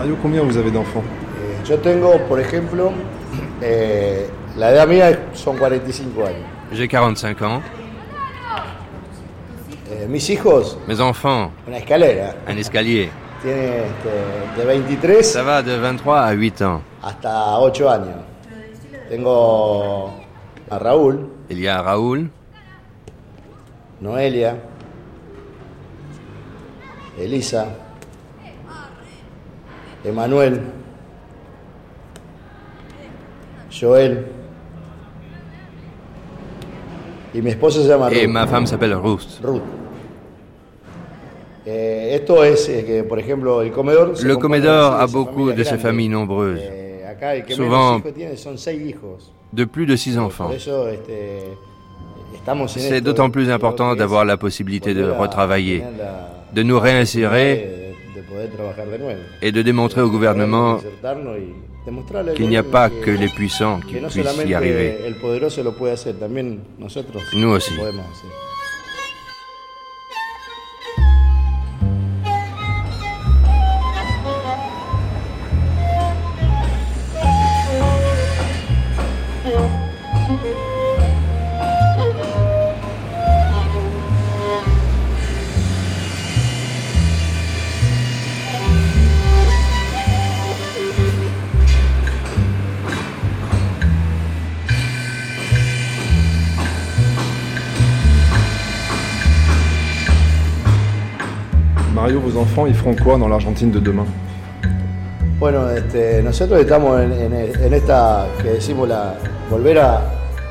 Mario, 0.01 0.17
combien 0.23 0.43
vous 0.43 0.57
avez 0.57 0.71
d'enfants 0.71 1.05
eh, 1.43 1.69
Yo 1.69 1.77
tengo, 1.77 2.17
por 2.27 2.41
ejemplo, 2.41 2.91
eh, 3.61 4.31
La 4.57 4.71
edad 4.71 4.89
mía 4.89 5.27
son 5.35 5.59
45 5.59 6.25
años. 6.25 6.47
J'ai 6.73 6.89
45 6.89 7.43
ans. 7.43 7.63
Eh, 9.91 10.07
mis 10.09 10.31
hijos. 10.31 10.79
Mes 10.89 10.99
enfants. 11.01 11.51
Una 11.67 11.77
escalera. 11.77 12.35
Un 12.49 12.57
escalier. 12.57 13.11
Tiene 13.43 13.85
este, 13.85 14.59
de 14.59 14.65
23. 14.65 15.23
Ça 15.23 15.43
va 15.43 15.63
de 15.63 15.77
23 15.77 16.19
à 16.19 16.33
8 16.33 16.63
ans. 16.63 16.81
Hasta 17.03 17.61
8 17.61 17.91
años. 17.91 18.17
Tengo 19.11 20.15
a 20.71 20.79
Raúl. 20.79 21.29
Il 21.51 21.61
y 21.61 21.67
a 21.67 21.83
Raúl. 21.83 22.31
Noelia. 24.01 24.57
Elisa. 27.19 27.67
Emanuel. 30.05 30.61
Joel. 33.71 34.27
Y 37.33 37.43
mi 37.43 37.51
esposa 37.51 37.81
se 37.83 37.89
llama 37.89 38.09
Ruth. 38.09 38.19
Et 38.19 38.27
ma 38.27 38.47
femme 38.47 38.67
s'appelle 38.67 38.95
Ruth. 38.95 39.41
Ruth. 39.43 39.63
Eh, 41.67 42.17
esto 42.17 42.43
es 42.43 42.69
eh, 42.69 42.85
que, 42.85 43.05
por 43.05 43.19
ejemplo, 43.19 43.63
el 43.63 43.71
comedor. 43.71 44.15
Le 44.23 44.37
comedor 44.37 45.01
a 45.01 45.07
beaucoup 45.07 45.53
de 45.53 45.65
ces 45.65 45.79
familles 45.79 46.11
nombreuses. 46.11 46.63
Eh, 46.63 47.05
acá 47.07 47.35
el 47.35 47.45
que 47.45 47.55
Souvent, 47.55 47.99
menos 47.99 48.01
hijos 48.01 48.15
tiene 48.15 48.37
son 48.37 48.59
seis 48.59 48.81
hijos. 48.83 49.33
de 49.53 49.67
plus 49.67 49.87
de 49.87 49.97
six 49.97 50.19
enfants. 50.19 50.51
C'est 52.69 53.01
d'autant 53.01 53.31
plus 53.31 53.51
important 53.51 53.95
d'avoir 53.95 54.25
la 54.25 54.37
possibilité 54.37 54.95
de 54.95 55.05
retravailler, 55.05 55.83
de 56.53 56.63
nous 56.63 56.79
réinsérer 56.81 57.90
et 59.43 59.53
de 59.53 59.63
démontrer 59.63 60.01
au 60.01 60.11
gouvernement 60.11 60.79
qu'il 62.37 62.49
n'y 62.49 62.57
a 62.57 62.63
pas 62.63 62.91
que 62.91 63.11
les 63.11 63.29
puissants 63.29 63.81
qui 63.81 63.95
puissent 63.97 64.45
y 64.47 64.55
arriver. 64.55 64.99
Nous 67.35 67.49
aussi. 67.49 67.75
Ils 102.71 102.75
feront 102.77 102.95
quoi 102.95 103.19
dans 103.19 103.29
l'Argentine 103.29 103.71
de 103.71 103.81
demain? 103.81 104.07
Bueno, 105.39 105.71
este, 105.71 106.23
nosotros 106.23 106.61
estamos 106.61 107.01
en, 107.01 107.13
en- 107.13 107.65
en 107.65 107.73
esta 107.75 108.27
que 108.43 108.51
decimos 108.51 108.89
la 108.89 109.15
volver 109.51 109.79
a, 109.79 110.01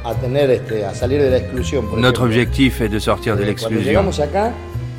a 0.03 0.13
tener 0.15 0.49
este, 0.49 0.83
a 0.83 0.93
salir 0.93 1.21
de 1.21 1.29
la 1.29 1.37
exclusión. 1.37 1.85
por 1.87 1.99
Notre 1.99 2.23
objectif 2.23 2.81
est 2.81 2.89
de 2.91 2.99
sortir 2.99 3.35
de 3.37 3.43
l'exclusion. 3.45 4.03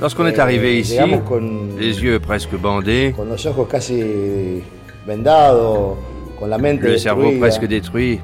Lorsqu'on 0.00 0.26
est 0.28 0.38
eh, 0.38 0.40
arrivé 0.40 0.78
ici, 0.78 0.96
con, 1.28 1.76
les 1.78 2.00
yeux 2.02 2.20
presque 2.20 2.54
bandés, 2.56 3.12
con 3.14 3.28
los 3.28 3.44
ojos 3.46 3.66
casi 3.68 4.62
vendados, 5.06 5.98
con 6.38 6.48
la 6.48 6.56
mente 6.56 6.88
le 6.88 6.98
cerveau 6.98 7.32
presque 7.38 7.66
détruit, 7.66 8.18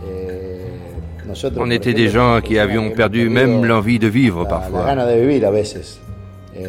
Nosotros, 1.27 1.63
on 1.67 1.71
était 1.71 1.93
des 1.93 2.09
gens 2.09 2.41
qui 2.41 2.59
avions 2.59 2.91
perdu 2.93 3.29
même 3.29 3.65
l'envie 3.67 3.99
de 3.99 4.07
vivre 4.09 4.45
la, 4.45 4.49
la 4.51 4.57
parfois. 4.57 4.85
gana 4.87 5.05
de 5.07 5.21
vivir 5.21 5.45
a 5.47 5.51
veces. 5.51 5.99
Eh, 6.55 6.65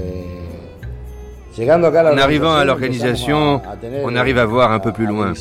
En 2.13 2.17
arrivant 2.17 2.53
à 2.53 2.63
l'organisation, 2.65 3.61
on 4.03 4.15
arrive 4.15 4.37
à 4.37 4.45
voir 4.45 4.71
un 4.71 4.79
peu 4.79 4.91
plus 4.91 5.05
loin, 5.07 5.33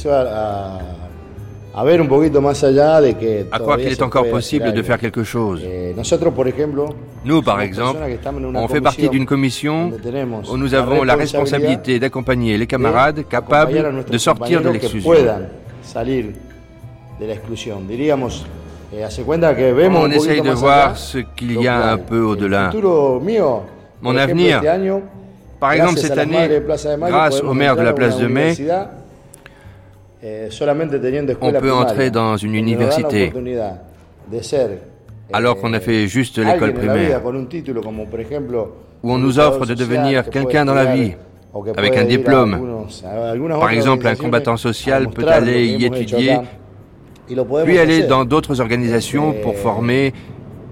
à 3.52 3.58
croire 3.58 3.76
qu'il 3.76 3.88
est 3.92 4.02
encore 4.02 4.24
possible 4.30 4.72
de 4.72 4.82
faire 4.82 4.98
quelque 4.98 5.24
chose. 5.24 5.60
Eh, 5.62 5.92
Nous, 7.24 7.42
par 7.42 7.60
exemple, 7.60 7.98
on 8.54 8.68
fait 8.68 8.80
partie 8.80 9.08
d'une 9.10 9.26
commission 9.26 9.90
où 10.50 10.56
nous 10.56 10.72
avons 10.74 11.02
la 11.04 11.14
responsabilité 11.16 11.98
d'accompagner 11.98 12.56
les 12.56 12.66
camarades 12.66 13.24
capables 13.28 13.72
de 14.10 14.18
sortir 14.18 14.60
de 14.62 14.68
l'exclusion. 14.70 15.10
eh, 20.00 20.00
On 20.00 20.10
essaye 20.10 20.40
de 20.40 20.50
voir 20.60 20.96
ce 20.96 21.18
qu'il 21.18 21.60
y 21.60 21.68
a 21.68 21.92
un 21.92 21.98
peu 21.98 22.20
au-delà. 22.20 22.70
Mon 24.02 24.12
avenir. 24.16 24.62
Par 25.61 25.72
exemple, 25.72 25.94
gracias 25.94 26.09
cette 26.09 26.18
année, 26.18 26.48
de 26.48 26.96
Mayo, 26.96 27.12
grâce 27.12 27.40
aux 27.40 27.54
mères 27.54 27.76
de 27.76 27.82
la 27.82 27.92
Place 27.92 28.18
de 28.18 28.26
Mai, 28.26 28.54
eh, 30.22 30.48
on 31.40 31.52
peut 31.52 31.72
entrer 31.72 32.11
dans 32.11 32.36
une 32.36 32.54
université. 32.54 33.32
alors 35.32 35.59
qu'on 35.59 35.72
a 35.72 35.80
fait 35.80 36.07
juste 36.07 36.38
l'école 36.38 36.74
primaire, 36.74 37.22
où 39.02 39.12
on 39.12 39.18
nous 39.18 39.38
offre 39.38 39.66
de 39.66 39.74
devenir 39.74 40.24
que 40.24 40.30
quelqu'un 40.30 40.64
dans 40.64 40.74
la 40.74 40.86
vie, 40.86 41.12
avec 41.76 41.96
un 41.96 42.04
diplôme. 42.04 42.86
Par 43.48 43.70
exemple, 43.70 44.07
un 44.07 44.14
combattant 44.14 44.57
social 44.57 45.09
peut 45.09 45.26
aller 45.26 45.66
y 45.66 45.84
étudier, 45.84 46.38
puis 47.64 47.78
aller 47.78 48.02
dans 48.04 48.24
d'autres 48.24 48.61
organisations 48.61 49.34
Eh, 49.36 49.42
pour 49.42 49.57
former 49.57 50.12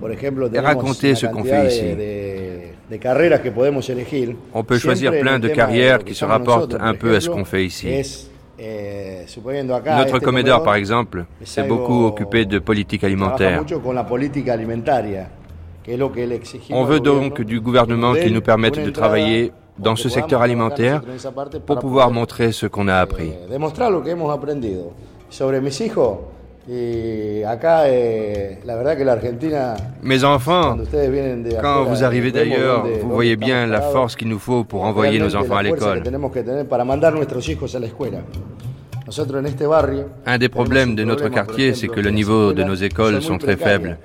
Por 0.00 0.12
ejemplo, 0.12 0.48
et 0.52 0.58
raconter 0.60 1.14
ce 1.14 1.26
qu'on 1.26 1.44
fait 1.44 2.33
de- 2.90 2.96
On 4.52 4.62
peut 4.64 4.78
choisir 4.78 5.10
plein 5.22 5.38
de 5.38 5.48
carrières 5.56 5.98
qui 6.04 6.14
se 6.14 6.24
rapportent 6.38 6.74
un 6.80 6.94
peu 6.94 7.14
à 7.16 7.20
ce 7.20 7.28
qu'on 7.30 7.44
fait 7.44 7.64
ici. 7.64 7.88
Eh, 8.58 9.24
Notre 9.98 10.18
comédeur, 10.20 10.62
par 10.62 10.74
exemple, 10.76 11.24
s'est 11.44 11.62
beaucoup 11.68 12.04
occupé 12.06 12.44
de 12.44 12.58
politique 12.58 13.02
alimentaire. 13.04 13.64
On 16.70 16.84
veut 16.84 17.00
donc 17.00 17.40
du 17.42 17.60
gouvernement 17.60 18.12
qu'il 18.22 18.32
nous 18.32 18.40
permette 18.40 18.74
de 18.84 18.90
travailler 18.90 19.52
dans 19.78 19.96
ce 19.96 20.08
secteur 20.08 20.40
alimentaire 20.40 21.02
pour 21.66 21.78
pouvoir 21.80 22.10
montrer 22.12 22.52
ce 22.52 22.66
qu'on 22.66 22.86
a 22.88 22.96
appris. 22.96 23.32
Eh, 26.70 27.44
Mes 30.02 30.24
enfants, 30.24 30.78
quand 31.60 31.84
vous 31.84 32.04
arrivez 32.04 32.32
d'ailleurs, 32.32 32.86
vous 33.02 33.10
voyez 33.10 33.36
bien 33.36 33.66
la 33.66 33.82
force 33.82 34.16
qu'il 34.16 34.28
nous 34.28 34.38
faut 34.38 34.64
pour 34.64 34.84
envoyer 34.84 35.18
nos 35.18 35.36
enfants 35.36 35.56
à 35.56 35.62
l'école. 35.62 36.02
Un 40.24 40.38
des 40.38 40.48
problèmes 40.48 40.94
de 40.94 41.04
notre 41.04 41.28
quartier, 41.28 41.74
c'est 41.74 41.88
que 41.88 42.00
le 42.00 42.10
niveau 42.10 42.54
de 42.54 42.62
nos 42.62 42.74
écoles 42.74 43.20
sont 43.20 43.36
très 43.36 43.56
faibles. 43.56 43.98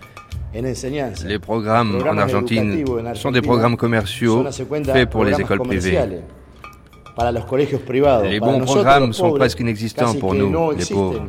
Les 0.53 1.39
programmes 1.39 2.01
en 2.05 2.18
Argentine 2.18 2.84
sont 3.14 3.32
des 3.32 3.41
programmes 3.41 3.78
commerciaux 3.78 4.43
faits 4.86 5.10
pour 5.10 5.24
les 5.24 5.39
écoles 5.39 5.60
privées. 5.60 5.97
Les 8.24 8.39
bons 8.39 8.60
programmes 8.60 9.14
sont 9.14 9.32
presque 9.32 9.60
inexistants 9.62 10.14
pour 10.16 10.34
nous, 10.34 10.72
les 10.72 10.86
pauvres. 10.86 11.24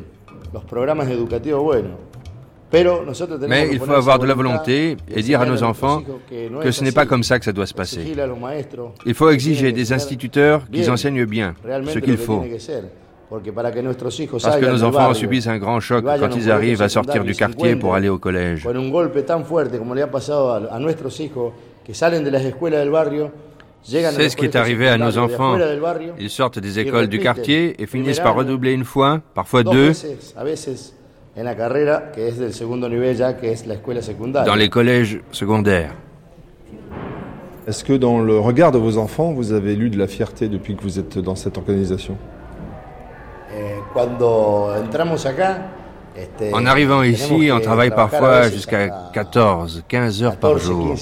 Mais 3.49 3.69
il 3.73 3.81
faut 3.81 3.93
avoir 3.93 4.19
de 4.21 4.27
la 4.27 4.35
volonté 4.35 4.97
et 5.13 5.23
dire 5.23 5.41
à 5.41 5.47
nos 5.47 5.63
enfants 5.65 6.03
que 6.63 6.71
ce 6.71 6.85
n'est 6.85 6.93
pas 6.93 7.07
comme 7.07 7.23
ça 7.25 7.39
que 7.39 7.45
ça 7.45 7.53
doit 7.53 7.67
se 7.67 7.75
passer. 7.75 8.15
Il 9.07 9.15
faut 9.15 9.31
exiger 9.31 9.73
des 9.73 9.93
instituteurs 9.93 10.63
qu'ils 10.71 10.91
enseignent 10.91 11.25
bien 11.25 11.55
ce 11.89 11.99
qu'il 11.99 12.17
faut. 12.17 12.43
Parce 14.43 14.57
que 14.57 14.67
nos 14.67 14.83
enfants 14.85 15.15
subissent 15.15 15.47
un 15.47 15.59
grand 15.59 15.81
choc 15.81 16.05
quand 16.05 16.37
ils 16.37 16.51
arrivent 16.51 16.83
à 16.83 16.89
sortir 16.89 17.25
du 17.25 17.35
quartier 17.35 17.77
pour 17.77 17.95
aller 17.95 18.09
au 18.09 18.19
collège. 18.19 18.67
C'est 23.83 24.29
ce 24.29 24.37
qui 24.37 24.45
est 24.45 24.57
arrivé 24.57 24.89
à 24.89 24.99
nos 24.99 25.19
enfants. 25.19 25.57
Ils 26.19 26.31
sortent 26.31 26.59
des 26.59 26.79
écoles 26.79 27.09
du 27.09 27.19
quartier 27.19 27.81
et 27.83 27.87
finissent 27.87 28.21
par 28.21 28.35
redoubler 28.35 28.73
une 28.73 28.85
fois, 28.85 29.21
parfois 29.35 29.63
deux, 29.63 29.93
dans 34.45 34.55
les 34.55 34.69
collèges 34.69 35.21
secondaires. 35.33 35.95
Est-ce 37.67 37.85
que 37.85 37.93
dans 37.93 38.21
le 38.21 38.39
regard 38.39 38.73
de 38.73 38.79
vos 38.79 38.99
enfants, 38.99 39.33
vous 39.33 39.53
avez 39.53 39.77
lu 39.77 39.91
de 39.91 39.99
la 39.99 40.09
fierté 40.09 40.49
depuis 40.49 40.75
que 40.75 40.83
vous 40.83 40.99
êtes 40.99 41.19
dans 41.19 41.37
cette 41.37 41.57
organisation? 41.57 42.17
En 46.53 46.67
arrivant 46.67 47.03
ici, 47.03 47.51
on 47.53 47.61
travaille 47.61 47.91
parfois 47.91 48.49
jusqu'à 48.49 48.89
14, 49.13 49.85
15 49.89 50.23
heures 50.23 50.37
par 50.37 50.59
jour. 50.59 50.95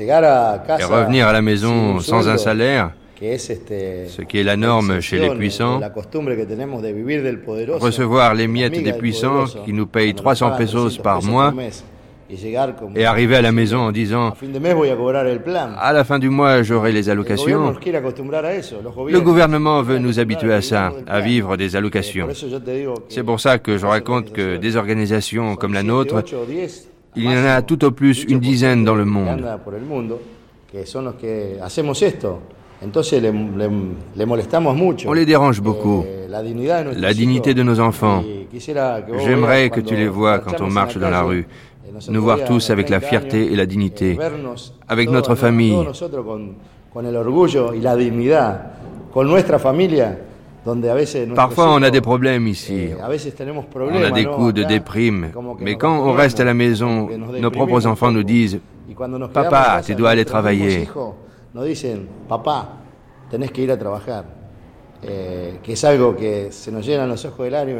Et 0.00 0.84
revenir 0.84 1.26
à 1.26 1.32
la 1.32 1.42
maison 1.42 2.00
sans 2.00 2.28
un 2.28 2.36
salaire, 2.36 2.92
ce 3.20 4.22
qui 4.22 4.38
est 4.38 4.44
la 4.44 4.56
norme 4.56 5.00
chez 5.00 5.18
les 5.18 5.30
puissants, 5.34 5.80
recevoir 7.80 8.34
les 8.34 8.46
miettes 8.46 8.82
des 8.82 8.92
puissants 8.92 9.44
qui 9.64 9.72
nous 9.72 9.86
payent 9.86 10.14
300 10.14 10.52
pesos 10.56 10.98
par 10.98 11.22
mois 11.22 11.52
et 12.94 13.06
arriver 13.06 13.36
à 13.36 13.42
la 13.42 13.52
maison 13.52 13.78
en 13.78 13.92
disant 13.92 14.34
à 15.78 15.92
la 15.92 16.04
fin 16.04 16.18
du 16.18 16.28
mois 16.28 16.62
j'aurai 16.62 16.92
les 16.92 17.08
allocations. 17.08 17.74
Le 19.06 19.20
gouvernement 19.20 19.82
veut 19.82 19.98
nous 19.98 20.18
habituer 20.20 20.52
à 20.52 20.62
ça, 20.62 20.92
à 21.06 21.20
vivre 21.20 21.56
des 21.56 21.74
allocations. 21.76 22.28
C'est 23.08 23.22
pour 23.22 23.40
ça 23.40 23.58
que 23.58 23.78
je 23.78 23.86
raconte 23.86 24.32
que 24.32 24.56
des 24.56 24.76
organisations 24.76 25.56
comme 25.56 25.72
la 25.72 25.82
nôtre 25.82 26.22
il 27.18 27.24
y 27.24 27.28
en 27.28 27.44
a 27.44 27.62
tout 27.62 27.84
au 27.84 27.90
plus 27.90 28.24
une 28.24 28.38
dizaine 28.38 28.84
dans 28.84 28.94
le 28.94 29.04
monde. 29.04 29.44
On 35.06 35.12
les 35.12 35.26
dérange 35.26 35.60
beaucoup. 35.60 36.04
La 36.96 37.14
dignité 37.14 37.54
de 37.54 37.62
nos 37.62 37.80
enfants. 37.80 38.22
J'aimerais 39.24 39.70
que 39.70 39.80
tu 39.80 39.96
les 39.96 40.08
vois 40.08 40.38
quand 40.38 40.60
on 40.60 40.70
marche 40.70 40.96
dans 40.96 41.10
la 41.10 41.22
rue. 41.22 41.46
Nous 42.08 42.22
voir 42.22 42.44
tous 42.44 42.70
avec 42.70 42.88
la 42.88 43.00
fierté 43.00 43.52
et 43.52 43.56
la 43.56 43.66
dignité. 43.66 44.16
Avec 44.88 45.10
notre 45.10 45.34
famille. 45.34 45.76
Parfois, 51.34 51.72
on 51.72 51.82
a 51.82 51.90
des 51.90 52.00
problèmes 52.00 52.46
ici. 52.46 52.88
On 53.00 54.02
a 54.02 54.10
des 54.10 54.24
coups 54.24 54.54
de 54.54 54.64
déprime. 54.64 55.30
Mais 55.60 55.76
quand 55.76 56.06
on 56.06 56.12
reste 56.12 56.40
à 56.40 56.44
la 56.44 56.54
maison, 56.54 57.08
nos 57.40 57.50
propres 57.50 57.86
enfants 57.86 58.10
nous 58.10 58.22
disent 58.24 58.60
Papa, 59.32 59.80
tu 59.84 59.94
dois 59.94 60.10
aller 60.10 60.24
travailler. 60.24 60.88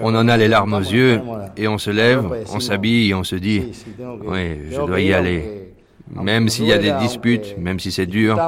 On 0.02 0.14
en 0.14 0.28
a 0.28 0.36
les 0.36 0.48
larmes 0.48 0.74
aux 0.74 0.78
yeux 0.78 1.20
et 1.56 1.66
on 1.66 1.78
se 1.78 1.90
lève, 1.90 2.24
on 2.54 2.60
s'habille 2.60 3.10
et 3.10 3.14
on 3.14 3.24
se 3.24 3.34
dit 3.36 3.62
Oui, 4.24 4.58
je 4.70 4.76
dois 4.86 5.00
y 5.00 5.12
aller. 5.12 5.72
Même 6.14 6.48
s'il 6.48 6.66
y 6.66 6.72
a 6.72 6.78
des 6.78 6.92
disputes, 7.00 7.56
même 7.58 7.78
si 7.80 7.90
c'est 7.92 8.06
dur, 8.06 8.38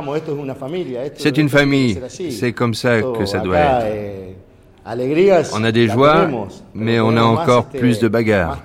c'est 1.16 1.36
une 1.36 1.48
famille, 1.48 1.98
c'est 2.30 2.52
comme 2.52 2.74
ça 2.74 3.02
que 3.02 3.26
ça 3.26 3.40
doit 3.40 3.58
être. 3.58 4.29
On 5.54 5.64
a 5.64 5.72
des 5.72 5.88
joies, 5.88 6.28
mais 6.74 7.00
on 7.00 7.16
a 7.16 7.22
encore 7.22 7.66
plus 7.66 7.98
de 7.98 8.08
bagarres. 8.08 8.58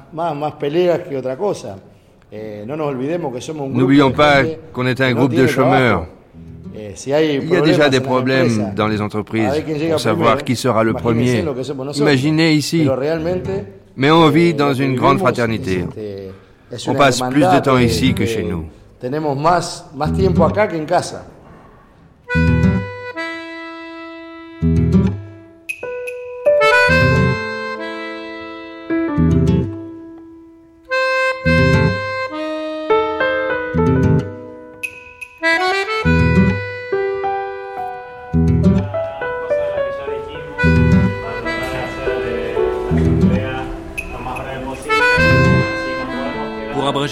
N'oublions 3.70 4.12
pas 4.12 4.44
qu'on 4.74 4.88
est 4.88 5.02
un 5.02 5.14
groupe 5.14 5.34
de 5.34 5.48
chômeurs. 5.48 6.08
Il 7.06 7.50
y 7.50 7.56
a 7.56 7.62
déjà 7.62 7.90
des 7.90 8.00
problèmes 8.02 8.74
dans 8.76 8.88
les 8.88 9.02
entreprises 9.02 9.64
pour 9.90 10.00
savoir 10.00 10.44
qui 10.44 10.56
sera 10.56 10.84
le 10.84 10.94
premier. 10.94 11.44
Imaginez 11.96 12.54
ici. 12.54 12.88
Mais 13.98 14.12
on 14.12 14.30
vit 14.30 14.54
dans 14.54 14.74
une 14.74 14.96
grande 14.96 15.20
fraternité. 15.20 15.86
On 16.88 16.96
passe 16.96 17.22
plus 17.30 17.42
de 17.42 17.60
temps 17.60 17.78
ici 17.78 18.14
que 18.14 18.26
chez 18.26 18.44
nous. 18.44 18.66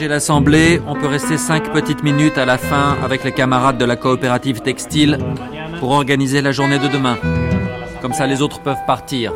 Casa. 0.07 0.13
l'Assemblée, 0.13 0.81
on 0.87 0.95
peut 0.95 1.07
rester 1.07 1.37
cinq 1.37 1.71
petites 1.71 2.03
minutes 2.03 2.37
à 2.37 2.45
la 2.45 2.57
fin 2.57 2.97
avec 3.03 3.23
les 3.23 3.31
camarades 3.31 3.77
de 3.77 3.85
la 3.85 3.95
coopérative 3.95 4.61
textile 4.61 5.17
pour 5.79 5.91
organiser 5.91 6.41
la 6.41 6.51
journée 6.51 6.79
de 6.79 6.87
demain. 6.87 7.17
Comme 8.01 8.13
ça, 8.13 8.27
les 8.27 8.41
autres 8.41 8.59
peuvent 8.59 8.85
partir. 8.85 9.33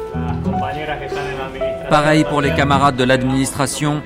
Pareil 1.89 2.25
pour 2.25 2.41
les 2.41 2.53
camarades 2.53 2.95
de 2.95 3.03
l'administration, 3.03 4.01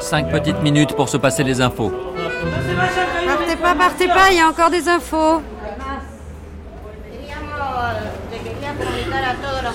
cinq 0.00 0.30
petites 0.30 0.62
minutes 0.62 0.94
pour 0.94 1.08
se 1.08 1.16
passer 1.16 1.44
les 1.44 1.60
infos. 1.60 1.92
Partez 3.26 3.56
pas, 3.56 3.74
partez 3.74 4.08
pas, 4.08 4.30
il 4.30 4.38
y 4.38 4.40
a 4.40 4.48
encore 4.48 4.70
des 4.70 4.88
infos. 4.88 5.42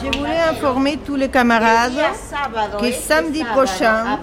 Je 0.03 0.17
voulais 0.17 0.39
informer 0.49 0.97
tous 1.05 1.15
les 1.15 1.29
camarades 1.29 1.93
que 2.79 2.91
samedi 2.91 3.43
prochain, 3.43 4.19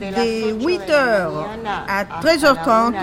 de 0.00 0.52
8h 0.52 1.28
à 1.88 2.04
13h30, 2.22 2.94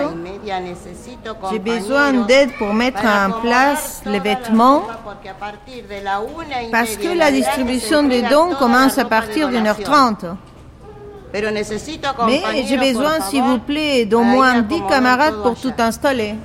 j'ai 1.52 1.60
besoin 1.60 2.14
d'aide 2.26 2.52
pour 2.58 2.74
mettre 2.74 3.04
en 3.06 3.42
place 3.42 4.02
les 4.06 4.20
vêtements 4.20 4.84
parce 6.72 6.98
que 6.98 7.18
la 7.18 7.32
distribution 7.32 8.04
des 8.04 8.22
dons 8.24 8.56
commence 8.58 8.98
à 8.98 9.06
partir 9.06 9.50
de 9.50 9.58
1h30. 9.58 10.36
Mais 11.34 12.42
j'ai 12.68 12.78
besoin, 12.78 13.22
s'il 13.22 13.44
vous 13.44 13.60
plaît, 13.60 14.06
d'au 14.06 14.22
moins 14.22 14.62
10 14.62 14.82
camarades 14.90 15.42
pour 15.42 15.56
tout 15.60 15.74
installer. 15.78 16.36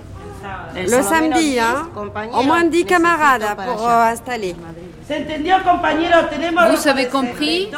Le 0.77 1.03
samedi, 1.03 1.59
hein 1.59 1.89
Au 2.35 2.43
moins 2.43 2.65
10 2.65 2.85
camarades 2.85 3.57
pour 3.67 3.89
euh, 3.89 4.13
installer. 4.13 4.55
Vous 5.09 6.89
avez 6.89 7.07
compris? 7.07 7.71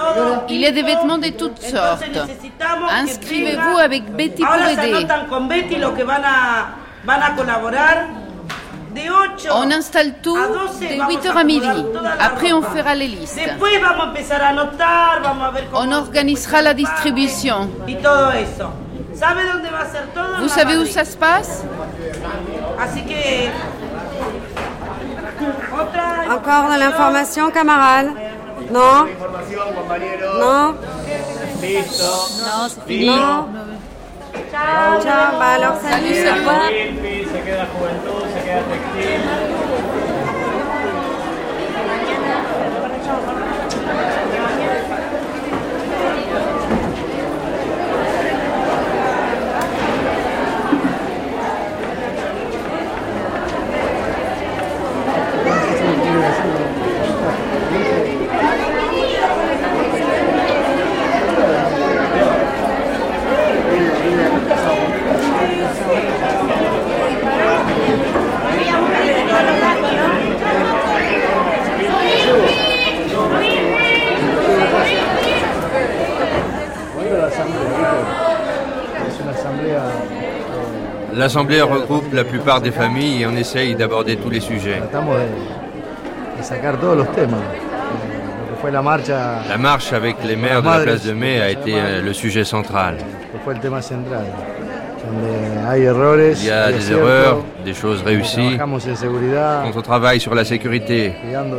Il 0.49 0.61
y 0.61 0.67
a 0.67 0.71
des 0.71 0.83
vêtements 0.83 1.19
de 1.19 1.29
toutes 1.29 1.61
sortes. 1.61 2.05
Inscrivez-vous 2.91 3.79
avec 3.79 4.05
Betty 4.17 4.43
pour 4.43 4.69
aider. 4.69 5.07
On 9.53 9.71
installe 9.71 10.15
tout 10.23 10.37
de 10.37 11.17
8h 11.17 11.37
à 11.37 11.45
midi. 11.45 11.85
Après, 12.19 12.53
on 12.53 12.63
fera 12.63 12.95
les 12.95 13.09
listes. 13.09 13.39
On 15.75 15.93
organisera 15.93 16.63
la 16.63 16.75
distribution. 16.75 17.69
Vous 20.41 20.49
savez 20.49 20.77
où 20.79 20.87
ça 20.87 21.05
se 21.05 21.17
passe? 21.17 21.65
Encore 26.31 26.71
de 26.73 26.79
l'information, 26.79 27.51
camarade. 27.51 28.09
Non? 28.71 29.07
Non? 30.41 30.75
Non, 30.75 32.69
c'est 32.69 32.85
fini. 32.87 33.07
Non? 33.07 33.47
Ciao, 34.51 35.01
ciao. 35.01 35.39
Bah 35.39 35.53
alors, 35.57 35.77
salut, 35.81 36.15
Salut, 36.15 36.31
au 36.31 36.35
revoir. 36.35 36.69
se 36.69 37.39
queda 37.45 37.67
juventud, 37.67 38.23
se 38.35 38.41
queda 38.45 38.63
textil. 38.71 39.21
Es 79.07 79.21
una 79.21 79.31
asamblea 79.31 79.83
L'Assemblée 81.19 81.61
regroupe 81.61 82.13
la 82.13 82.23
plupart 82.23 82.61
des 82.61 82.71
familles 82.71 83.23
et 83.23 83.27
on 83.27 83.35
essaye 83.37 83.75
d'aborder 83.75 84.15
tous 84.17 84.31
les 84.31 84.39
sujets. 84.39 84.81
la 89.49 89.59
marche 89.59 89.93
avec 89.93 90.17
les 90.25 90.37
maires 90.37 90.63
de 90.63 90.69
la 90.69 90.79
place 90.81 91.05
de 91.05 91.13
Mai 91.13 91.41
a 91.41 91.51
été 91.51 91.75
euh, 91.75 92.03
le 92.03 92.13
sujet 92.13 92.45
central. 92.45 92.99
Il 96.41 96.47
y 96.47 96.51
a 96.51 96.71
des 96.71 96.93
erreurs, 96.93 97.39
des 97.65 97.75
choses 97.75 98.03
réussies. 98.03 98.57
Quand 98.59 99.77
on 99.77 99.83
travaille 99.83 100.21
sur 100.21 100.37
la 100.37 100.45
sécurité 100.45 101.15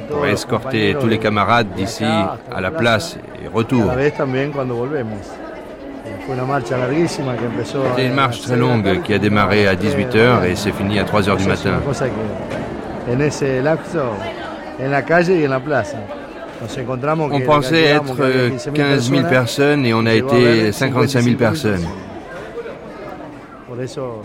pour 0.10 0.26
escorter 0.26 0.96
tous 1.00 1.08
les 1.08 1.18
de- 1.18 1.24
camarades 1.24 1.70
de 1.72 1.76
d'ici 1.76 2.06
à 2.06 2.62
la 2.62 2.72
place 2.72 3.18
et 3.44 3.48
retour. 3.48 3.92
Eh, 6.32 7.38
que 7.38 7.46
empezó 7.46 7.84
C'était 7.90 8.06
une 8.06 8.12
a 8.12 8.16
marche 8.16 8.42
très 8.42 8.56
longue 8.56 9.02
qui 9.04 9.14
a 9.14 9.18
démarré 9.18 9.68
à 9.68 9.76
18h 9.76 10.46
et 10.46 10.56
s'est 10.56 10.72
finie 10.72 11.00
à 11.00 11.04
3h 11.04 11.38
du 11.38 11.48
matin. 11.48 11.80
On 17.32 17.42
pensait 17.42 17.84
être 17.84 18.16
que 18.16 18.22
había 18.22 18.42
euh, 18.42 18.50
15 18.50 18.64
000 18.64 18.74
15 18.76 19.10
000 19.10 19.24
personnes 19.30 19.86
et 19.86 19.94
on 19.94 20.06
a 20.06 20.14
été 20.14 20.36
haber 20.36 20.72
55 20.72 21.22
000 21.22 21.36
personnes. 21.38 21.86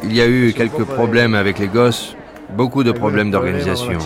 Il 0.03 0.15
y 0.15 0.21
a 0.21 0.27
eu 0.27 0.53
quelques 0.53 0.85
problèmes 0.85 1.35
avec 1.35 1.59
les 1.59 1.69
gosses, 1.69 2.17
beaucoup 2.51 2.83
de 2.83 2.93
problèmes 2.93 3.31
d'organisation. 3.31 3.99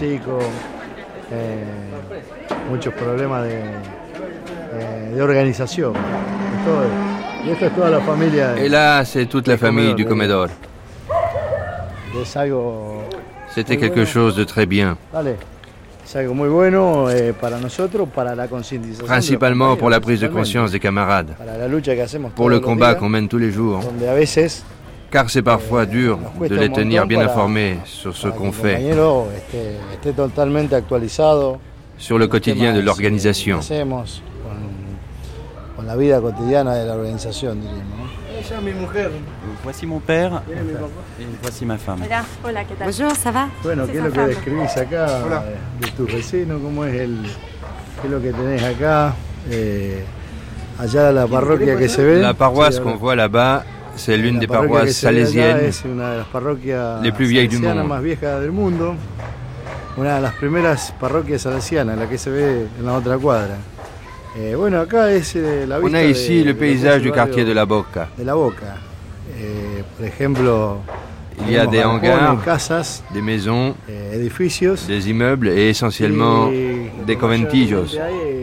eh, 1.33 2.71
muchos 2.71 2.93
problemas 2.93 3.43
de, 3.43 3.51
eh, 3.51 5.15
de 5.15 5.23
organización. 5.23 5.93
De- 7.45 8.65
Et 8.65 8.69
là, 8.69 9.05
c'est 9.05 9.27
toute 9.27 9.47
la 9.49 9.57
famille 9.57 9.95
du 9.95 10.05
Commodore. 10.05 10.49
Es 12.21 12.37
algo, 12.37 13.03
C'était 13.55 13.77
quelque 13.77 14.05
chose 14.05 14.35
de 14.37 14.45
très 14.45 14.67
bien, 14.67 14.97
eh, 17.11 17.33
principalement 19.07 19.77
pour 19.77 19.91
la 19.91 20.01
prise 20.01 20.21
de 20.21 20.27
conscience 20.29 20.73
des 20.73 20.81
camarades, 20.81 21.35
pour 22.35 22.49
le 22.49 22.61
combat 22.61 22.95
qu'on 22.95 23.09
mène 23.09 23.29
tous 23.29 23.39
les 23.39 23.51
jours, 23.53 23.81
car 25.11 25.29
c'est 25.31 25.43
parfois 25.43 25.87
dur 25.87 26.19
cuesta 26.39 26.55
de 26.57 26.61
les 26.61 26.69
tenir 26.75 27.07
bien 27.07 27.19
informés 27.31 27.79
sur 27.85 28.17
ce 28.17 28.29
qu'on 28.29 28.53
fait, 28.53 28.81
sur 31.99 32.19
le 32.19 32.27
quotidien 32.27 32.73
de 32.75 32.81
l'organisation. 32.81 33.61
Con, 35.79 35.87
la 35.87 35.95
vida 35.95 36.21
cotidiana 36.21 36.75
de 36.75 36.85
la 36.85 36.95
organización, 36.95 37.61
diríamos. 37.61 38.11
Ella 38.37 38.57
es 38.59 38.63
mi 38.63 38.73
mujer. 38.73 39.11
Voici 39.63 39.87
mon 39.87 40.01
père 40.01 40.43
et 40.49 41.37
voici 41.43 41.65
ma 41.65 41.79
femme. 41.79 42.05
Hola, 42.05 42.25
hola, 42.45 42.65
¿qué 42.65 42.75
tal? 42.75 42.89
Bonjour, 42.89 43.15
ça 43.17 43.31
va 43.31 43.49
Bueno, 43.63 43.87
¿qué 43.87 43.99
es 43.99 44.05
lo 44.05 44.13
que 44.13 44.21
describís 44.21 44.77
acá 44.77 45.23
Hola. 45.25 45.45
eh, 45.47 45.85
de 45.85 45.91
tu 45.93 46.07
vecino? 46.07 46.59
¿Cómo 46.59 46.85
es 46.85 46.95
el, 46.95 47.23
qué 48.01 48.07
es 48.09 48.13
lo 48.13 48.21
que 48.21 48.33
tenés 48.33 48.63
acá? 48.63 49.15
Eh, 49.51 50.05
allá 50.79 51.13
la 51.13 51.27
parroquia 51.29 51.77
que 51.77 51.89
se 51.89 52.03
ve. 52.03 52.21
La 52.23 52.35
paroisse 52.35 52.77
Sí, 52.77 52.83
qu'on 52.83 52.97
voit 52.97 53.15
là-bas, 53.17 53.65
c'est 53.97 54.17
l'une 54.17 54.41
des 54.41 54.47
parroquia 54.49 54.69
que 54.69 54.79
paroisses 54.79 54.97
se 54.97 55.07
ve 55.07 55.21
allá 55.21 55.27
salésiennes 55.27 55.79
Es 55.79 55.85
una 55.85 56.11
de 56.11 56.19
las 56.19 56.27
parroquias 56.27 57.03
les 57.03 57.13
plus 57.13 57.29
vieilles 57.29 57.51
du 57.51 57.57
salesianas 57.57 57.85
monde. 57.85 57.95
más 57.95 58.03
viejas 58.03 58.41
del 58.41 58.53
mundo. 58.53 58.95
Una 59.97 60.17
de 60.17 60.21
las 60.23 60.35
primeras 60.35 60.93
parroquias 61.01 61.43
salesianas, 61.43 61.99
la 61.99 62.09
que 62.09 62.19
se 62.19 62.31
ve 62.31 62.67
en 62.79 62.87
la 62.87 62.95
otra 62.95 63.17
cuadra. 63.19 63.57
Eh, 64.41 64.55
bueno, 64.55 64.81
acá 64.81 65.11
es 65.11 65.35
eh, 65.35 65.65
la 65.67 65.79
On 65.79 65.83
vista 65.85 65.99
a 65.99 66.03
de- 66.03 66.11
ici 66.11 66.39
de 66.39 66.45
le 66.45 66.55
paysage 66.55 67.03
du 67.03 67.11
quartier 67.11 67.45
de 67.45 67.55
la 67.55 67.65
Boca. 67.65 68.09
de 68.17 68.25
la 68.25 68.35
Boca. 68.35 68.77
Eh, 69.37 69.83
por 69.97 70.07
ejemplo, 70.07 70.79
Il 71.47 71.53
y 71.53 71.57
a 71.57 71.67
des 71.67 71.85
hangars, 71.85 72.43
casas, 72.45 73.03
des 73.15 73.23
maisons, 73.23 73.75
eh, 73.89 74.11
edificios. 74.15 74.87
des 74.89 75.09
immeubles 75.09 75.49
et 75.49 75.71
essentiellement 75.71 76.51
Y 76.51 76.91
des 77.07 77.15
lo 77.15 77.21
conventillos 77.21 77.87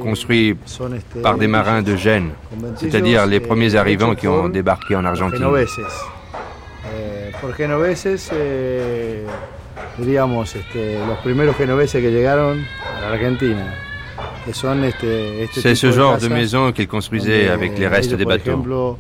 construits 0.01 0.55
este, 0.95 1.21
par 1.21 1.37
des 1.37 1.47
marins 1.47 1.81
de 1.81 1.95
Gênes, 1.97 2.31
c'est-à-dire 2.77 3.25
les 3.25 3.39
premiers 3.41 3.75
arrivants 3.75 4.15
qui 4.15 4.27
ont 4.29 4.47
débarqué 4.49 4.95
en 4.95 5.03
Argentine. 5.05 5.39
genoveses. 5.39 5.85
Por 7.41 7.53
genoveses, 7.53 8.31
diríamos, 9.97 10.55
este, 10.55 10.97
los 11.05 11.17
primeros 11.19 11.55
genoveses 11.57 12.01
que 12.01 12.11
llegaron 12.11 12.65
a 12.97 13.01
la 13.01 13.07
Argentina, 13.13 13.73
C'est 15.53 15.75
ce 15.75 15.91
genre 15.91 16.15
de 16.15 16.21
casas 16.21 16.33
maisons 16.33 16.71
qu'ils 16.71 16.87
construisaient 16.87 17.47
avec 17.47 17.77
les 17.77 17.87
restes 17.87 18.13
des 18.13 18.25
bateaux. 18.25 18.97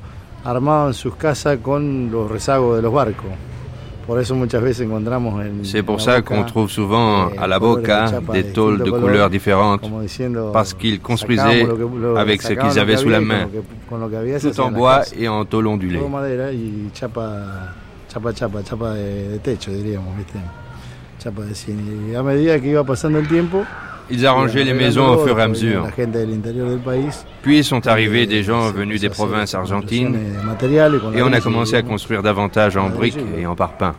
C'est 5.63 5.81
pour 5.81 5.99
ça 5.99 6.21
qu'on 6.21 6.43
trouve 6.43 6.69
souvent 6.69 7.29
eh, 7.33 7.39
à 7.39 7.47
la 7.47 7.59
Boca 7.59 8.11
des 8.31 8.43
tôles 8.43 8.83
de 8.83 8.91
couleurs 8.91 9.29
différentes 9.29 9.81
parce 10.53 10.73
qu'ils 10.73 10.99
construisaient 10.99 11.65
avec 12.15 12.41
ce 12.41 12.53
qu'ils 12.53 12.79
avaient 12.79 12.97
sous 12.97 13.09
la 13.09 13.21
main, 13.21 13.47
tout 14.41 14.59
en 14.59 14.71
bois 14.71 15.01
et 15.17 15.27
en 15.27 15.43
tôle 15.45 15.67
ondulée. 15.67 15.99
Ils 24.09 24.25
arrangeaient 24.25 24.63
les 24.63 24.73
maisons 24.73 25.07
au 25.07 25.25
fur 25.25 25.39
et 25.39 25.43
à 25.43 25.47
mesure. 25.47 25.87
Puis 27.41 27.63
sont 27.63 27.87
arrivés 27.87 28.27
des 28.27 28.43
gens 28.43 28.71
venus 28.71 29.01
des 29.01 29.09
provinces 29.09 29.53
argentines 29.55 30.17
et 31.15 31.21
on 31.21 31.33
a 31.33 31.41
commencé 31.41 31.75
à 31.75 31.81
construire 31.81 32.21
davantage 32.21 32.77
en 32.77 32.89
briques 32.89 33.17
et 33.37 33.45
en 33.45 33.55
parpaing. 33.55 33.95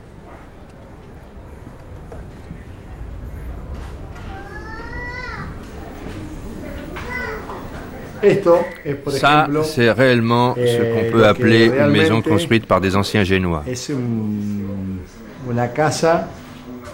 Esto 8.23 8.59
es, 8.85 8.95
por 8.95 9.13
Ça, 9.13 9.47
c'est 9.63 9.91
réellement 9.93 10.55
ce 10.55 10.61
eh, 10.61 10.91
qu'on 10.91 11.13
peut 11.13 11.27
appeler 11.27 11.67
une 11.67 11.91
maison 11.91 12.23
construite 12.23 12.67
par 12.67 12.81
des 12.81 12.97
anciens 12.97 13.25
génois. 13.25 13.63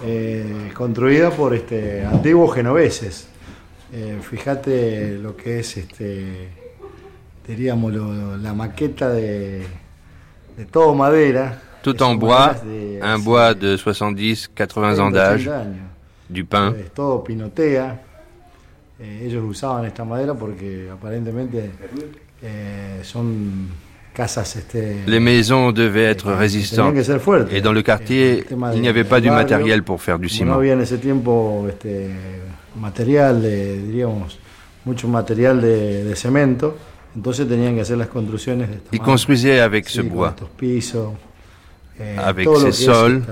Eh, 0.03 0.71
construida 0.73 1.29
por 1.31 1.53
este, 1.53 2.05
antiguos 2.05 2.53
genoveses. 2.55 3.27
Eh, 3.93 4.17
fíjate 4.21 5.17
lo 5.19 5.35
que 5.37 5.59
es, 5.59 5.77
este, 5.77 6.49
diríamos, 7.47 7.93
lo- 7.93 8.37
la 8.37 8.53
maqueta 8.53 9.09
de, 9.09 9.65
de 10.57 10.65
todo 10.65 10.93
madera. 10.95 11.61
Tout 11.83 12.01
en 12.01 12.17
bois, 12.17 12.63
de 12.63 12.99
un 13.03 13.23
bois 13.23 13.53
de 13.59 13.75
70-80 13.75 14.85
ans 14.85 14.95
30, 14.95 15.11
d'âge, 15.11 15.49
80 15.49 15.61
años. 15.61 15.87
du 16.29 16.45
pin, 16.45 16.75
Es 16.79 16.91
todo 16.93 17.23
pinotea. 17.23 18.01
eh, 18.99 19.23
ellos 19.25 19.43
usaban 19.45 19.85
esta 19.85 20.05
madera 20.05 20.33
porque 20.33 20.89
aparentemente 20.91 21.71
eh, 22.41 22.99
son 23.03 23.67
Les 25.07 25.19
maisons 25.19 25.71
devaient 25.71 26.03
être 26.03 26.31
résistantes. 26.33 26.95
Et 27.51 27.61
dans 27.61 27.73
le 27.73 27.81
quartier, 27.81 28.45
il 28.73 28.81
n'y 28.81 28.87
avait 28.87 29.03
pas 29.03 29.19
du 29.19 29.29
matériel 29.29 29.83
pour 29.83 30.01
faire 30.01 30.19
du 30.19 30.29
ciment. 30.29 30.53
había 30.53 30.73
en 30.75 30.81
ese 30.81 30.97
tiempo 30.99 31.65
este, 31.67 32.09
material, 32.79 33.41
de, 33.41 33.77
diríamos, 33.77 34.39
mucho 34.85 35.07
material 35.07 35.61
de, 35.61 36.03
de 36.03 36.15
cemento, 36.15 36.77
entonces 37.15 37.47
tenían 37.47 37.75
que 37.75 37.81
hacer 37.81 37.97
las 37.97 38.07
construcciones 38.07 38.69
de 38.69 38.75
esta 38.75 38.89
Ils 38.95 39.01
construisaient 39.01 39.59
avec 39.59 39.89
ce 39.89 40.01
bois. 40.01 40.35
Avec 42.17 42.47
ces 42.59 42.71
sols. 42.71 43.23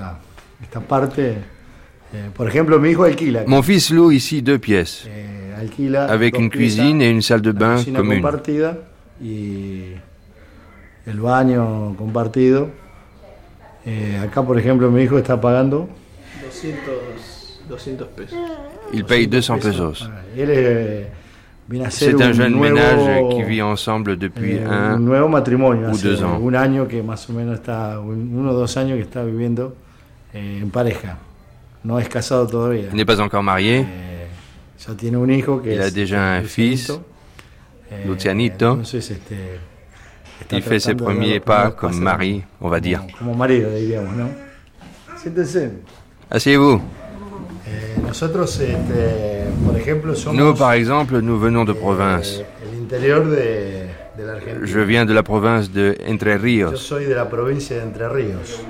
Mon 3.47 3.63
fils 3.63 3.89
loue 3.91 4.11
ici 4.11 4.41
deux 4.41 4.59
pièces, 4.59 5.07
eh, 5.07 5.95
avec 5.95 6.37
une 6.37 6.49
cuisine 6.49 7.01
et 7.01 7.09
une 7.09 7.21
salle 7.21 7.41
de 7.41 7.51
bain 7.51 7.81
commune. 7.83 8.23
El 11.05 11.19
baño 11.19 11.95
compartido. 11.97 12.69
Eh, 13.85 14.19
acá, 14.21 14.43
por 14.43 14.57
ejemplo, 14.59 14.91
mi 14.91 15.01
hijo 15.03 15.17
está 15.17 15.39
pagando 15.41 15.89
200, 16.43 17.61
200 17.69 18.07
pesos. 18.09 18.37
Il 18.93 19.05
paye 19.05 19.27
200 19.27 19.59
pesos. 19.65 20.09
Él 20.35 20.49
eh, 20.51 21.07
viene 21.67 21.85
a 21.85 21.87
hacer 21.87 22.09
C'est 22.11 22.15
un 22.15 22.27
un 22.29 22.33
jeune 22.33 22.55
nuevo, 22.55 22.75
ménage 22.75 23.35
qui 23.35 23.43
vit 23.43 23.61
ensemble 23.61 24.17
depuis 24.17 24.57
eh, 24.57 24.65
un 24.67 24.93
un 24.95 25.05
nuevo 25.05 25.27
matrimonio, 25.27 25.87
ou 25.87 25.91
hace 25.91 26.03
deux 26.07 26.21
ans. 26.23 26.37
un 26.41 26.55
año 26.55 26.87
que 26.87 27.01
más 27.01 27.27
o 27.29 27.33
menos 27.33 27.55
está, 27.55 27.99
un- 27.99 28.35
uno 28.35 28.51
o 28.51 28.53
dos 28.53 28.77
años 28.77 28.97
que 28.97 29.03
está 29.03 29.23
viviendo 29.23 29.75
eh, 30.33 30.59
en 30.61 30.69
pareja. 30.69 31.17
No 31.83 31.97
es 31.99 32.07
casado 32.07 32.45
todavía. 32.45 32.89
Il 32.91 32.95
n'est 32.95 33.05
pas 33.07 33.19
encore 33.19 33.41
marié. 33.41 33.85
Ya 34.87 34.93
tiene 34.95 35.17
un 35.17 35.31
hijo 35.31 35.61
que 35.61 35.73
Il 35.73 35.81
a 35.81 35.85
es 35.87 35.93
déjà 35.93 36.39
un 36.39 36.45
fils, 36.45 36.89
eh, 37.89 38.03
Lucianito. 38.05 38.71
entonces, 38.73 39.09
este, 39.11 39.59
Il 40.51 40.61
fait 40.61 40.79
ses 40.79 40.95
premiers 40.95 41.39
pas 41.39 41.71
comme 41.71 41.99
mari, 41.99 42.43
on 42.59 42.69
va 42.69 42.79
dire. 42.79 43.01
Como 43.17 43.33
marido, 43.33 43.69
diríamos, 43.73 44.15
¿no? 44.15 44.29
Siéntense. 45.17 45.71
Asseyez-vous. 46.29 46.81
Eh, 47.67 47.95
Nous, 50.33 50.53
par 50.55 50.73
exemple, 50.73 51.19
nous 51.21 51.39
venons 51.39 51.65
de 51.65 51.73
province. 51.73 52.41
la 54.17 54.33
Argentina. 54.33 54.65
Je 54.65 54.79
viens 54.79 55.05
de 55.05 55.13
la 55.13 55.23
province 55.23 55.71
de 55.71 55.97
Entre 56.07 56.37
Ríos, 56.37 56.79
soy 56.79 57.05
de 57.05 57.15
la 57.15 57.29
provincia 57.29 57.77
de 57.77 57.83
Entre 57.83 58.07
Ríos. 58.07 58.61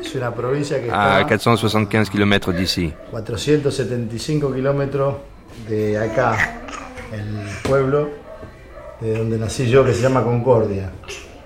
Es 0.00 0.14
una 0.14 0.34
provincia 0.34 0.80
que 0.80 0.90
à 0.90 1.20
está 1.20 1.26
475 1.28 2.10
km 2.10 2.52
d'ici. 2.52 2.92
475 3.10 4.52
kilómetros 4.52 5.16
de 5.68 5.98
acá, 5.98 6.60
el 7.12 7.46
pueblo 7.62 8.10
de 9.02 9.16
donde 9.18 9.38
nací 9.38 9.68
yo, 9.68 9.84
que 9.84 9.92
se 9.92 10.02
llama 10.02 10.22
Concordia. 10.22 10.90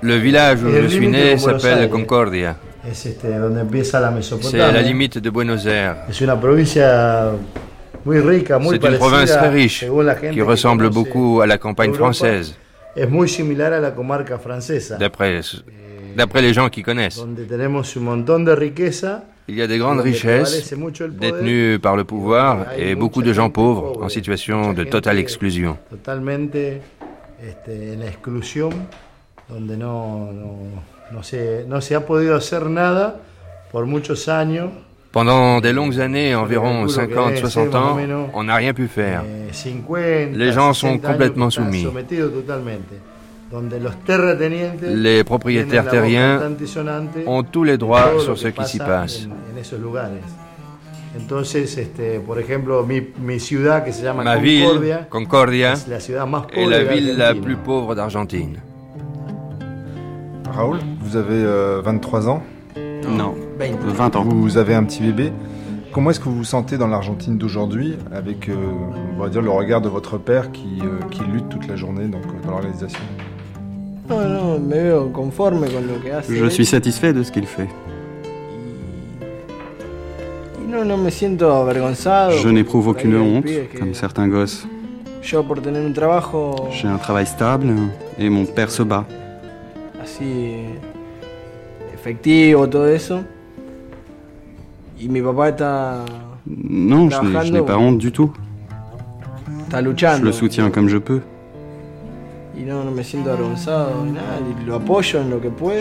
Le 0.02 0.18
village 0.18 0.62
où 0.62 0.68
je 0.68 0.88
suis 0.88 1.08
né 1.08 1.38
s'appelle. 1.38 1.88
Concordia. 1.88 2.56
Es 2.88 3.04
este, 3.06 3.38
donde 3.38 3.62
empieza 3.62 3.98
la 3.98 4.08
C'est 4.10 4.14
Mesopotamia. 4.14 4.72
la 4.72 4.82
limite 4.82 5.20
de 5.20 5.30
Buenos 5.30 5.66
Aires. 5.66 5.96
Es 6.08 6.20
una 6.20 6.38
provincia 6.40 7.30
muy 8.04 8.20
rica, 8.20 8.58
muy 8.58 8.70
C'est 8.70 8.76
une 8.76 8.80
parecida, 8.82 9.08
province 9.08 9.32
très 9.38 9.50
riche 9.50 9.86
según 9.86 10.06
la 10.06 10.14
gente 10.14 10.30
qui 10.30 10.36
que 10.36 10.44
ressemble 10.44 10.88
conoce 10.88 10.94
beaucoup 10.94 11.40
à 11.42 11.46
la 11.46 11.58
campagne 11.58 11.90
Europa, 11.90 12.04
française, 12.12 12.54
Es 12.94 13.08
muy 13.10 13.28
similar 13.28 13.72
a 13.72 13.80
la 13.80 13.94
comarca 13.94 14.38
francesa, 14.38 14.96
d'après 14.98 15.40
d'après 16.16 16.42
les 16.42 16.54
gens 16.54 16.70
qui 16.70 16.82
connaissent. 16.82 17.16
donde 17.16 17.44
tenemos 17.46 17.96
un 17.96 18.04
montón 18.04 18.44
de 18.44 18.54
riqueza. 18.54 19.24
Il 19.48 19.56
y 19.56 19.62
a 19.62 19.66
des 19.68 19.78
grandes 19.78 20.00
richesses 20.00 20.72
détenues 21.20 21.78
par 21.80 21.96
le 21.96 22.04
pouvoir 22.04 22.66
et 22.76 22.94
beaucoup 22.96 23.22
de 23.22 23.32
gens 23.32 23.48
pauvres 23.50 24.02
en 24.02 24.08
situation 24.08 24.72
de 24.72 24.84
totale 24.84 25.18
exclusion. 25.18 25.76
totalmente 25.90 26.80
este, 27.42 27.92
en 27.94 28.00
la 28.00 28.06
exclusión, 28.06 28.70
donde 29.48 29.76
no, 29.76 30.32
no, 30.32 30.56
no 31.12 31.22
se, 31.22 31.64
no 31.68 31.80
se 31.80 31.94
ha 31.94 32.04
podido 32.06 32.34
hacer 32.36 32.66
nada 32.68 33.20
por 33.72 33.86
muchos 33.86 34.28
años. 34.28 34.70
Pendant 35.12 35.60
des 35.62 35.72
longues 35.72 35.98
années, 35.98 36.34
environ 36.34 36.86
calculo 36.86 36.86
que 36.86 36.92
50, 36.92 37.30
debe 37.30 37.36
ser 37.36 37.50
60 37.50 37.80
más 37.80 37.86
o 37.86 37.88
ans, 37.88 38.30
on 38.34 38.44
n'a 38.44 38.56
rien 38.56 38.74
pu 38.74 38.86
faire. 38.86 39.22
eh, 39.24 39.52
50, 39.52 40.36
Les 40.36 40.52
gens 40.52 40.74
sont 40.74 40.88
60 40.88 41.04
años 41.04 41.12
complètement 41.12 41.50
soumis. 41.50 41.86
Les 44.82 45.24
propriétaires 45.24 45.88
terriens 45.88 46.40
ont 47.26 47.42
tous 47.44 47.64
les 47.64 47.78
droits 47.78 48.18
sur 48.18 48.36
ce 48.36 48.48
qui 48.48 48.64
s'y 48.64 48.78
passe. 48.78 49.26
En, 49.26 49.30
en. 49.30 50.45
Entonces, 51.16 51.76
este, 51.78 52.20
por 52.20 52.38
ejemplo, 52.38 52.84
mi, 52.84 53.00
mi 53.22 53.40
ciudad 53.40 53.84
que 53.84 53.92
se 53.92 54.02
llama 54.02 54.22
Ma 54.22 54.34
Concordia, 54.34 54.70
ville, 54.72 55.08
Concordia, 55.08 55.72
es 55.72 55.88
la 55.88 56.00
ciudad 56.00 56.26
más 56.26 56.44
est 56.48 56.54
pobre 56.54 56.70
la 56.70 56.78
de 56.78 56.84
ville 56.84 57.16
la 57.16 57.28
Argentina. 57.28 57.46
plus 57.46 57.56
pauvre 57.56 57.94
d'Argentine. 57.94 58.58
Raoul, 60.52 60.78
vous 61.00 61.16
avez 61.16 61.42
euh, 61.42 61.80
23 61.84 62.28
ans? 62.28 62.42
Non, 63.08 63.34
20 63.58 64.16
ans. 64.16 64.24
Vous 64.24 64.58
avez 64.58 64.74
un 64.74 64.84
petit 64.84 65.02
bébé. 65.02 65.32
Comment 65.92 66.10
est-ce 66.10 66.20
que 66.20 66.26
vous 66.26 66.36
vous 66.36 66.44
sentez 66.44 66.76
dans 66.76 66.88
l'Argentine 66.88 67.38
d'aujourd'hui 67.38 67.96
avec, 68.14 68.50
euh, 68.50 68.54
on 69.16 69.22
va 69.22 69.30
dire, 69.30 69.40
le 69.40 69.50
regard 69.50 69.80
de 69.80 69.88
votre 69.88 70.18
père 70.18 70.52
qui, 70.52 70.80
euh, 70.82 71.00
qui 71.10 71.22
lutte 71.24 71.48
toute 71.48 71.66
la 71.68 71.76
journée 71.76 72.06
donc, 72.06 72.22
euh, 72.26 72.46
dans 72.46 72.58
que 76.04 76.10
hace. 76.10 76.26
Je 76.30 76.46
suis 76.46 76.66
satisfait 76.66 77.14
de 77.14 77.22
ce 77.22 77.32
qu'il 77.32 77.46
fait. 77.46 77.68
Je 82.42 82.48
n'éprouve 82.48 82.88
aucune 82.88 83.16
honte, 83.16 83.44
comme 83.78 83.94
certains 83.94 84.28
gosses. 84.28 84.66
Yo 85.22 85.42
por 85.42 85.60
tener 85.60 85.80
un 85.84 85.92
trabajo 85.92 86.68
J'ai 86.70 86.86
un 86.86 86.98
travail 86.98 87.26
stable 87.26 87.66
et 88.18 88.28
mon 88.30 88.44
père 88.44 88.70
se 88.70 88.82
bat. 88.84 89.04
Non, 96.46 97.10
je 97.10 97.16
n'ai- 97.50 97.60
pas 97.62 97.76
honte 97.76 97.98
du 97.98 98.12
tout. 98.12 98.32
Je 100.20 100.24
le 100.24 100.32
soutiens 100.32 100.70
comme 100.70 100.88
je 100.88 100.98
peux. 100.98 101.20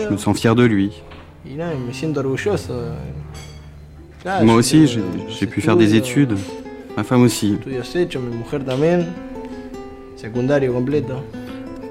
Je 0.08 0.12
me 0.12 0.16
sens 0.16 0.36
fier 0.38 0.54
de 0.56 0.64
lui. 0.64 1.02
Moi 4.42 4.54
aussi, 4.54 4.86
j'ai 5.28 5.46
pu 5.46 5.60
faire 5.60 5.76
des 5.76 5.94
études. 5.94 6.36
Ma 6.96 7.04
femme 7.04 7.22
aussi, 7.22 7.58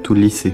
tout 0.04 0.14
le 0.14 0.22
lycée. 0.22 0.54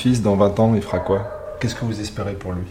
Petit-fils, 0.00 0.22
dans 0.22 0.36
20 0.36 0.60
ans, 0.60 0.74
il 0.74 0.82
fera 0.82 1.00
quoi? 1.00 1.56
Qu'est-ce 1.60 1.74
que 1.74 1.84
vous 1.84 2.00
espérez 2.00 2.34
pour 2.34 2.52
lui? 2.52 2.64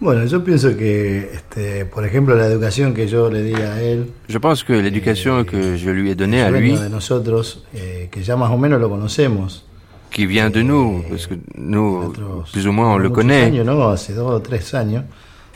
Bueno, 0.00 0.24
yo 0.24 0.42
pienso 0.42 0.76
que, 0.76 1.30
este, 1.32 1.84
por 1.84 2.04
ejemplo, 2.04 2.34
la 2.34 2.46
educación 2.46 2.92
que 2.92 3.06
yo 3.06 3.30
le 3.30 3.42
di 3.42 3.54
a 3.54 3.80
él, 3.82 4.06
Je 4.28 4.38
pense 4.38 4.64
que 4.64 4.72
l'éducation 4.72 5.44
que 5.44 5.76
je 5.76 5.90
lui 5.90 6.10
ai 6.10 6.16
donnée 6.16 6.42
à 6.42 6.50
lui, 6.50 6.76
de 6.76 6.88
nosotros, 6.88 7.64
eh, 7.74 8.08
que 8.10 8.22
ya 8.22 8.36
más 8.36 8.50
o 8.50 8.58
menos 8.58 8.80
lo 8.80 8.88
conocemos, 8.88 9.64
qui 10.10 10.26
vient 10.26 10.50
de 10.50 10.62
nous, 10.62 11.04
parce 11.08 11.28
que 11.28 11.34
nous, 11.54 12.12
plus 12.52 12.66
ou 12.66 12.72
moins, 12.72 12.94
on 12.94 12.98
le 12.98 13.10
connaît. 13.10 13.44
años, 13.44 13.64
¿no? 13.64 13.88
Hace 13.88 14.14
dos 14.14 14.30
o 14.30 14.40
tres 14.40 14.74
años, 14.74 15.04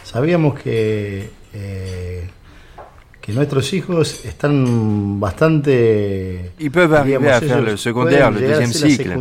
sabíamos 0.05 0.55
que, 0.55 1.29
eh, 1.53 2.23
Ils 3.29 3.35
peuvent 6.71 6.95
arriver 6.95 7.29
à 7.29 7.41
faire 7.41 7.61
le 7.61 7.77
secondaire, 7.77 8.31
le 8.31 8.39
deuxième 8.39 8.73
cycle. 8.73 9.19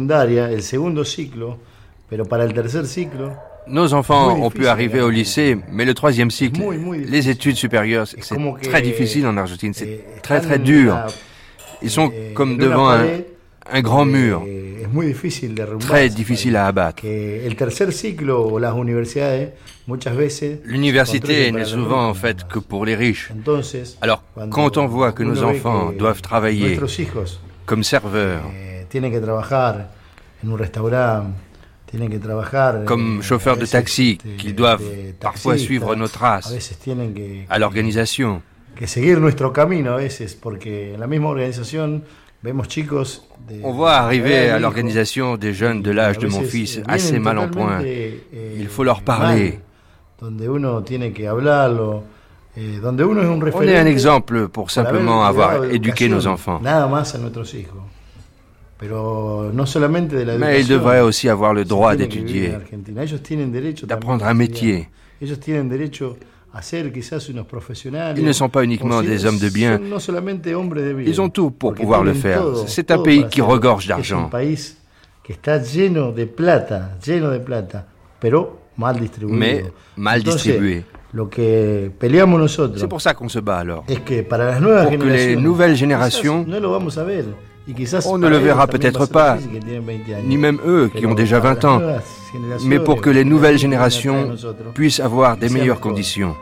Nos 3.67 3.93
enfants 3.95 4.39
ont 4.39 4.51
pu 4.51 4.67
arriver 4.67 5.01
au 5.01 5.09
lycée, 5.09 5.57
mais 5.71 5.85
le 5.85 5.93
troisième 5.95 6.29
cycle, 6.29 6.61
les 7.07 7.29
études 7.29 7.55
supérieures, 7.55 8.07
c'est 8.07 8.21
très 8.61 8.81
difficile 8.81 9.25
en 9.25 9.37
Argentine, 9.37 9.73
c'est 9.73 10.03
très 10.21 10.39
très 10.39 10.59
dur. 10.59 10.95
Ils 11.81 11.89
sont 11.89 12.11
comme 12.35 12.57
devant 12.57 12.89
un, 12.89 13.05
un 13.71 13.81
grand 13.81 14.05
mur, 14.05 14.45
très 15.79 16.09
difficile 16.09 16.55
à 16.55 16.67
abattre. 16.67 17.03
L'université 20.63 21.51
n'est 21.51 21.65
souvent 21.65 22.07
en 22.07 22.13
fait 22.13 22.47
que 22.47 22.59
pour 22.59 22.85
les 22.85 22.95
riches. 22.95 23.31
Alors, 24.01 24.21
quand 24.51 24.77
on 24.77 24.85
voit 24.85 25.11
que 25.11 25.23
nos 25.23 25.43
enfants 25.43 25.91
doivent 25.91 26.21
travailler 26.21 26.79
comme 27.65 27.83
serveurs, 27.83 28.43
comme 32.85 33.21
chauffeurs 33.21 33.57
de 33.57 33.65
taxi, 33.65 34.17
qu'ils 34.37 34.55
doivent 34.55 34.83
parfois 35.19 35.57
suivre 35.57 35.95
nos 35.95 36.07
traces 36.07 36.53
à 37.49 37.59
l'organisation. 37.59 38.41
On 43.63 43.71
voit 43.71 43.93
arriver 43.93 44.49
à 44.49 44.59
l'organisation 44.59 45.37
des 45.37 45.53
jeunes 45.53 45.81
de 45.81 45.91
l'âge 45.91 46.17
de 46.17 46.27
mon 46.27 46.41
fils 46.41 46.81
assez 46.87 47.19
mal 47.19 47.37
en 47.37 47.47
point. 47.47 47.81
Il 48.57 48.67
faut 48.67 48.83
leur 48.83 49.01
parler. 49.01 49.59
On 53.53 53.61
est 53.67 53.77
un 53.77 53.85
exemple 53.85 54.47
pour 54.47 54.71
simplement 54.71 55.25
avoir 55.25 55.65
éduqué 55.65 56.07
nos 56.07 56.27
enfants. 56.27 56.61
Mais 58.81 60.61
ils 60.61 60.67
devraient 60.67 61.01
aussi 61.01 61.29
avoir 61.29 61.53
le 61.53 61.63
droit 61.63 61.95
d'étudier, 61.95 62.51
d'apprendre 63.83 64.25
un 64.25 64.33
métier. 64.33 64.89
Ils 65.21 65.29
ne 68.23 68.31
sont 68.33 68.49
pas 68.49 68.63
uniquement 68.63 69.01
des 69.01 69.25
hommes 69.25 69.39
de 69.39 69.49
bien, 69.49 69.79
ils 71.05 71.21
ont 71.21 71.29
tout 71.29 71.51
pour 71.51 71.73
pouvoir 71.73 72.03
le 72.03 72.13
faire. 72.13 72.43
C'est 72.67 72.91
un 72.91 72.99
pays 72.99 73.25
qui 73.29 73.41
regorge 73.41 73.87
d'argent. 73.87 74.29
Mais 79.29 79.65
mal 79.97 80.21
distribué. 80.23 80.83
C'est 81.17 82.87
pour 82.89 83.01
ça 83.01 83.13
qu'on 83.13 83.29
se 83.29 83.39
bat 83.39 83.57
alors. 83.57 83.85
Pour 83.85 84.03
que 84.05 85.05
les 85.07 85.35
nouvelles 85.37 85.75
générations 85.75 86.45
on 88.05 88.17
ne 88.17 88.27
le 88.27 88.37
verra 88.37 88.67
peut-être 88.67 89.05
pas, 89.07 89.37
ni 90.23 90.37
même 90.37 90.59
eux 90.65 90.89
qui 90.93 91.05
ont 91.05 91.13
déjà 91.15 91.39
20 91.39 91.65
ans, 91.65 91.81
mais 92.63 92.79
pour 92.79 93.01
que 93.01 93.09
les 93.09 93.23
nouvelles 93.23 93.57
générations 93.57 94.35
puissent 94.73 94.99
avoir 94.99 95.37
des 95.37 95.49
meilleures 95.49 95.79
conditions. 95.79 96.35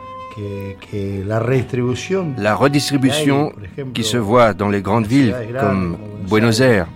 La 2.38 2.54
redistribution 2.56 3.52
qui 3.94 4.04
se 4.04 4.16
voit 4.16 4.52
dans 4.52 4.68
les 4.68 4.82
grandes 4.82 5.06
villes 5.06 5.34
comme 5.60 5.96
Buenos 6.28 6.60
Aires 6.60 6.88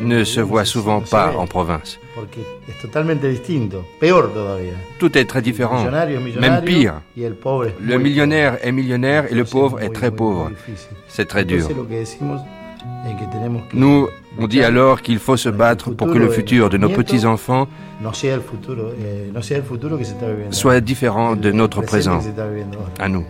ne 0.00 0.24
se 0.24 0.40
voit 0.40 0.64
souvent 0.64 1.00
pas 1.00 1.32
en 1.36 1.46
province. 1.46 1.98
Tout 4.98 5.18
est 5.18 5.24
très 5.24 5.42
différent, 5.42 5.84
même 6.40 6.64
pire. 6.64 7.00
Le 7.16 7.96
millionnaire 7.98 8.58
est 8.62 8.72
millionnaire 8.72 9.30
et 9.30 9.34
le 9.34 9.44
pauvre 9.44 9.80
est 9.80 9.88
très 9.90 10.10
pauvre. 10.10 10.50
C'est 11.08 11.26
très 11.26 11.44
dur. 11.44 11.68
Nous, 13.72 14.08
on 14.38 14.46
dit 14.46 14.62
alors 14.62 15.02
qu'il 15.02 15.18
faut 15.18 15.36
se 15.36 15.48
battre 15.48 15.90
pour 15.90 16.08
que 16.08 16.18
le 16.18 16.28
futur 16.28 16.70
de 16.70 16.76
nos 16.76 16.88
petits-enfants 16.88 17.68
soit 20.50 20.80
différent 20.80 21.36
de 21.36 21.52
notre 21.52 21.82
présent, 21.82 22.20
à 22.98 23.08
nous. 23.08 23.24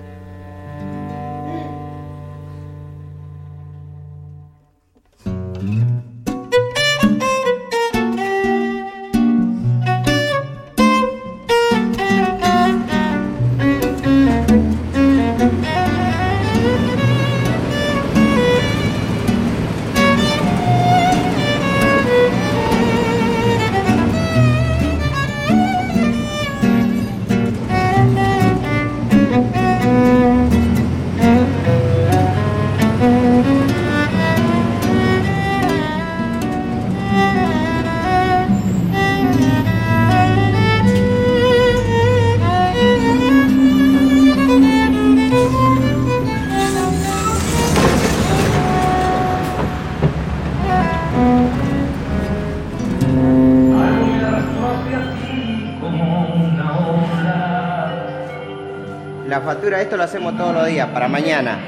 Esto 59.84 59.96
lo 59.96 60.02
hacemos 60.02 60.36
todos 60.36 60.54
los 60.54 60.66
días, 60.66 60.88
para 60.88 61.08
mañana. 61.08 61.58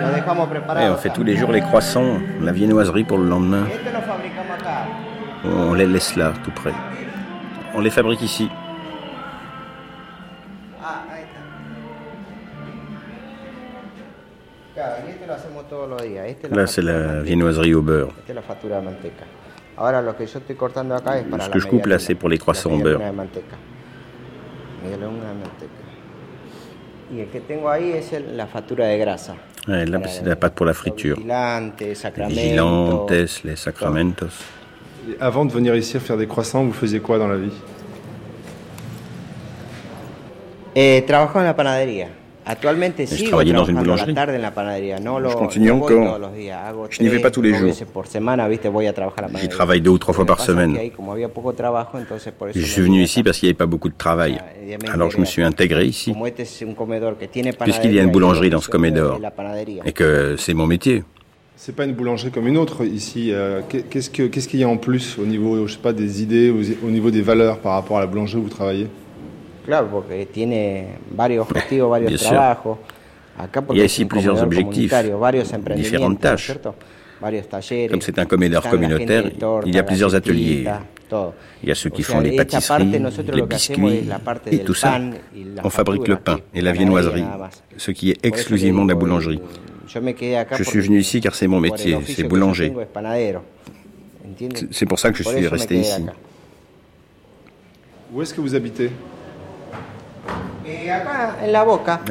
Lo 0.00 0.10
dejamos 0.10 0.48
preparado. 0.48 0.86
Et 0.86 0.90
on 0.90 0.96
fait 0.96 1.10
tous 1.10 1.24
les 1.24 1.36
jours 1.36 1.52
les 1.52 1.60
croissants, 1.60 2.18
la 2.40 2.52
viennoiserie 2.52 3.04
pour 3.04 3.18
le 3.18 3.28
lendemain. 3.28 3.66
On 5.44 5.74
les 5.74 5.86
laisse 5.86 6.16
là, 6.16 6.32
tout 6.42 6.50
près. 6.50 6.72
On 7.74 7.80
les 7.80 7.90
fabrique 7.90 8.22
ici. 8.22 8.48
Ah, 10.82 11.02
Là, 16.50 16.66
c'est 16.66 16.82
la 16.82 17.22
viennoiserie 17.22 17.74
au 17.74 17.82
beurre. 17.82 18.08
Ce 18.26 18.32
que 21.50 21.58
je 21.58 21.66
coupe 21.66 21.86
là, 21.86 21.98
c'est 21.98 22.14
pour 22.14 22.28
les 22.28 22.38
croissants 22.38 22.72
au 22.72 22.78
beurre. 22.78 23.00
Y 27.12 27.20
el 27.20 27.26
que 27.28 27.40
tengo 27.40 27.68
ahí 27.68 27.92
es 27.92 28.12
el- 28.12 28.36
la 28.36 28.46
factura 28.46 28.86
de 28.86 28.98
grasa. 28.98 29.34
Ouais, 29.68 29.86
là, 29.86 30.00
c'est 30.06 30.24
la 30.26 30.36
pâte 30.36 30.54
pour 30.54 30.66
la 30.66 30.74
friture. 30.74 31.16
Vigilantes, 31.16 31.80
Les 31.80 31.94
sacramentos. 31.94 32.34
vigilantes, 32.42 33.44
les 33.44 33.56
sacramentos. 33.56 34.32
Et 35.10 35.16
avant 35.20 35.44
de 35.44 35.52
venir 35.52 35.74
ici 35.74 35.98
faire 36.00 36.16
des 36.16 36.26
croissants, 36.26 36.64
vous 36.64 36.72
faisiez 36.72 37.00
quoi 37.00 37.18
dans 37.18 37.28
la 37.28 37.36
vie? 37.36 37.52
Eh, 40.74 41.02
trabajo 41.06 41.38
en 41.38 41.44
la 41.44 41.54
panadería. 41.54 42.08
Je 43.16 43.24
travaillais 43.24 43.52
dans 43.54 43.64
une 43.64 43.76
boulangerie. 43.78 44.14
tarde 44.14 44.30
en 44.30 44.38
la 44.38 44.50
panadería. 44.50 45.00
No 45.00 45.18
lo, 45.18 45.30
Je 46.90 47.02
n'y 47.02 47.08
vais 47.08 47.18
pas 47.20 47.30
tous 47.30 47.40
les 47.42 47.54
jours. 47.54 47.72
J'y 49.40 49.48
travaille 49.48 49.80
deux 49.80 49.90
ou 49.90 49.98
trois 49.98 50.12
fois 50.14 50.26
par 50.26 50.40
semaine. 50.40 50.76
Je 52.54 52.60
suis 52.66 52.82
venu 52.82 53.02
ici 53.02 53.22
parce 53.22 53.38
qu'il 53.38 53.46
n'y 53.46 53.50
avait 53.50 53.56
pas 53.56 53.66
beaucoup 53.66 53.88
de 53.88 53.94
travail. 53.96 54.38
Alors 54.92 55.10
je 55.10 55.18
me 55.18 55.24
suis 55.24 55.42
intégré 55.42 55.86
ici, 55.86 56.12
puisqu'il 57.64 57.94
y 57.94 57.98
a 57.98 58.02
une 58.02 58.10
boulangerie 58.10 58.50
dans 58.50 58.60
ce 58.60 58.70
panadería. 58.70 59.18
et 59.84 59.92
que 59.92 60.36
c'est 60.38 60.54
mon 60.54 60.66
métier. 60.66 61.02
C'est 61.56 61.74
pas 61.74 61.84
une 61.84 61.92
boulangerie 61.94 62.30
comme 62.30 62.48
une 62.48 62.58
autre 62.58 62.84
ici. 62.84 63.30
euh, 63.32 63.60
qu'est- 63.68 63.88
Qu'est-ce 63.88 64.10
que- 64.10 64.24
qu'est-ce 64.24 64.48
qu'il 64.48 64.60
y 64.60 64.64
a 64.64 64.68
en 64.68 64.76
plus 64.76 65.16
au 65.18 65.24
niveau, 65.24 65.66
je 65.66 65.72
sais 65.74 65.78
pas, 65.78 65.92
des 65.92 66.20
idées, 66.22 66.50
au 66.50 66.90
niveau 66.90 67.10
des 67.10 67.22
valeurs 67.22 67.58
par 67.58 67.72
rapport 67.72 67.96
à 67.96 68.00
la 68.00 68.06
boulangerie 68.06 68.40
où 68.40 68.42
vous 68.42 68.48
travaillez? 68.50 68.88
Claro, 69.64 69.88
porque 69.88 70.26
tiene 70.26 70.98
varios 71.10 71.46
objetivos, 71.48 71.90
varios 71.90 72.10
Bien 72.10 72.18
sûr. 72.18 72.28
trabajos. 72.30 72.78
Acá 73.38 73.62
porque 73.62 73.78
Il 73.78 73.80
y 73.80 73.82
a 73.82 73.86
ici 73.86 74.04
plusieurs 74.04 74.40
objectifs, 74.42 74.92
différentes 75.74 76.20
tâches. 76.20 76.52
Comme 77.90 78.00
c'est 78.02 78.18
un 78.18 78.26
gente 78.28 78.70
communautaire, 78.70 79.30
il 79.64 79.74
y 79.74 79.78
a 79.78 79.82
plusieurs 79.82 80.14
ateliers. 80.14 80.66
Il 81.62 81.68
y 81.68 81.72
a 81.72 81.74
ceux 81.74 81.90
qui 81.90 82.02
O 82.02 82.04
sea, 82.04 82.14
font 82.16 82.20
les 82.20 82.36
pâtisseries, 82.36 82.98
les 83.32 83.42
biscuits 83.42 84.08
et 84.50 84.58
tout 84.60 84.74
ça. 84.74 85.00
On 85.62 85.70
fabrique 85.70 86.08
le 86.08 86.16
pain 86.16 86.40
et 86.54 86.60
la 86.60 86.72
viennoiserie, 86.72 87.24
ce 87.76 87.90
qui 87.92 88.10
est 88.10 88.24
exclusivement 88.24 88.84
de 88.84 88.90
la 88.90 88.94
boulangerie. 88.94 89.40
Je 89.86 90.62
suis 90.64 90.80
venu 90.80 90.98
ici 90.98 91.20
car 91.20 91.34
c'est 91.34 91.46
mon 91.46 91.60
métier, 91.60 91.96
c'est 92.06 92.24
boulanger. 92.24 92.72
C'est 94.70 94.86
pour 94.86 94.98
ça 94.98 95.10
que 95.10 95.16
je 95.18 95.22
suis 95.22 95.46
resté 95.46 95.78
ici. 95.78 96.04
Où 98.12 98.22
est-ce 98.22 98.34
que 98.34 98.40
vous 98.40 98.54
habitez? 98.54 98.90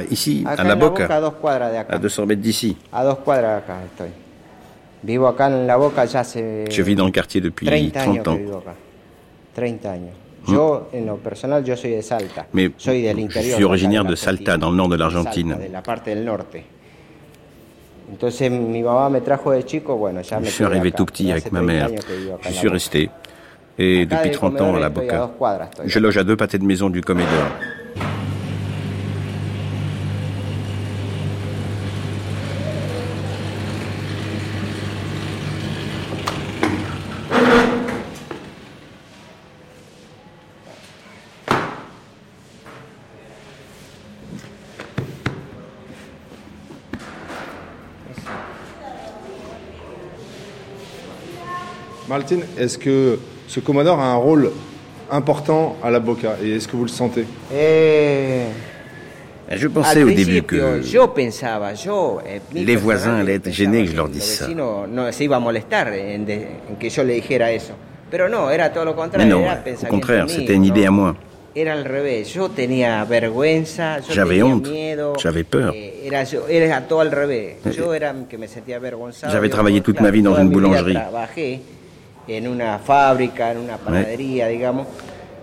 Ici, 0.09 0.43
à 0.45 0.63
la 0.63 0.75
Boca, 0.75 1.07
à 1.89 1.97
200 1.97 2.25
mètres 2.25 2.41
d'ici. 2.41 2.77
Je 5.05 6.81
vis 6.81 6.95
dans 6.95 7.05
le 7.05 7.11
quartier 7.11 7.41
depuis 7.41 7.91
30 7.91 8.27
ans. 8.27 8.39
30 9.55 9.85
años. 9.85 10.13
Yo, 10.47 10.89
en 10.93 11.05
lo 11.05 11.17
personal, 11.17 11.63
yo 11.63 11.75
soy 11.77 11.91
de 11.91 12.01
Salta. 12.01 12.47
Mais 12.51 12.71
soy 12.77 13.01
del 13.01 13.29
je 13.31 13.39
suis 13.39 13.63
originaire 13.63 14.03
de 14.03 14.15
Salta, 14.15 14.57
dans 14.57 14.71
le 14.71 14.75
nord 14.75 14.89
de 14.89 14.97
l'Argentine. 14.97 15.51
Salta, 15.51 15.67
de 15.67 15.71
la 15.71 15.81
parte 15.81 16.09
del 16.09 16.25
norte. 16.25 16.63
Entonces 18.11 18.51
mi 18.51 18.83
mamá 18.83 19.09
me 19.09 19.21
trajo 19.21 19.51
de 19.51 19.63
chico, 19.63 19.95
bueno, 19.95 20.21
ya 20.21 20.39
me 20.39 20.45
Je 20.45 20.51
suis 20.51 20.65
arrivé 20.65 20.89
acá. 20.89 20.97
tout 20.97 21.05
petit 21.05 21.31
avec 21.31 21.49
ma 21.51 21.59
30 21.59 21.67
mère. 21.67 21.89
Je 22.41 22.51
suis 22.51 22.67
resté. 22.67 23.09
Et 23.77 24.01
Acá 24.01 24.15
depuis 24.17 24.29
del 24.31 24.37
30 24.37 24.61
ans 24.61 24.75
à 24.75 24.79
la 24.79 24.89
Boca. 24.89 25.31
Je 25.85 25.99
loge 25.99 26.17
à 26.17 26.23
deux 26.25 26.35
pâtés 26.35 26.57
de 26.59 26.65
maison 26.65 26.89
du 26.89 27.01
Comédor. 27.01 27.47
Martin, 52.13 52.41
est-ce 52.59 52.77
que 52.77 53.17
ce 53.47 53.59
Commodore 53.59 53.99
a 53.99 54.11
un 54.11 54.15
rôle 54.17 54.51
important 55.09 55.75
à 55.83 55.89
la 55.89 55.99
Boca 55.99 56.35
et 56.43 56.57
est-ce 56.57 56.67
que 56.67 56.75
vous 56.75 56.83
le 56.83 56.89
sentez? 56.89 57.25
Eh, 59.49 59.57
Je 59.57 59.67
pensais 59.67 59.97
al 60.01 60.03
au 60.03 60.09
début 60.17 60.43
que 60.43 60.55
eh, 62.23 62.39
les 62.53 62.75
voisins 62.75 63.15
allaient 63.15 63.33
être 63.41 63.49
gênés 63.51 63.83
que 63.85 63.89
je 63.89 63.95
leur 63.95 64.09
dise 64.09 64.21
ça. 64.23 64.45
Mais 69.17 69.25
non, 69.31 69.39
au 69.87 69.89
contraire, 69.89 70.25
c'était 70.29 70.53
une 70.53 70.65
idée 70.65 70.85
à 70.85 70.91
moi. 70.91 71.15
J'avais 74.13 74.43
honte, 74.43 74.67
j'avais 75.19 75.43
peur. 75.43 75.73
eh. 79.25 79.29
J'avais 79.31 79.49
travaillé 79.49 79.81
toute 79.81 79.99
ma 79.99 80.11
vie 80.11 80.21
dans 80.21 80.35
une 80.37 80.49
boulangerie. 80.53 80.93
En 82.27 82.47
una 82.47 82.79
fábrica, 82.79 83.51
en 83.51 83.57
una 83.57 83.77
panadería, 83.77 84.47
digamos. 84.47 84.87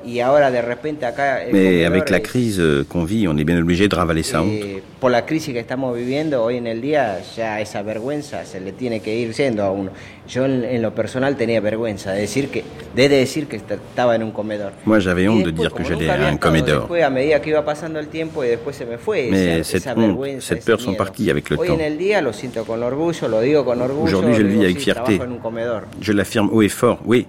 Y 0.05 0.21
ahora 0.21 0.51
de 0.51 0.63
repente 0.63 1.05
acá. 1.07 1.43
el 1.45 1.53
Mais 1.53 1.65
comedor 1.65 1.87
avec 1.87 2.11
la 2.11 2.21
crise 2.21 2.59
euh, 2.59 2.85
qu'on 2.89 3.05
vit, 3.05 3.29
on 3.29 3.37
est 3.37 3.45
bien 3.45 3.61
obligé 3.61 3.87
de 3.89 3.95
ravaler 3.95 4.23
sa 4.23 4.41
honte. 4.43 4.61
eh, 4.63 4.83
por 4.99 5.11
la 5.11 5.25
crisis 5.27 5.53
que 5.55 5.61
estamos 5.61 5.97
viviendo 5.97 6.43
hoy 6.43 6.57
en 6.57 6.67
el 6.67 6.81
día, 6.81 7.19
ya 7.37 7.61
esa 7.61 7.83
vergüenza 7.83 8.45
se 8.45 8.61
le 8.61 8.73
tiene 8.73 9.01
que 9.01 9.15
ir 9.17 9.33
siendo 9.35 9.63
a 9.63 9.71
uno. 9.71 9.91
Yo 10.29 10.45
en, 10.45 10.65
en 10.65 10.81
lo 10.83 10.95
personal 10.95 11.37
tenía 11.37 11.61
vergüenza 11.61 12.13
de 12.13 12.21
decir 12.23 12.49
que, 12.49 12.63
de 12.95 13.09
decir 13.09 13.47
que 13.47 13.57
est- 13.57 13.71
estaba 13.71 14.15
en 14.15 14.23
un 14.23 14.31
comedor. 14.33 14.73
Moi, 14.85 15.01
j'avais 15.01 15.27
honte 15.29 15.45
de 15.47 15.51
dire 15.53 15.73
que 15.73 15.83
j'allais 15.85 16.09
à 16.09 16.15
un 16.15 16.35
estado, 16.35 16.39
Comédor. 16.41 16.81
Después, 16.83 17.03
a 17.03 17.11
medida 17.11 17.41
que 17.43 17.51
iba 17.51 17.65
pasando 17.65 17.99
el 17.99 18.09
tiempo 18.09 18.45
y 18.45 18.49
después 18.49 18.77
se 18.77 18.87
me 18.87 18.97
fue 18.99 19.29
Mais 19.31 19.41
esa, 19.61 19.65
cette 19.65 19.77
esa 19.83 19.93
honte, 19.93 20.07
vergüenza, 20.07 20.49
cette 20.49 20.59
ese 20.61 20.67
peur 20.67 20.81
sont 20.81 20.91
miedo. 20.93 21.05
parties 21.05 21.31
avec 21.31 21.51
le 21.51 21.57
Hoy 21.59 21.69
temps. 21.69 21.79
en 21.81 21.85
el 21.85 21.99
día 21.99 22.21
lo 22.21 22.33
siento 22.33 22.65
con 22.65 22.83
orgullo, 22.83 23.29
lo 23.29 23.41
digo 23.41 23.65
con 23.65 23.81
orgullo. 23.83 24.05
Aujourd'hui, 24.19 24.35
je 24.35 24.43
le 24.43 24.49
vis 24.49 24.65
avec 24.65 24.79
fierté. 24.79 25.17
trabajo 25.17 25.25
en 25.25 25.37
un 25.37 25.41
comedor. 25.41 25.83
Je 26.01 26.13
l'affirme 26.13 26.49
haut 26.53 26.63
et 26.63 26.69
fort. 26.69 27.01
Oui, 27.05 27.27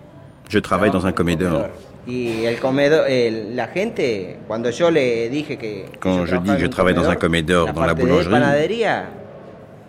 je 0.50 0.60
travaille 0.60 0.92
dans 0.92 1.06
un 1.06 1.12
Comédor. 1.14 1.70
Y 2.08 2.46
el 2.46 2.60
comedor, 2.60 3.08
el- 3.08 3.56
la 3.56 3.68
gente, 3.68 4.38
cuando 4.48 4.70
yo 4.72 4.90
le 4.90 5.30
dije 5.30 5.58
que, 5.58 5.86
Quand 6.00 6.26
je 6.26 6.32
trabajaba 6.32 6.42
dis 6.42 6.52
que 6.52 6.52
en 6.56 6.60
je 6.60 6.66
un 6.66 6.70
travaille 6.72 6.96
dans 6.96 7.08
un 7.10 7.16
comedor, 7.16 7.68
Comédor, 7.68 7.74
dans 7.74 7.86
la 7.86 7.94
boulangerie, 7.94 8.32
panadería, 8.32 9.06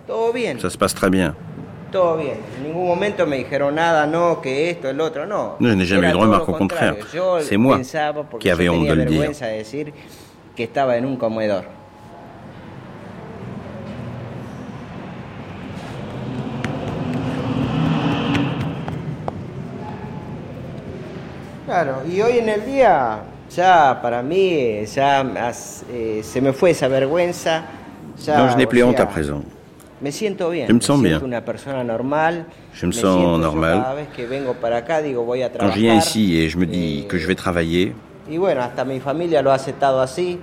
todo 0.06 0.32
bien, 0.32 0.58
ça 0.60 0.68
se 0.68 0.76
passe 0.76 0.94
très 0.94 1.08
bien. 1.10 1.34
todo 1.90 2.16
bien. 2.18 2.34
En 2.58 2.64
ningún 2.64 2.86
momento 2.86 3.26
me 3.26 3.36
dijeron 3.38 3.74
nada, 3.74 4.06
no, 4.06 4.40
que 4.42 4.70
esto, 4.70 4.88
el 4.90 5.00
otro, 5.00 5.26
no. 5.26 5.56
No, 5.58 5.68
je 5.70 5.74
n'ai 5.74 5.86
jamais 5.86 6.08
eu 6.08 6.12
de 6.12 6.18
remarque, 6.18 6.48
au 6.48 6.52
contraire. 6.58 6.96
Yo 7.14 7.40
C'est 7.40 7.56
moi 7.56 7.80
qui 8.38 8.50
avais 8.50 8.66
yo 8.66 8.72
honte 8.74 8.88
tenía 8.88 8.90
de 8.92 8.96
le 8.96 9.04
dire. 9.06 9.18
vergüenza 9.20 9.46
de 9.46 9.56
decir 9.58 9.92
que 10.56 10.64
estaba 10.64 10.96
en 10.98 11.06
un 11.06 11.16
comedor. 11.16 11.64
Claro, 21.72 22.02
y 22.06 22.20
hoy 22.20 22.36
en 22.36 22.50
el 22.50 22.66
día 22.66 23.20
ya 23.56 23.98
para 24.02 24.22
mí 24.22 24.48
eh, 24.52 24.86
ya 24.94 25.20
as- 25.48 25.82
eh, 25.90 26.20
se 26.22 26.38
me 26.42 26.52
fue 26.52 26.72
esa 26.72 26.86
vergüenza. 26.86 27.62
Ya, 28.26 28.36
Non, 28.36 28.50
je 28.50 28.56
n'ai 28.58 28.66
plus 28.66 28.82
honte 28.82 29.00
à 29.00 29.06
présent. 29.06 29.42
Me 30.02 30.10
siento 30.12 30.50
bien. 30.50 30.66
Je 30.68 30.72
me 30.74 30.80
sens 30.82 31.00
siento 31.00 31.20
bien. 31.20 31.24
una 31.24 31.40
persona 31.42 31.82
normal. 31.82 32.44
Je 32.74 32.86
me 32.86 32.92
sens 32.92 33.38
normal. 33.40 33.80
Cada 33.80 33.94
vez 33.94 34.08
que 34.14 34.26
vengo 34.26 34.52
para 34.52 34.76
acá 34.76 35.00
digo 35.00 35.22
voy 35.24 35.40
a 35.42 35.48
Quand 35.50 35.70
je 35.72 35.78
viens 35.80 35.94
ici 35.96 36.36
et 36.38 36.50
je 36.50 36.58
me 36.58 36.66
dis 36.66 37.06
que 37.08 37.16
je 37.18 37.26
vais 37.26 37.34
travailler, 37.36 37.94
Y 38.28 38.36
bueno, 38.36 38.60
hasta 38.60 38.84
mi 38.84 39.00
familia 39.00 39.40
lo 39.40 39.50
ha 39.50 39.54
aceptado 39.54 40.02
así. 40.02 40.38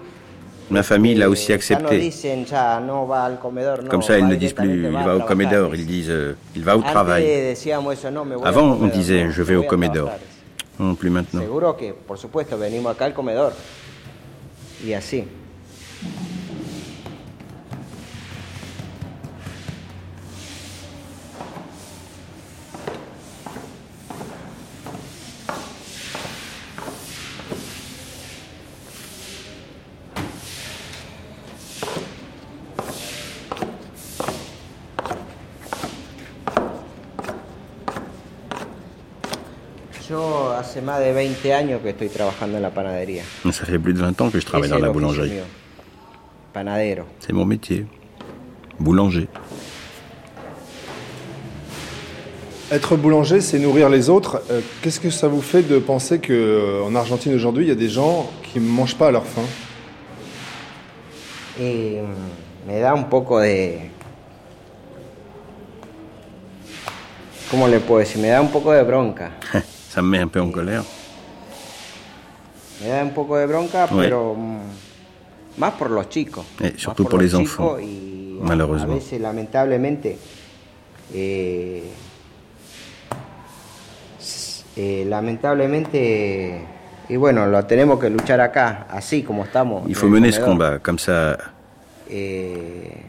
ma 0.72 0.82
famille 0.82 1.14
l'a 1.16 1.30
aussi 1.30 1.50
Ya 1.50 1.54
no 1.54 1.58
accepté. 1.60 2.12
comedor. 3.40 3.88
Comme 3.88 4.02
ça, 4.02 4.18
ils 4.18 4.28
ne 4.28 4.34
disent 4.34 4.54
plus 4.54 4.68
directamente, 4.68 5.00
il 5.00 5.06
va 5.06 5.16
au. 5.16 5.20
Comédor, 5.28 5.76
ils 5.76 5.86
disent 5.86 6.10
euh, 6.10 6.34
il 6.56 6.64
va 6.64 6.76
au 6.76 6.82
travail. 6.82 7.24
me 7.24 8.48
Avant, 8.48 8.64
on 8.64 8.78
comedor, 8.78 8.98
disait 8.98 9.30
je 9.30 9.44
vais 9.44 9.56
au 9.56 9.62
a 9.62 10.10
Seguro 11.40 11.76
que, 11.76 11.94
por 11.94 12.18
supuesto, 12.18 12.58
venimos 12.58 12.96
acá 12.96 13.06
al 13.06 13.14
comedor. 13.14 13.54
Y 14.84 14.94
así. 14.94 15.28
Hace 40.80 40.86
más 40.86 41.00
de 41.00 41.12
20 41.12 41.54
años 41.54 41.82
que 41.82 41.90
estoy 41.90 42.08
trabajando 42.10 42.58
en 42.58 42.62
la 42.62 42.70
panadería. 42.70 43.24
Ça 43.52 43.66
fait 43.66 43.80
plus 43.80 43.94
de 43.94 44.00
20 44.00 44.22
ans 44.22 44.30
que 44.30 44.40
je 44.40 44.46
travaille 44.46 44.70
dans 44.70 44.80
la 44.80 44.90
boulangerie. 44.90 45.32
Panadero. 46.54 47.04
C'est 47.20 47.34
mon 47.34 47.46
métier. 47.46 47.86
Boulanger. 48.80 49.28
Être 52.72 52.96
boulanger, 52.96 53.42
c'est 53.42 53.60
nourrir 53.60 53.90
les 53.90 54.10
autres. 54.10 54.42
Euh, 54.52 54.62
Qu'est-ce 54.82 55.00
que 55.00 55.10
ça 55.10 55.28
vous 55.28 55.42
fait 55.42 55.64
de 55.64 55.80
penser 55.80 56.20
qu'en 56.20 56.96
Argentine 56.96 57.34
aujourd'hui, 57.34 57.66
il 57.66 57.70
y 57.70 57.72
a 57.72 57.76
des 57.76 57.90
gens 57.90 58.30
qui 58.44 58.60
ne 58.60 58.68
mangent 58.68 58.96
pas 58.96 59.08
à 59.08 59.12
leur 59.12 59.26
faim? 59.26 59.46
Y 61.60 61.98
mm, 62.00 62.72
me 62.72 62.80
da 62.80 62.94
un 62.94 63.04
poco 63.10 63.40
de... 63.40 63.80
¿Cómo 67.52 67.68
le 67.68 67.80
puedo 67.80 68.00
decir? 68.00 68.22
Me 68.22 68.30
da 68.30 68.40
un 68.40 68.50
poco 68.50 68.72
de 68.72 68.84
bronca. 68.84 69.32
Ça 69.90 70.02
me 70.02 70.08
met 70.10 70.20
un 70.20 70.28
peu 70.28 70.40
en 70.40 70.52
colère. 70.52 70.84
Me 72.82 72.88
da 72.90 73.04
un 73.04 73.10
poco 73.14 73.36
de 73.38 73.46
bronca, 73.48 73.86
Ouais. 73.92 74.06
pero 74.06 74.36
mm, 74.36 74.60
más 75.58 75.74
por 75.74 75.90
los 75.90 76.08
chicos. 76.10 76.46
Et 76.62 76.72
Más 76.74 76.80
surtout 76.82 77.04
pour 77.10 77.18
los 77.20 77.24
les 77.24 77.36
enfants, 77.36 77.76
malheureusement. 78.42 78.94
A 78.94 78.96
veces, 78.96 79.20
lamentablemente, 79.20 80.18
eh, 81.14 81.84
eh, 84.78 85.06
lamentablemente, 85.08 86.62
y 87.10 87.16
bueno, 87.18 87.48
lo 87.48 87.66
tenemos 87.66 88.00
que 88.00 88.10
luchar 88.10 88.40
acá, 88.42 88.88
así 88.90 89.24
como 89.24 89.44
estamos. 89.44 89.84
Il 89.90 89.96
faut 89.96 90.08
mener 90.10 90.32
ce 90.32 90.40
combat. 90.40 90.80
Comme 90.80 91.00
ça, 91.00 91.38
Eh, 92.12 93.04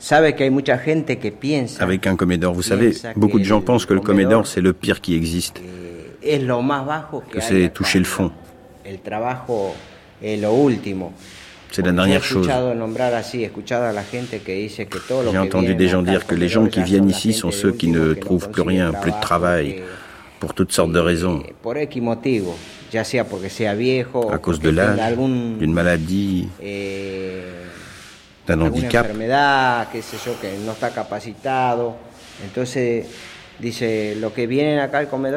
sabe 0.00 0.34
que 0.34 0.42
hay 0.42 0.50
mucha 0.50 0.76
gente 0.76 1.18
que 1.18 1.30
piensa 1.30 1.84
avec 1.84 2.04
un 2.08 2.16
Comédor, 2.16 2.52
vous 2.52 2.62
savez, 2.64 2.92
beaucoup 3.14 3.38
de 3.38 3.44
gens 3.44 3.60
pensent 3.64 3.86
que 3.86 3.94
le 3.94 4.00
Comédor, 4.00 4.44
c'est 4.46 4.60
le 4.60 4.72
pire 4.72 5.00
qui 5.00 5.14
existe. 5.14 5.60
Que, 6.20 7.40
c'est 7.40 7.70
toucher 7.70 7.98
le 7.98 8.04
fond. 8.04 8.30
El 8.84 9.00
trabajo 9.00 9.74
es 10.20 10.36
lo 10.40 10.52
último. 10.52 11.12
C'est 11.70 11.82
la 11.86 11.92
dernière 11.92 12.24
chose. 12.24 12.48
J'ai 15.32 15.38
entendu 15.38 15.74
des 15.74 15.88
gens 15.88 16.02
dire 16.02 16.26
que 16.26 16.34
les 16.34 16.48
gens 16.48 16.66
qui 16.66 16.82
viennent 16.82 17.08
ici 17.08 17.32
sont 17.32 17.50
ceux 17.50 17.72
qui 17.72 17.88
ne 17.88 18.14
trouvent 18.14 18.50
plus 18.50 18.62
rien, 18.62 18.92
plus 18.92 19.12
de 19.12 19.20
travail, 19.20 19.82
pour 20.40 20.54
toutes 20.54 20.72
sortes 20.72 20.92
de 20.92 20.98
raisons. 20.98 21.42
por 21.62 21.76
X 21.76 21.96
motivo, 21.96 22.56
ya 22.90 23.04
sea 23.04 23.24
porque 23.24 23.50
sea 23.50 23.74
viejo, 23.74 24.32
À 24.32 24.38
cause 24.38 24.58
de 24.58 24.70
l'âge, 24.70 25.16
d'une 25.16 25.72
maladie, 25.72 26.48
eh, 26.60 27.42
d'un 28.46 28.62
handicap. 28.62 29.06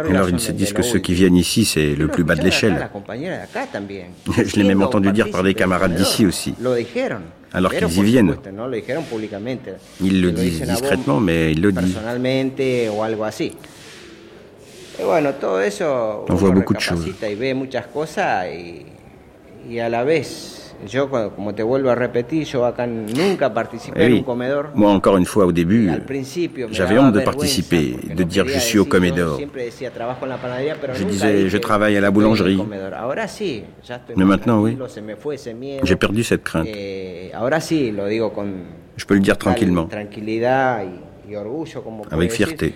Alors 0.10 0.30
il 0.30 0.40
se 0.40 0.52
disent 0.52 0.74
que 0.74 0.82
ceux 0.82 1.00
qui 1.00 1.14
viennent 1.14 1.36
ici, 1.36 1.66
c'est 1.66 1.95
le 1.95 2.08
plus 2.08 2.24
bas 2.24 2.36
de 2.36 2.41
l'échelle. 2.44 2.90
Je 4.45 4.56
l'ai 4.56 4.64
même 4.64 4.82
entendu 4.82 5.12
dire 5.12 5.30
par 5.30 5.44
des 5.44 5.54
camarades 5.54 5.94
d'ici 5.95 6.26
aussi. 6.26 6.54
Alors 7.54 7.72
qu'ils 7.72 7.98
y 8.00 8.04
viennent. 8.04 8.36
Ils 10.02 10.22
le 10.22 10.32
disent 10.32 10.62
discrètement, 10.62 11.20
mais 11.20 11.52
ils 11.52 11.62
le 11.62 11.72
disent. 11.72 11.98
On 16.30 16.36
voit 16.36 16.52
beaucoup 16.52 16.74
de 16.74 16.80
choses. 16.80 17.06
Yo, 20.89 21.10
como 21.10 21.53
te 21.53 21.64
vuelvo 21.64 21.89
a 21.89 21.95
repetir, 21.95 22.45
yo 22.45 22.65
acá 22.65 22.85
nunca 22.88 23.53
participé 23.53 24.05
en 24.05 24.11
oui. 24.11 24.19
un 24.19 24.23
comedor. 24.23 24.69
Moi, 24.76 24.91
encore 24.91 25.18
une 25.18 25.26
fois, 25.26 25.45
au 25.45 25.51
début, 25.51 25.89
j'avais 26.72 26.97
honte 26.99 27.14
de 27.14 27.22
participer, 27.22 27.95
de 28.14 28.23
dire 28.23 28.47
je 28.47 28.60
suis 28.60 28.80
au 28.80 28.85
comedor. 28.85 29.39
Je 29.39 31.03
disais, 31.05 31.49
je 31.49 31.57
travaille 31.57 31.97
à 31.97 32.01
la 32.01 32.11
boulangerie. 32.11 32.61
Mais 34.15 34.26
maintenant, 34.26 34.61
oui. 34.61 34.77
J'ai 35.84 35.95
perdu 35.95 36.23
cette 36.23 36.43
crainte. 36.43 36.68
Eh, 36.68 37.31
Je 38.95 39.05
peux 39.05 39.14
le 39.15 39.19
dire 39.19 39.38
tranquillement, 39.38 39.88
avec 42.11 42.31
fierté. 42.31 42.73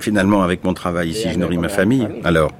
Finalement, 0.00 0.42
avec 0.42 0.64
mon 0.64 0.74
travail 0.74 1.08
ici, 1.10 1.28
je 1.32 1.38
nourris 1.38 1.58
ma 1.58 1.68
famille. 1.68 2.08
Alors, 2.24 2.52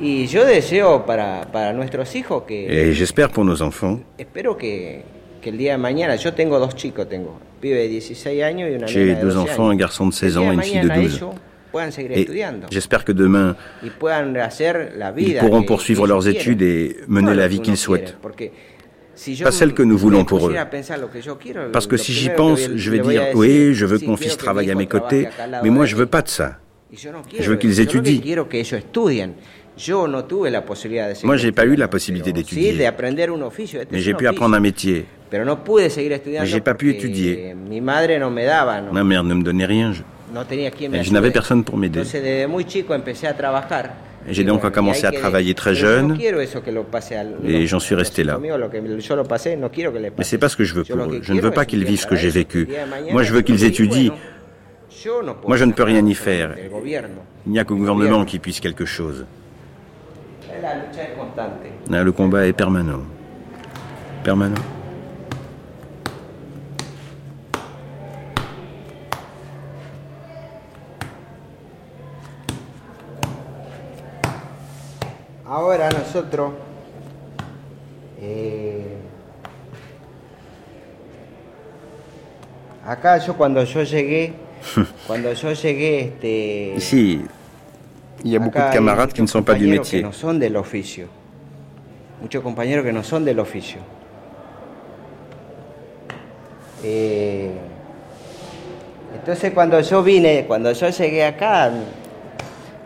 bueno, 0.00 0.22
y 0.22 0.26
yo 0.26 0.44
deseo 0.44 1.04
para, 1.06 1.42
para 1.52 1.72
nuestros 1.72 2.14
hijos 2.14 2.44
que 2.44 2.66
et 2.90 2.92
j'espère 2.94 3.30
pour 3.30 3.44
nos 3.44 3.60
enfants, 3.60 4.00
espero 4.18 4.56
que, 4.56 5.02
que 5.40 5.50
el 5.50 5.58
día 5.58 5.72
de 5.72 5.78
mañana, 5.78 6.16
yo 6.16 6.32
tengo 6.34 6.58
dos 6.58 6.74
chicos, 6.76 7.08
tengo 7.08 7.30
un 7.54 7.60
pibe 7.60 7.76
de 7.76 7.88
16 7.88 8.42
años 8.42 8.70
y 8.70 8.74
una 8.74 8.86
j'ai 8.86 9.04
nena 9.06 9.18
de 9.18 9.24
deux 9.24 9.34
12 9.34 9.42
enfants, 9.50 9.64
un 9.66 9.70
años. 9.72 9.80
garçon 9.80 10.04
de 10.06 10.10
16 10.12 10.36
El 10.36 10.40
día 10.40 10.48
ans 10.48 10.52
et 10.52 10.54
une 10.54 10.62
fille 10.62 10.80
de 10.80 10.86
mañana 10.88 11.02
12. 11.02 11.16
ellos 11.16 11.30
puedan 11.72 11.92
seguir 11.92 12.12
Et 12.12 12.20
estudiando 12.20 12.66
j'espère 12.70 13.04
que 13.04 13.12
demain, 13.12 13.56
y 13.82 13.90
puedan 13.90 14.36
hacer 14.38 14.92
la 14.96 15.10
ils 15.16 15.24
vida 15.26 15.40
pourront 15.40 15.62
que- 15.62 15.66
poursuivre 15.66 16.04
que 16.04 16.08
leurs 16.08 16.26
études 16.28 16.62
et 16.62 16.96
mener 17.08 17.34
la 17.34 17.46
vie 17.48 17.60
qu'ils 17.60 17.76
souhaitent. 17.76 18.04
quiere, 18.14 18.18
porque 18.22 18.52
si 19.14 19.34
yo 19.34 19.44
Pas 19.46 19.52
celle 19.52 19.74
que 19.74 19.82
nous 19.82 19.94
me 19.96 20.00
voulons 20.00 20.24
pour 20.24 20.38
eux. 20.38 20.42
pusiera 20.50 20.62
a 20.62 20.70
pensar 20.70 20.98
lo 21.00 21.10
que 21.10 21.20
yo 21.20 21.36
quiero, 21.38 21.70
Parce 21.72 21.86
que 21.88 21.96
lo 21.96 22.02
si 22.02 22.12
j'y 22.12 22.28
primero 22.28 22.36
que 22.54 22.62
pense, 22.62 22.68
voy- 22.68 22.78
je 22.78 22.90
vais 22.90 22.96
le 22.98 23.02
voy 23.02 23.16
a 23.16 23.20
dire, 23.20 23.26
decir, 23.34 23.38
oui, 23.40 23.74
je 23.74 23.84
veux 23.86 23.98
sí, 23.98 24.04
que 24.04 24.10
mon 24.10 24.16
quiero 24.16 24.22
fils 24.30 24.36
que 24.36 24.40
mi 24.40 24.44
travaille 24.44 24.68
à 24.68 24.72
hijo 24.72 24.78
mes 24.78 24.86
côtés, 24.86 25.22
trabaje 25.24 25.26
acá 25.34 25.44
al 25.44 25.50
lado 25.50 25.64
mais 25.64 25.70
moi, 25.72 25.84
de 25.84 25.90
je 25.90 25.94
mí. 25.96 26.00
veux 26.00 26.06
pas 26.06 26.22
de 26.22 26.28
ça. 26.28 26.58
Y 26.90 26.96
yo 26.96 27.12
no 27.12 27.22
Je 27.28 27.50
veux 27.50 27.58
qu'ils 27.58 27.78
eso. 27.78 27.82
Yo 27.82 27.98
lo 27.98 28.02
que 28.02 28.08
étudient. 28.08 28.22
quiero 28.22 28.48
que 28.48 28.60
ellos 28.60 28.78
estudien. 28.78 29.34
Moi, 31.24 31.36
j'ai 31.36 31.52
pas 31.52 31.64
eu 31.64 31.76
la 31.76 31.88
possibilité 31.88 32.32
d'étudier, 32.32 32.72
mais 33.90 33.98
j'ai 34.00 34.14
pu 34.14 34.26
apprendre 34.26 34.54
un 34.56 34.60
métier. 34.60 35.06
Mais 35.32 36.46
j'ai 36.46 36.60
pas 36.60 36.74
pu 36.74 36.90
étudier. 36.90 37.54
Ma 38.92 39.04
mère 39.04 39.24
ne 39.24 39.34
me 39.34 39.42
donnait 39.42 39.66
rien. 39.66 39.92
Je, 39.92 40.02
je 41.02 41.12
n'avais 41.12 41.30
personne 41.30 41.62
pour 41.64 41.76
m'aider. 41.76 42.02
J'ai 44.30 44.44
donc 44.44 44.60
commencé 44.70 45.06
à 45.06 45.12
travailler 45.12 45.54
très 45.54 45.74
jeune, 45.74 46.18
et 47.46 47.66
j'en 47.66 47.78
suis 47.78 47.94
resté 47.94 48.24
là. 48.24 48.38
Mais 50.18 50.24
c'est 50.24 50.38
pas 50.38 50.48
ce 50.48 50.56
que 50.56 50.64
je 50.64 50.74
veux 50.74 50.84
pour 50.84 50.96
eux. 50.96 51.20
Je 51.22 51.32
ne 51.32 51.40
veux 51.40 51.50
pas 51.50 51.64
qu'ils 51.64 51.84
vivent 51.84 52.00
ce 52.00 52.06
que 52.06 52.16
j'ai 52.16 52.28
vécu. 52.30 52.68
Moi, 53.12 53.22
je 53.22 53.32
veux 53.32 53.42
qu'ils 53.42 53.64
étudient. 53.64 54.12
Moi, 55.46 55.56
je 55.56 55.64
ne 55.64 55.72
peux 55.72 55.84
rien 55.84 56.04
y 56.04 56.14
faire. 56.14 56.56
Il 57.46 57.52
n'y 57.52 57.58
a 57.58 57.64
qu'au 57.64 57.76
gouvernement 57.76 58.24
qui 58.24 58.38
puisse 58.38 58.60
quelque 58.60 58.84
chose. 58.84 59.24
La 60.62 60.74
lucha 60.74 61.02
es 61.02 61.16
constante. 61.16 61.70
Là, 61.88 62.02
le 62.02 62.12
combat 62.12 62.46
est 62.46 62.52
permanent. 62.52 63.02
Permanent. 64.24 64.60
Ahora 75.46 75.88
nosotros 75.90 76.52
eh, 78.20 78.96
acá 82.84 83.18
yo 83.18 83.34
cuando 83.34 83.62
yo 83.64 83.82
llegué, 83.82 84.34
cuando 85.06 85.32
yo 85.32 85.52
llegué, 85.52 86.00
este, 86.00 86.74
Ici, 86.76 87.24
il 88.24 88.32
y 88.32 88.36
a 88.36 88.38
beaucoup 88.38 88.58
de 88.58 88.72
camarades 88.72 89.12
qui 89.12 89.22
ne 89.22 89.26
sont 89.26 89.42
pas 89.42 89.54
du 89.54 89.66
métier. 89.66 90.04
muchos 92.20 92.42
compañeros 92.42 92.84
que 92.84 92.92
no 92.92 93.02
son 93.04 93.24
del 93.24 93.38
oficio. 93.38 93.78
Eh, 96.82 97.50
entonces 99.14 99.52
cuando 99.52 99.80
yo 99.80 100.02
vine, 100.02 100.44
cuando 100.46 100.72
yo 100.72 100.88
llegué 100.90 101.24
acá, 101.24 101.70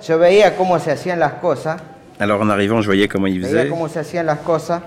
yo 0.07 0.19
veía 0.19 0.57
cómo 0.57 0.79
se 0.79 0.91
hacían 0.93 1.19
las 1.19 1.35
cosas. 1.35 1.81
Alors 2.19 2.43
en 2.43 2.51
arrivant, 2.51 2.83
je 2.83 2.87
voyais 2.87 3.09
comment 3.09 3.27
ils 3.27 3.41
veía 3.41 3.63
faisaient. 3.63 3.71
cómo 3.71 3.89
se 3.89 4.01
hacían 4.01 4.27
las 4.27 4.39
cosas 4.41 4.83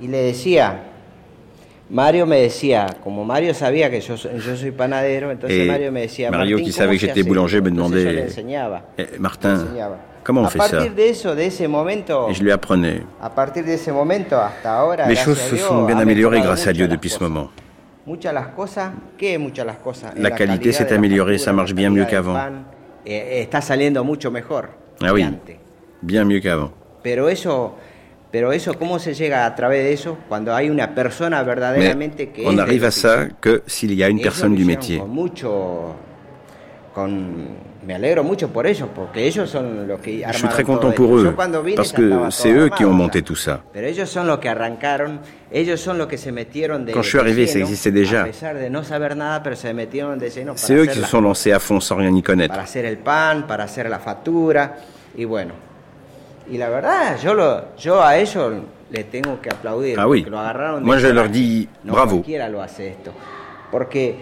y 0.00 0.08
le 0.08 0.18
decía, 0.18 0.80
Mario 1.88 2.26
me 2.26 2.40
decía, 2.40 2.96
como 3.04 3.24
Mario 3.24 3.54
sabía 3.54 3.88
que 3.90 4.00
yo, 4.00 4.16
soy- 4.16 4.40
yo 4.40 4.56
soy 4.56 4.72
panadero, 4.72 5.30
entonces 5.30 5.60
Et 5.60 5.66
Mario 5.68 5.92
me 5.92 6.00
decía, 6.02 6.30
Mario, 6.30 6.56
"Martín, 6.56 6.66
qui 6.66 6.72
¿cómo 6.72 6.82
savait 6.84 6.98
que 6.98 7.06
j'étais 7.06 7.22
boulanger, 7.22 7.62
me 7.62 7.68
esto?". 7.68 7.80
Entonces 7.84 8.04
yo 8.04 8.10
le 8.10 8.16
demandait, 8.16 8.30
enseñaba. 8.30 8.82
Eh, 8.98 9.06
Martin, 9.20 9.54
enseñaba. 9.54 9.96
comment 10.24 10.42
on 10.42 10.46
a 10.46 10.50
fait 10.50 10.58
ça 10.58 10.70
partir 10.78 10.94
de 10.94 11.08
eso, 11.08 11.34
de 11.36 11.46
ese 11.46 11.68
momento, 11.68 12.28
Et 12.28 12.34
je 12.34 12.42
lui 12.42 12.50
apprenais. 12.50 13.02
a 13.20 13.30
partir 13.32 13.64
de 13.64 13.74
ese 13.74 13.92
momento 13.92 14.36
hasta 14.40 14.76
ahora, 14.76 15.06
Les 15.08 15.16
choses 15.16 15.38
se 15.38 15.56
sont 15.58 15.86
bien 15.86 15.98
améliorées 15.98 16.38
mejorado 16.38 16.56
grâce 16.56 16.66
à 16.66 16.72
Dieu 16.72 16.88
depuis 16.88 17.08
ce 17.10 17.22
moment. 17.22 17.50
Muchas 18.04 18.32
las 18.32 18.48
cosas, 18.48 18.90
¿qué 19.16 19.38
muchas 19.38 19.64
las 19.64 19.76
cosas? 19.78 20.12
La 20.16 20.30
qualité 20.32 20.72
s'est 20.72 20.92
améliorée, 20.92 21.38
ça 21.38 21.52
marche 21.52 21.72
bien 21.74 21.90
mieux 21.90 22.04
qu'avant. 22.04 22.36
eh, 23.04 23.48
mejor 24.32 24.64
Ah 25.00 25.12
oui, 25.12 25.24
bien 26.02 26.24
mieux 26.24 26.40
qu'avant. 26.40 26.72
Pero 28.30 28.52
eso, 28.52 28.70
pero 28.70 28.72
eso, 28.72 28.74
¿cómo 28.78 28.98
se 28.98 29.14
llega 29.14 29.46
a 29.46 29.54
través 29.54 29.84
de 29.84 29.92
eso? 29.92 30.18
Cuando 30.28 30.54
hay 30.54 30.68
una 30.68 30.94
persona 30.94 31.38
Mais 31.38 31.46
verdaderamente 31.46 32.30
que 32.30 32.46
on 32.46 32.58
arrive 32.58 32.86
à 32.86 32.90
ça 32.90 33.28
que 33.40 33.62
s'il 33.66 33.94
y 33.94 34.02
a 34.02 34.08
une 34.08 34.20
personne 34.20 34.54
du 34.54 34.64
métier. 34.64 34.98
Con 34.98 35.10
mucho, 35.10 35.94
con, 36.94 37.66
me 37.86 37.94
alegro 37.94 38.24
mucho 38.24 38.48
por 38.48 38.66
ellos, 38.66 38.88
porque 38.94 39.26
ellos 39.26 39.48
son 39.48 39.86
los 39.86 40.00
que 40.00 40.24
Je 40.26 40.38
suis 40.38 40.48
très 40.48 40.64
content 40.64 40.90
pour 40.90 41.18
eux, 41.18 41.34
parce 41.76 41.92
que 41.92 42.10
c'est 42.30 42.52
eux 42.52 42.68
qui 42.76 42.84
ont 42.84 42.92
monté 42.92 43.22
tout 43.22 43.36
ça. 43.36 43.62
Pero 43.72 43.86
ellos 43.86 44.10
son 44.10 44.26
los 44.26 44.38
que 44.38 44.48
arrancaron, 44.48 45.20
ellos 45.52 45.80
son 45.80 45.96
los 45.96 46.08
que 46.08 46.18
se 46.18 46.32
metieron 46.32 46.84
de 46.84 46.92
Quand 46.92 47.02
je 47.02 47.10
suis 47.10 47.18
arrivé, 47.18 47.46
ça 47.46 47.60
existait 47.60 47.92
déjà. 47.92 48.22
A 48.22 48.26
pesar 48.26 48.56
de 48.56 48.68
no 48.68 48.82
saber 48.82 49.16
nada, 49.16 49.42
pero 49.42 49.54
se 49.54 49.72
metieron 49.72 50.18
de 50.18 50.30
lleno 50.30 50.54
para 50.54 50.66
C'est 50.66 50.74
eux 50.74 50.86
qui 50.86 50.98
se 50.98 51.06
sont 51.06 51.20
lancés 51.20 51.52
à 51.52 51.60
fond 51.60 51.80
sans 51.80 51.96
rien 51.96 52.14
y 52.14 52.22
connaître. 52.22 52.52
para 52.52 52.64
hacer 52.64 52.84
el 52.84 52.98
pan, 52.98 53.46
para 53.46 53.64
hacer 53.64 53.88
la 53.88 54.00
factura, 54.00 54.76
y 55.16 55.24
bueno. 55.24 55.54
Y 56.48 56.58
la 56.58 56.68
verdad, 56.68 57.18
yo, 57.20 57.34
lo, 57.34 57.74
yo 57.76 58.02
a 58.02 58.16
ellos 58.18 58.52
le 58.90 59.04
tengo 59.04 59.40
que 59.40 59.50
aplaudir, 59.50 59.98
Ah 59.98 60.06
oui. 60.06 60.20
porque 60.20 60.30
lo 60.30 60.38
agarraron 60.38 60.80
de 60.80 60.86
Moi, 60.86 60.98
je 60.98 61.12
leur 61.12 61.28
dis 61.28 61.68
No 61.84 61.92
bravo. 61.94 62.10
cualquiera 62.18 62.48
lo 62.48 62.62
hace 62.62 62.88
esto. 62.88 63.12
Porque 63.70 64.14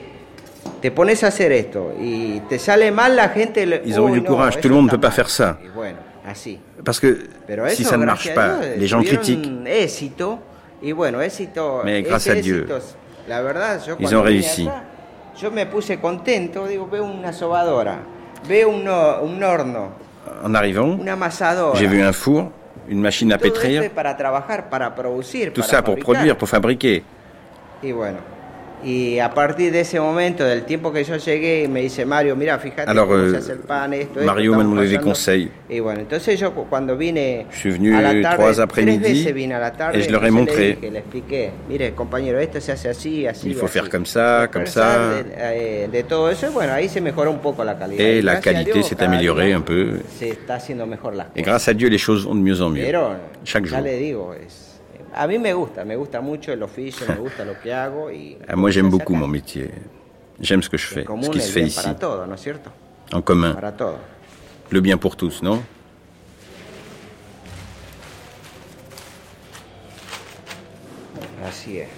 te 0.80 0.90
pones 0.90 1.22
a 1.22 1.26
hacer 1.28 1.52
esto 1.52 1.92
y 2.00 2.40
te 2.48 2.58
sale 2.58 2.90
mal 2.90 3.14
la 3.16 3.28
gente. 3.28 3.66
le- 3.66 3.82
Ils 3.84 3.98
ont 3.98 4.10
"Uy, 4.10 4.18
eu 4.18 4.20
du 4.22 4.26
courage. 4.26 4.58
Tout 4.60 4.68
le 4.68 4.74
monde 4.74 4.86
ne 4.86 4.90
peut 4.92 5.00
pas 5.00 5.08
mal". 5.08 5.16
faire 5.16 5.28
ça. 5.28 5.58
Y 5.62 5.68
bueno, 5.68 5.98
así. 6.26 6.58
Parce 6.82 6.98
que 7.00 7.28
Pero 7.46 7.68
si 7.68 7.82
eso, 7.82 7.90
ça 7.90 7.96
ne 7.98 8.06
marche 8.06 8.32
pas, 8.34 8.58
Dios, 8.60 8.76
les 8.78 8.86
gens 8.88 9.02
critiquent. 9.02 9.66
éxito 9.66 10.38
y 10.80 10.92
bueno, 10.92 11.20
éxito. 11.20 11.82
Mais 11.84 12.02
grâce 12.02 12.28
à 12.28 12.34
Dieu, 12.34 12.66
la 13.28 13.42
verdad, 13.42 13.80
yo 13.86 13.96
ils 13.98 14.14
ont 14.14 14.22
réussi. 14.22 14.66
acá, 14.66 14.84
yo 15.38 15.50
me 15.50 15.66
puse 15.66 15.98
contento, 16.00 16.66
digo, 16.66 16.86
veo 16.88 17.04
una 17.04 17.32
sobadora, 17.34 17.98
veo 18.48 18.68
un, 18.70 18.88
un 18.88 19.42
horno, 19.42 19.90
En 20.42 20.54
arrivant, 20.54 20.98
j'ai 21.74 21.86
vu 21.86 22.02
un 22.02 22.12
four, 22.12 22.50
une 22.88 23.00
machine 23.00 23.32
à 23.32 23.38
pétrir, 23.38 23.82
tout 25.54 25.62
ça 25.62 25.82
pour 25.82 25.96
produire, 25.96 26.36
pour 26.36 26.48
fabriquer. 26.48 27.04
Y 28.84 29.18
a 29.18 29.32
partir 29.32 29.72
de 29.72 29.80
ese 29.80 29.98
momento, 29.98 30.44
del 30.44 30.64
tiempo 30.64 30.92
que 30.92 31.02
yo 31.04 31.16
llegué, 31.16 31.66
me 31.68 31.80
dice 31.80 32.04
Mario, 32.04 32.36
mira, 32.36 32.58
fíjate 32.58 32.90
Alors, 32.90 33.06
cómo 33.06 33.18
euh, 33.18 33.30
se 33.30 33.36
hace 33.38 33.52
el 33.52 33.58
pan, 33.60 33.94
esto, 33.94 34.20
esto, 34.20 34.26
Mario 34.26 34.54
des 34.82 34.98
conseils. 34.98 35.48
Y 35.70 35.80
bueno, 35.80 36.00
entonces 36.00 36.38
yo 36.38 36.52
cu- 36.52 36.66
cuando 36.68 36.96
vine 36.96 37.46
Je 37.50 37.56
suis 37.58 37.72
venu 37.72 37.96
a 37.96 38.02
la 38.02 38.12
tarde, 38.20 38.36
trois 38.36 38.52
tres 38.52 38.58
après-midi 38.60 39.12
veces 39.12 39.32
vine 39.34 39.54
a 39.54 39.58
la 39.58 39.72
tarde, 39.72 39.96
et 39.96 40.02
je 40.02 40.10
leur 40.10 40.24
ai 40.24 40.30
montré. 40.30 40.68
Le, 40.68 40.74
dije, 40.76 40.90
le 40.90 40.98
expliqué, 40.98 41.50
mire 41.68 41.94
compañero, 41.94 42.38
esto 42.38 42.60
se 42.60 42.72
hace 42.72 42.88
así, 42.90 43.26
así. 43.26 43.48
Il 43.48 43.54
faut 43.54 43.64
así". 43.66 43.72
faire 43.78 43.88
comme 43.88 44.06
ça, 44.06 44.48
comme 44.52 44.66
ça. 44.66 45.14
De, 45.14 45.24
eh, 45.36 45.88
de 45.90 46.02
todo 46.02 46.30
eso, 46.30 46.46
y 46.48 46.52
bueno, 46.52 46.72
ahí 46.74 46.88
se 46.88 47.00
mejoró 47.00 47.30
un 47.30 47.38
poco 47.40 47.64
la 47.64 47.78
calidad. 47.78 48.04
Et 48.04 48.18
Y 48.18 48.22
la 48.22 48.40
qualité 48.40 48.82
s'est 48.82 49.02
améliorée 49.02 49.54
un 49.54 49.62
peu. 49.62 50.00
Se 50.18 50.28
está 50.28 50.56
haciendo 50.56 50.86
mejor 50.86 51.14
las 51.14 51.28
Et 51.34 51.42
grâce 51.42 51.68
à 51.68 51.74
Dieu, 51.74 51.88
les 51.88 51.98
choses 51.98 52.24
vont 52.26 52.34
de 52.34 52.40
mieux 52.42 52.60
en 52.60 52.70
mieux. 52.70 52.84
Pero 52.84 53.14
Chaque 53.44 53.64
ya 53.64 53.78
jour. 53.78 53.84
le 53.86 53.96
digo, 53.96 54.34
es, 54.34 54.63
à 55.16 55.28
mí 55.28 55.38
me 55.38 55.52
gusta, 55.52 55.84
me 55.84 55.94
gusta 55.94 56.20
mucho 56.20 56.52
el 56.52 56.60
oficio, 56.62 57.06
me 57.06 57.14
gusta 57.14 57.44
lo 57.44 57.60
que 57.60 57.72
hago 57.72 58.10
y... 58.10 58.36
Ah, 58.48 58.56
moi 58.56 58.70
j'aime 58.72 58.90
beaucoup 58.90 59.14
mon 59.14 59.28
métier. 59.28 59.70
J'aime 60.40 60.60
ce 60.60 60.68
que 60.68 60.76
je 60.76 60.86
fais, 60.86 61.04
ce 61.04 61.30
qui 61.30 61.40
se 61.40 61.52
fait 61.52 61.62
ici. 61.62 61.80
Para 61.80 61.94
todo, 61.94 62.26
¿no 62.26 62.34
es 62.34 62.40
cierto? 62.40 62.70
En 63.12 63.22
commun. 63.22 63.54
Para 63.54 63.70
todo. 63.70 63.98
Le 64.70 64.80
bien 64.80 64.98
pour 64.98 65.14
tous, 65.14 65.40
non? 65.40 65.62
Así 71.46 71.78
es. 71.78 71.88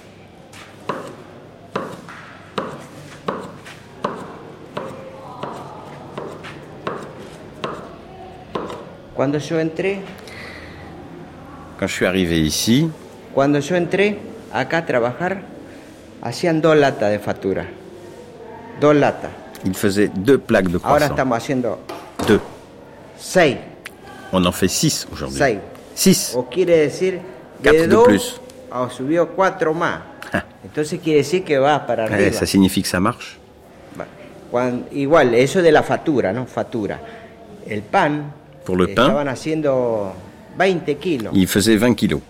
Quand 9.17 9.33
je 11.87 11.95
suis 11.95 12.05
arrivé 12.05 12.39
ici, 12.39 12.91
cuando 13.37 13.61
yo 13.61 13.77
entré 13.77 14.17
acá 14.51 14.79
a 14.79 14.87
trabajar, 14.87 15.43
hacían 16.23 16.63
dos 16.63 16.75
latas 16.75 17.11
de 17.11 17.19
factura. 17.19 17.67
Dos 18.81 18.97
latas. 18.97 19.31
il 19.65 19.75
faisait 19.75 20.09
deux 20.15 20.39
plaques 20.39 20.71
de 20.73 20.79
Ahora 20.79 21.07
croissant. 21.07 21.11
estamos 21.15 21.37
haciendo 21.39 21.79
Deux. 22.27 22.41
seis. 23.19 23.59
On 24.33 24.45
en 24.45 24.53
fait 24.53 24.69
six 24.69 25.07
aujourd'hui. 25.13 25.37
Seis. 25.39 25.59
Six. 25.95 26.35
O 26.35 26.45
quiere 26.49 26.77
decir 26.79 27.21
Quatre 27.63 27.73
de 27.83 27.83
de 27.83 27.89
dos 27.89 28.05
plus. 28.07 28.41
ah, 28.73 28.89
subió 28.91 29.29
cuatro 29.29 29.75
más. 29.75 30.01
Entonces 30.65 30.99
quiere 31.01 31.19
decir 31.19 31.45
que 31.45 31.59
va 31.59 31.87
para 31.87 32.07
Eh, 32.19 32.33
ça 32.33 32.47
signifie 32.47 32.83
que 32.83 32.89
ça 32.89 33.01
marche. 33.01 33.37
Cuan- 34.51 34.85
igual, 34.93 35.35
eso 35.35 35.61
de 35.63 35.73
la 35.73 35.83
factura, 35.83 36.33
¿no? 36.33 36.47
Factura. 36.47 36.99
El 37.67 37.83
pan, 37.83 38.33
Pour 38.65 38.77
le 38.79 38.87
pain, 38.89 39.05
estaban 39.07 39.29
haciendo 39.29 40.13
20 40.57 40.97
kilos. 40.97 41.33
il 41.37 41.47
faisait 41.49 41.77
20 41.77 41.95
kilos. 41.97 42.21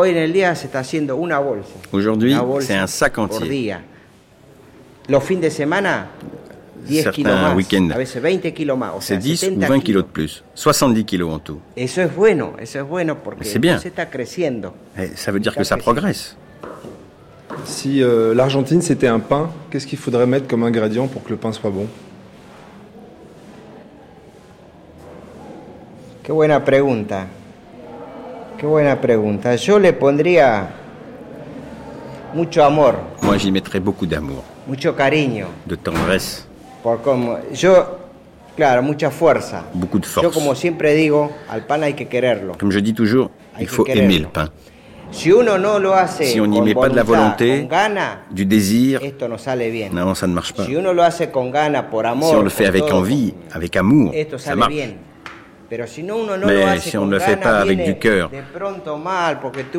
Hoy 0.00 0.10
en 0.10 0.16
el 0.18 0.32
día 0.32 0.54
se 0.54 0.66
está 0.66 0.78
haciendo 0.78 1.16
una 1.16 1.40
bolsa. 1.40 1.72
Aujourd'hui, 1.90 2.32
Una 2.32 2.42
bolsa 2.42 2.68
c'est 2.68 2.80
un 2.80 2.86
sac 2.86 3.14
por 3.16 3.24
entier. 3.32 3.48
día. 3.50 3.80
Los 5.08 5.24
fines 5.24 5.42
de 5.42 5.50
semana, 5.50 6.06
10 6.86 7.02
Certains 7.02 7.16
kilos 7.16 7.40
más. 7.40 7.56
week-ends. 7.56 7.92
A 7.94 7.98
veces 7.98 8.22
20 8.22 8.54
kilos 8.54 8.78
más. 8.78 8.92
O 8.94 9.00
sea, 9.00 9.16
C'est 9.16 9.24
10 9.24 9.42
ou 9.42 9.46
70 9.56 9.68
20 9.68 9.82
kilos 9.84 10.04
de 10.04 10.08
plus. 10.12 10.44
70 10.54 11.04
kilos 11.04 11.28
en 11.34 11.40
tout. 11.40 11.58
Eso 11.74 12.00
es 12.00 12.14
bueno, 12.14 12.52
eso 12.60 12.78
es 12.78 12.86
bueno 12.86 13.16
porque 13.24 13.44
C'est 13.44 13.58
bien. 13.58 13.80
se 13.80 13.88
está 13.88 14.08
creciendo. 14.08 14.72
Eh, 14.96 15.16
ça 15.16 15.32
veut 15.32 15.40
dire 15.40 15.52
que 15.52 15.64
ça 15.64 15.76
progresse. 15.76 16.36
Si 17.64 18.00
euh, 18.00 18.34
l'Argentine 18.36 18.80
c'était 18.82 19.08
un 19.08 19.18
pain, 19.18 19.50
qu'est-ce 19.68 19.86
qu'il 19.88 19.98
faudrait 19.98 20.26
mettre 20.28 20.46
comme 20.46 20.62
ingrédient 20.62 21.08
pour 21.08 21.24
que 21.24 21.30
le 21.30 21.36
pain 21.38 21.50
soit 21.52 21.70
bon? 21.70 21.88
Qué 26.22 26.30
buena 26.32 26.60
pregunta. 26.64 27.26
Qué 28.58 28.66
buena 28.66 29.00
pregunta. 29.00 29.54
Yo 29.56 29.78
le 29.78 29.92
pondría 29.92 30.68
mucho 32.34 32.64
amor, 32.64 32.96
Moi, 33.22 33.38
j'y 33.38 33.50
mettrais 33.52 33.80
beaucoup 33.82 34.06
d'amour, 34.06 34.42
mucho 34.66 34.94
cariño. 34.94 35.46
de 35.66 35.76
tendresse, 35.76 36.44
Por 36.82 37.00
como, 37.02 37.38
yo, 37.52 37.98
claro, 38.56 38.82
mucha 38.82 39.10
fuerza. 39.10 39.64
beaucoup 39.72 40.00
de 40.00 40.06
Yo 40.06 40.12
force. 40.22 40.30
como 40.38 40.54
siempre 40.54 40.94
digo, 40.94 41.30
al 41.48 41.66
pan 41.66 41.82
hay 41.84 41.94
que 41.94 42.06
quererlo. 42.08 42.54
Comme 42.58 42.72
je 42.72 42.80
dis 42.80 42.94
toujours, 42.94 43.30
Hay 43.54 43.62
il 43.64 43.68
faut 43.68 43.84
quererlo. 43.84 44.04
aimer 44.10 44.20
le 44.22 44.28
pain. 44.28 44.50
Si 45.10 45.32
uno 45.32 45.56
no 45.56 45.78
lo 45.78 45.94
hace 45.94 46.26
Si 46.26 46.38
on 46.38 46.48
n'y 46.50 46.60
met 46.60 46.74
pas 46.74 46.90
de 46.90 46.94
la 46.96 47.02
volonté, 47.02 47.66
gana, 47.66 48.26
du 48.30 48.44
désir, 48.44 49.00
esto 49.02 49.26
no 49.26 49.38
sale 49.38 49.70
bien. 49.70 49.88
non, 49.90 50.14
ça 50.14 50.26
ne 50.26 50.34
marche 50.34 50.52
pas. 50.52 50.66
Si 50.66 50.74
uno 50.76 50.92
lo 50.92 51.02
hace 51.02 51.30
con 51.30 51.50
gana, 51.50 51.88
por 51.88 52.04
amor, 52.06 52.28
Si 52.28 52.34
on 52.36 52.42
le 52.42 52.50
fait 52.50 52.66
avec 52.66 52.84
todo, 52.84 52.98
envie, 52.98 53.32
avec 53.52 53.74
amour, 53.76 54.10
esto 54.14 54.36
ça 54.38 54.54
marche. 54.54 54.74
bien. 54.74 54.90
Mais 55.70 56.80
si 56.80 56.96
on 56.96 57.06
ne 57.06 57.12
le 57.12 57.18
fait 57.18 57.36
pas 57.36 57.60
avec 57.60 57.84
du 57.84 57.98
cœur, 57.98 58.30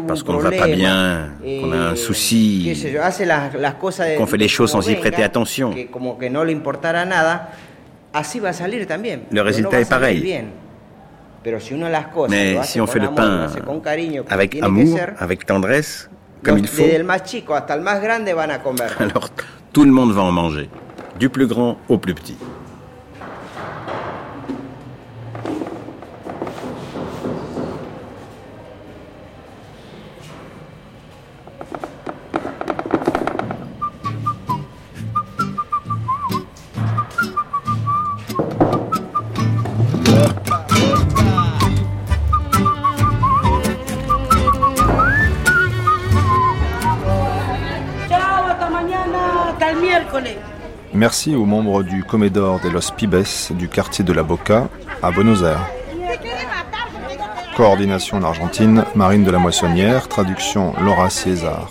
parce 0.07 0.23
qu'on 0.23 0.33
ne 0.33 0.41
va 0.41 0.51
pas 0.51 0.67
bien, 0.67 1.29
qu'on 1.41 1.71
a 1.71 1.77
un 1.77 1.93
eh, 1.93 1.95
souci, 1.95 2.77
qu'on 4.17 4.27
fait 4.27 4.37
les 4.37 4.47
choses 4.47 4.71
sans 4.71 4.87
y 4.87 4.95
prêter 4.95 5.23
attention. 5.23 5.73
le 9.31 9.41
résultat 9.41 9.81
est 9.81 9.89
pareil. 9.89 10.43
Mais 12.29 12.61
si 12.63 12.81
on 12.81 12.87
fait 12.87 12.99
le 12.99 13.09
pain. 13.09 13.47
avec 14.29 14.61
amour, 14.61 14.99
avec 15.17 15.45
tendresse, 15.45 16.09
comme 16.43 16.59
il 16.59 16.67
faut, 16.67 16.83
alors 18.99 19.29
tout 19.73 19.83
le 19.83 19.91
monde 19.91 20.11
va 20.11 20.21
en 20.21 20.31
manger, 20.31 20.69
du 21.19 21.29
plus 21.29 21.47
grand 21.47 21.77
au 21.87 21.97
plus 21.97 22.13
petit. 22.13 22.37
Merci 50.99 51.33
aux 51.33 51.45
membres 51.45 51.81
du 51.81 52.03
Comedor 52.03 52.59
de 52.59 52.67
los 52.67 52.91
Pibes 52.93 53.23
du 53.51 53.69
quartier 53.69 54.03
de 54.03 54.11
la 54.11 54.21
Boca 54.21 54.67
à 55.01 55.11
Buenos 55.11 55.43
Aires. 55.43 55.65
Coordination 57.55 58.17
en 58.17 58.23
Argentine, 58.23 58.83
Marine 58.95 59.23
de 59.23 59.31
la 59.31 59.39
Moissonnière, 59.39 60.09
traduction 60.09 60.73
Laura 60.81 61.09
César. 61.09 61.69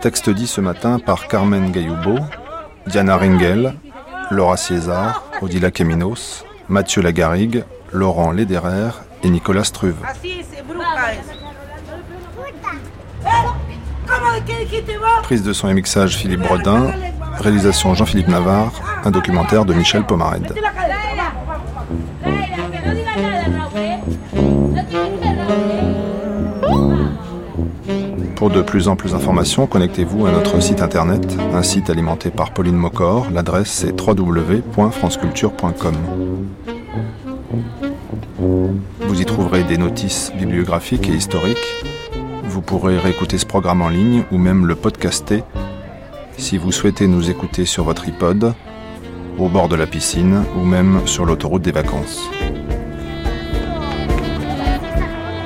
Texte 0.00 0.30
dit 0.30 0.46
ce 0.46 0.60
matin 0.60 1.00
par 1.00 1.26
Carmen 1.26 1.72
Gayubo, 1.72 2.20
Diana 2.86 3.16
Ringel, 3.16 3.74
Laura 4.30 4.56
César, 4.56 5.24
Odila 5.40 5.72
Caminos, 5.72 6.44
Mathieu 6.68 7.02
Lagarigue, 7.02 7.64
Laurent 7.92 8.30
Lederer 8.30 8.90
et 9.24 9.30
Nicolas 9.30 9.64
Struve. 9.64 9.96
Así 10.08 10.38
es, 10.38 10.64
bruja 10.64 11.12
es. 11.12 11.42
¿Cómo 14.06 14.32
de 14.32 14.40
qué 14.44 14.58
dijiste 14.60 14.96
vos? 14.96 15.22
Prise 15.24 15.42
de 15.42 15.52
son 15.52 15.68
et 15.70 15.74
mixage 15.74 16.16
Philippe 16.16 16.46
Bredin, 16.46 16.92
réalisation 17.38 17.94
Jean-Philippe 17.94 18.28
Navarre, 18.28 18.72
un 19.04 19.10
documentaire 19.10 19.64
de 19.64 19.74
Michel 19.74 20.04
Pomarède. 20.04 20.54
Pour 28.36 28.50
de 28.50 28.60
plus 28.60 28.88
amples 28.88 29.14
informations, 29.14 29.68
connectez-vous 29.68 30.26
à 30.26 30.32
notre 30.32 30.60
site 30.60 30.82
internet, 30.82 31.38
un 31.54 31.62
site 31.62 31.88
alimenté 31.90 32.30
par 32.30 32.52
Pauline 32.52 32.74
Mocor. 32.74 33.28
L'adresse 33.32 33.70
c'est 33.70 33.92
www.franceculture.com. 33.92 35.94
Vous 39.00 39.20
y 39.20 39.24
trouverez 39.24 39.62
des 39.62 39.78
notices 39.78 40.32
bibliographiques 40.36 41.08
et 41.08 41.12
historiques. 41.12 41.84
Vous 42.42 42.62
pourrez 42.62 42.98
réécouter 42.98 43.38
ce 43.38 43.46
programme 43.46 43.80
en 43.80 43.88
ligne 43.88 44.24
ou 44.32 44.38
même 44.38 44.66
le 44.66 44.74
podcaster 44.74 45.44
si 46.36 46.58
vous 46.58 46.72
souhaitez 46.72 47.06
nous 47.06 47.30
écouter 47.30 47.64
sur 47.64 47.84
votre 47.84 48.08
iPod, 48.08 48.54
au 49.38 49.48
bord 49.48 49.68
de 49.68 49.76
la 49.76 49.86
piscine 49.86 50.44
ou 50.56 50.64
même 50.64 51.00
sur 51.06 51.24
l'autoroute 51.24 51.62
des 51.62 51.72
vacances. 51.72 52.28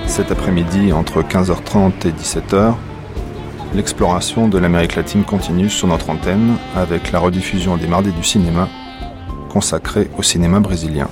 Cet 0.06 0.32
après-midi, 0.32 0.92
entre 0.92 1.22
15h30 1.22 2.06
et 2.06 2.12
17h, 2.12 2.74
l'exploration 3.74 4.48
de 4.48 4.58
l'Amérique 4.58 4.96
latine 4.96 5.24
continue 5.24 5.68
sur 5.68 5.88
notre 5.88 6.10
antenne 6.10 6.56
avec 6.74 7.12
la 7.12 7.18
rediffusion 7.18 7.76
des 7.76 7.86
Mardis 7.86 8.12
du 8.12 8.24
cinéma 8.24 8.68
consacrée 9.50 10.10
au 10.18 10.22
cinéma 10.22 10.60
brésilien. 10.60 11.08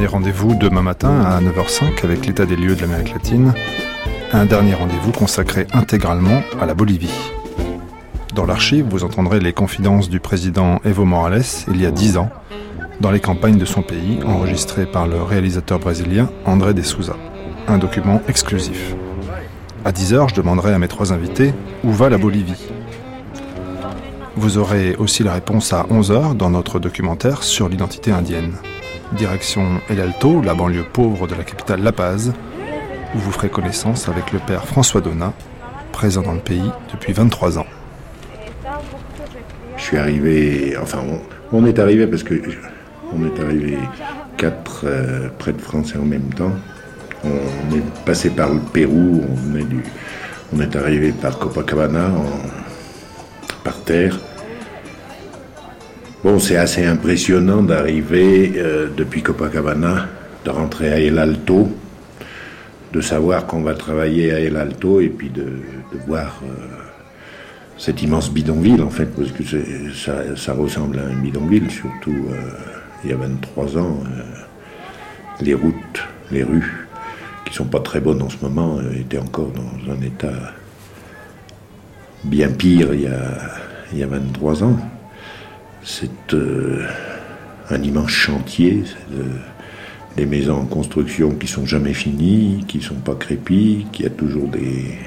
Dernier 0.00 0.14
rendez-vous 0.14 0.54
demain 0.54 0.80
matin 0.80 1.20
à 1.20 1.42
9h05 1.42 2.04
avec 2.04 2.24
l'état 2.24 2.46
des 2.46 2.56
lieux 2.56 2.74
de 2.74 2.80
l'Amérique 2.80 3.12
latine. 3.12 3.52
Un 4.32 4.46
dernier 4.46 4.72
rendez-vous 4.72 5.12
consacré 5.12 5.66
intégralement 5.74 6.42
à 6.58 6.64
la 6.64 6.72
Bolivie. 6.72 7.12
Dans 8.34 8.46
l'archive, 8.46 8.86
vous 8.88 9.04
entendrez 9.04 9.40
les 9.40 9.52
confidences 9.52 10.08
du 10.08 10.18
président 10.18 10.80
Evo 10.86 11.04
Morales 11.04 11.44
il 11.68 11.78
y 11.78 11.84
a 11.84 11.90
10 11.90 12.16
ans, 12.16 12.30
dans 13.02 13.10
les 13.10 13.20
campagnes 13.20 13.58
de 13.58 13.66
son 13.66 13.82
pays, 13.82 14.20
enregistrées 14.24 14.86
par 14.86 15.06
le 15.06 15.22
réalisateur 15.22 15.78
brésilien 15.78 16.30
André 16.46 16.72
de 16.72 16.80
Souza. 16.80 17.16
Un 17.68 17.76
document 17.76 18.22
exclusif. 18.26 18.94
À 19.84 19.92
10h, 19.92 20.30
je 20.30 20.34
demanderai 20.34 20.72
à 20.72 20.78
mes 20.78 20.88
trois 20.88 21.12
invités 21.12 21.52
où 21.84 21.92
va 21.92 22.08
la 22.08 22.16
Bolivie. 22.16 22.70
Vous 24.34 24.56
aurez 24.56 24.96
aussi 24.96 25.24
la 25.24 25.34
réponse 25.34 25.74
à 25.74 25.82
11h 25.90 26.38
dans 26.38 26.48
notre 26.48 26.78
documentaire 26.78 27.42
sur 27.42 27.68
l'identité 27.68 28.12
indienne. 28.12 28.54
Direction 29.12 29.80
El 29.88 30.00
Alto, 30.00 30.40
la 30.40 30.54
banlieue 30.54 30.84
pauvre 30.84 31.26
de 31.26 31.34
la 31.34 31.42
capitale 31.42 31.82
La 31.82 31.92
Paz, 31.92 32.32
où 33.14 33.18
vous 33.18 33.32
ferez 33.32 33.48
connaissance 33.48 34.08
avec 34.08 34.32
le 34.32 34.38
père 34.38 34.64
François 34.66 35.00
Donat, 35.00 35.32
présent 35.90 36.22
dans 36.22 36.32
le 36.32 36.38
pays 36.40 36.70
depuis 36.92 37.12
23 37.12 37.58
ans. 37.58 37.66
Je 39.76 39.82
suis 39.82 39.96
arrivé, 39.96 40.76
enfin, 40.80 41.00
on, 41.52 41.66
est 41.66 41.78
arrivé 41.78 42.06
parce 42.06 42.22
que 42.22 42.34
on 43.12 43.24
est 43.26 43.40
arrivé 43.40 43.78
quatre 44.36 44.82
euh, 44.84 45.28
près 45.38 45.52
de 45.52 45.60
Français 45.60 45.98
en 45.98 46.04
même 46.04 46.32
temps. 46.32 46.52
On 47.24 47.74
est 47.74 48.04
passé 48.06 48.30
par 48.30 48.48
le 48.50 48.60
Pérou, 48.60 49.22
on 50.52 50.60
est 50.60 50.76
arrivé 50.76 51.12
par 51.12 51.38
Copacabana, 51.38 52.10
par 53.64 53.80
terre. 53.82 54.18
Bon, 56.22 56.38
c'est 56.38 56.56
assez 56.56 56.84
impressionnant 56.84 57.62
d'arriver 57.62 58.52
euh, 58.56 58.88
depuis 58.94 59.22
Copacabana, 59.22 60.06
de 60.44 60.50
rentrer 60.50 60.92
à 60.92 61.00
El 61.00 61.18
Alto, 61.18 61.70
de 62.92 63.00
savoir 63.00 63.46
qu'on 63.46 63.62
va 63.62 63.72
travailler 63.72 64.30
à 64.30 64.38
El 64.38 64.58
Alto 64.58 65.00
et 65.00 65.08
puis 65.08 65.30
de, 65.30 65.46
voir 66.06 66.42
euh, 66.44 66.52
cet 67.78 68.02
immense 68.02 68.30
bidonville, 68.30 68.82
en 68.82 68.90
fait, 68.90 69.06
parce 69.06 69.32
que 69.32 69.42
ça, 70.36 70.52
ressemble 70.52 70.98
à 70.98 71.04
un 71.04 71.16
bidonville, 71.22 71.70
surtout 71.70 72.26
euh, 72.30 72.50
il 73.02 73.10
y 73.10 73.12
a 73.14 73.16
23 73.16 73.78
ans. 73.78 74.00
les 75.40 75.54
routes, 75.54 76.04
les 76.30 76.42
rues, 76.42 76.86
qui 77.46 77.54
sont 77.54 77.64
pas 77.64 77.80
très 77.80 78.00
bonnes 78.00 78.20
en 78.20 78.28
ce 78.28 78.36
moment, 78.42 78.78
étaient 78.94 79.16
encore 79.16 79.52
dans 79.52 79.90
un 79.90 80.02
état 80.02 80.52
bien 82.24 82.50
pire 82.50 82.92
il 82.92 83.00
y 83.00 83.06
a, 83.06 83.38
il 83.90 83.98
y 84.00 84.02
a 84.02 84.06
23 84.06 84.64
ans. 84.64 84.76
C'est 85.82 86.34
un 87.70 87.82
immense 87.82 88.10
chantier 88.10 88.84
des 90.16 90.26
maisons 90.26 90.58
en 90.58 90.66
construction 90.66 91.30
qui 91.30 91.46
sont 91.46 91.66
jamais 91.66 91.94
finies, 91.94 92.64
qui 92.66 92.80
sont 92.80 92.96
pas 92.96 93.14
crépies, 93.14 93.86
qui 93.92 94.04
a 94.04 94.10
toujours 94.10 94.48
des, 94.48 94.98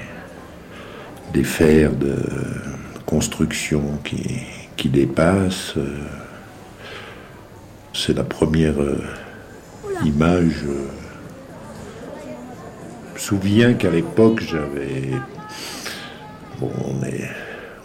des 1.33 1.43
fers 1.43 1.91
de 1.91 2.15
construction 3.05 3.99
qui, 4.03 4.39
qui 4.77 4.89
dépassent. 4.89 5.75
C'est 7.93 8.13
la 8.13 8.23
première 8.23 8.81
euh, 8.81 9.03
image. 10.03 10.63
Je 13.07 13.13
me 13.13 13.19
souviens 13.19 13.73
qu'à 13.75 13.91
l'époque, 13.91 14.41
j'avais. 14.41 15.11
Bon, 16.59 16.71
on, 16.85 17.05
est... 17.05 17.29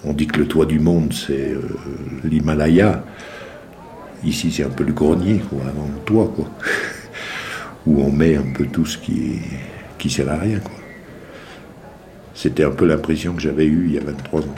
on 0.04 0.12
dit 0.12 0.26
que 0.26 0.38
le 0.38 0.46
toit 0.46 0.66
du 0.66 0.78
monde, 0.78 1.12
c'est 1.12 1.52
euh, 1.52 1.62
l'Himalaya. 2.24 3.04
Ici, 4.24 4.50
c'est 4.52 4.64
un 4.64 4.70
peu 4.70 4.84
le 4.84 4.92
grenier, 4.92 5.40
quoi, 5.48 5.60
avant 5.68 5.86
le 5.86 6.00
toit, 6.04 6.32
quoi. 6.34 6.50
où 7.86 8.02
on 8.02 8.10
met 8.10 8.36
un 8.36 8.52
peu 8.54 8.66
tout 8.66 8.84
ce 8.84 8.98
qui, 8.98 9.38
qui 9.98 10.10
sert 10.10 10.30
à 10.30 10.36
rien. 10.36 10.60
C'était 12.34 12.64
un 12.64 12.70
peu 12.70 12.86
l'impression 12.86 13.34
que 13.34 13.40
j'avais 13.40 13.66
eue 13.66 13.86
il 13.86 13.94
y 13.94 13.98
a 13.98 14.04
23 14.04 14.42
ans. 14.42 14.54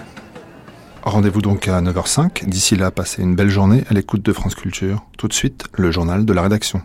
Rendez-vous 1.03 1.41
donc 1.41 1.67
à 1.69 1.81
9h05. 1.81 2.47
D'ici 2.47 2.77
là, 2.77 2.91
passez 2.91 3.23
une 3.23 3.35
belle 3.35 3.49
journée 3.49 3.85
à 3.89 3.95
l'écoute 3.95 4.23
de 4.23 4.33
France 4.33 4.55
Culture. 4.55 5.05
Tout 5.17 5.29
de 5.29 5.33
suite, 5.33 5.65
le 5.73 5.91
journal 5.91 6.27
de 6.27 6.33
la 6.33 6.43
rédaction. 6.43 6.83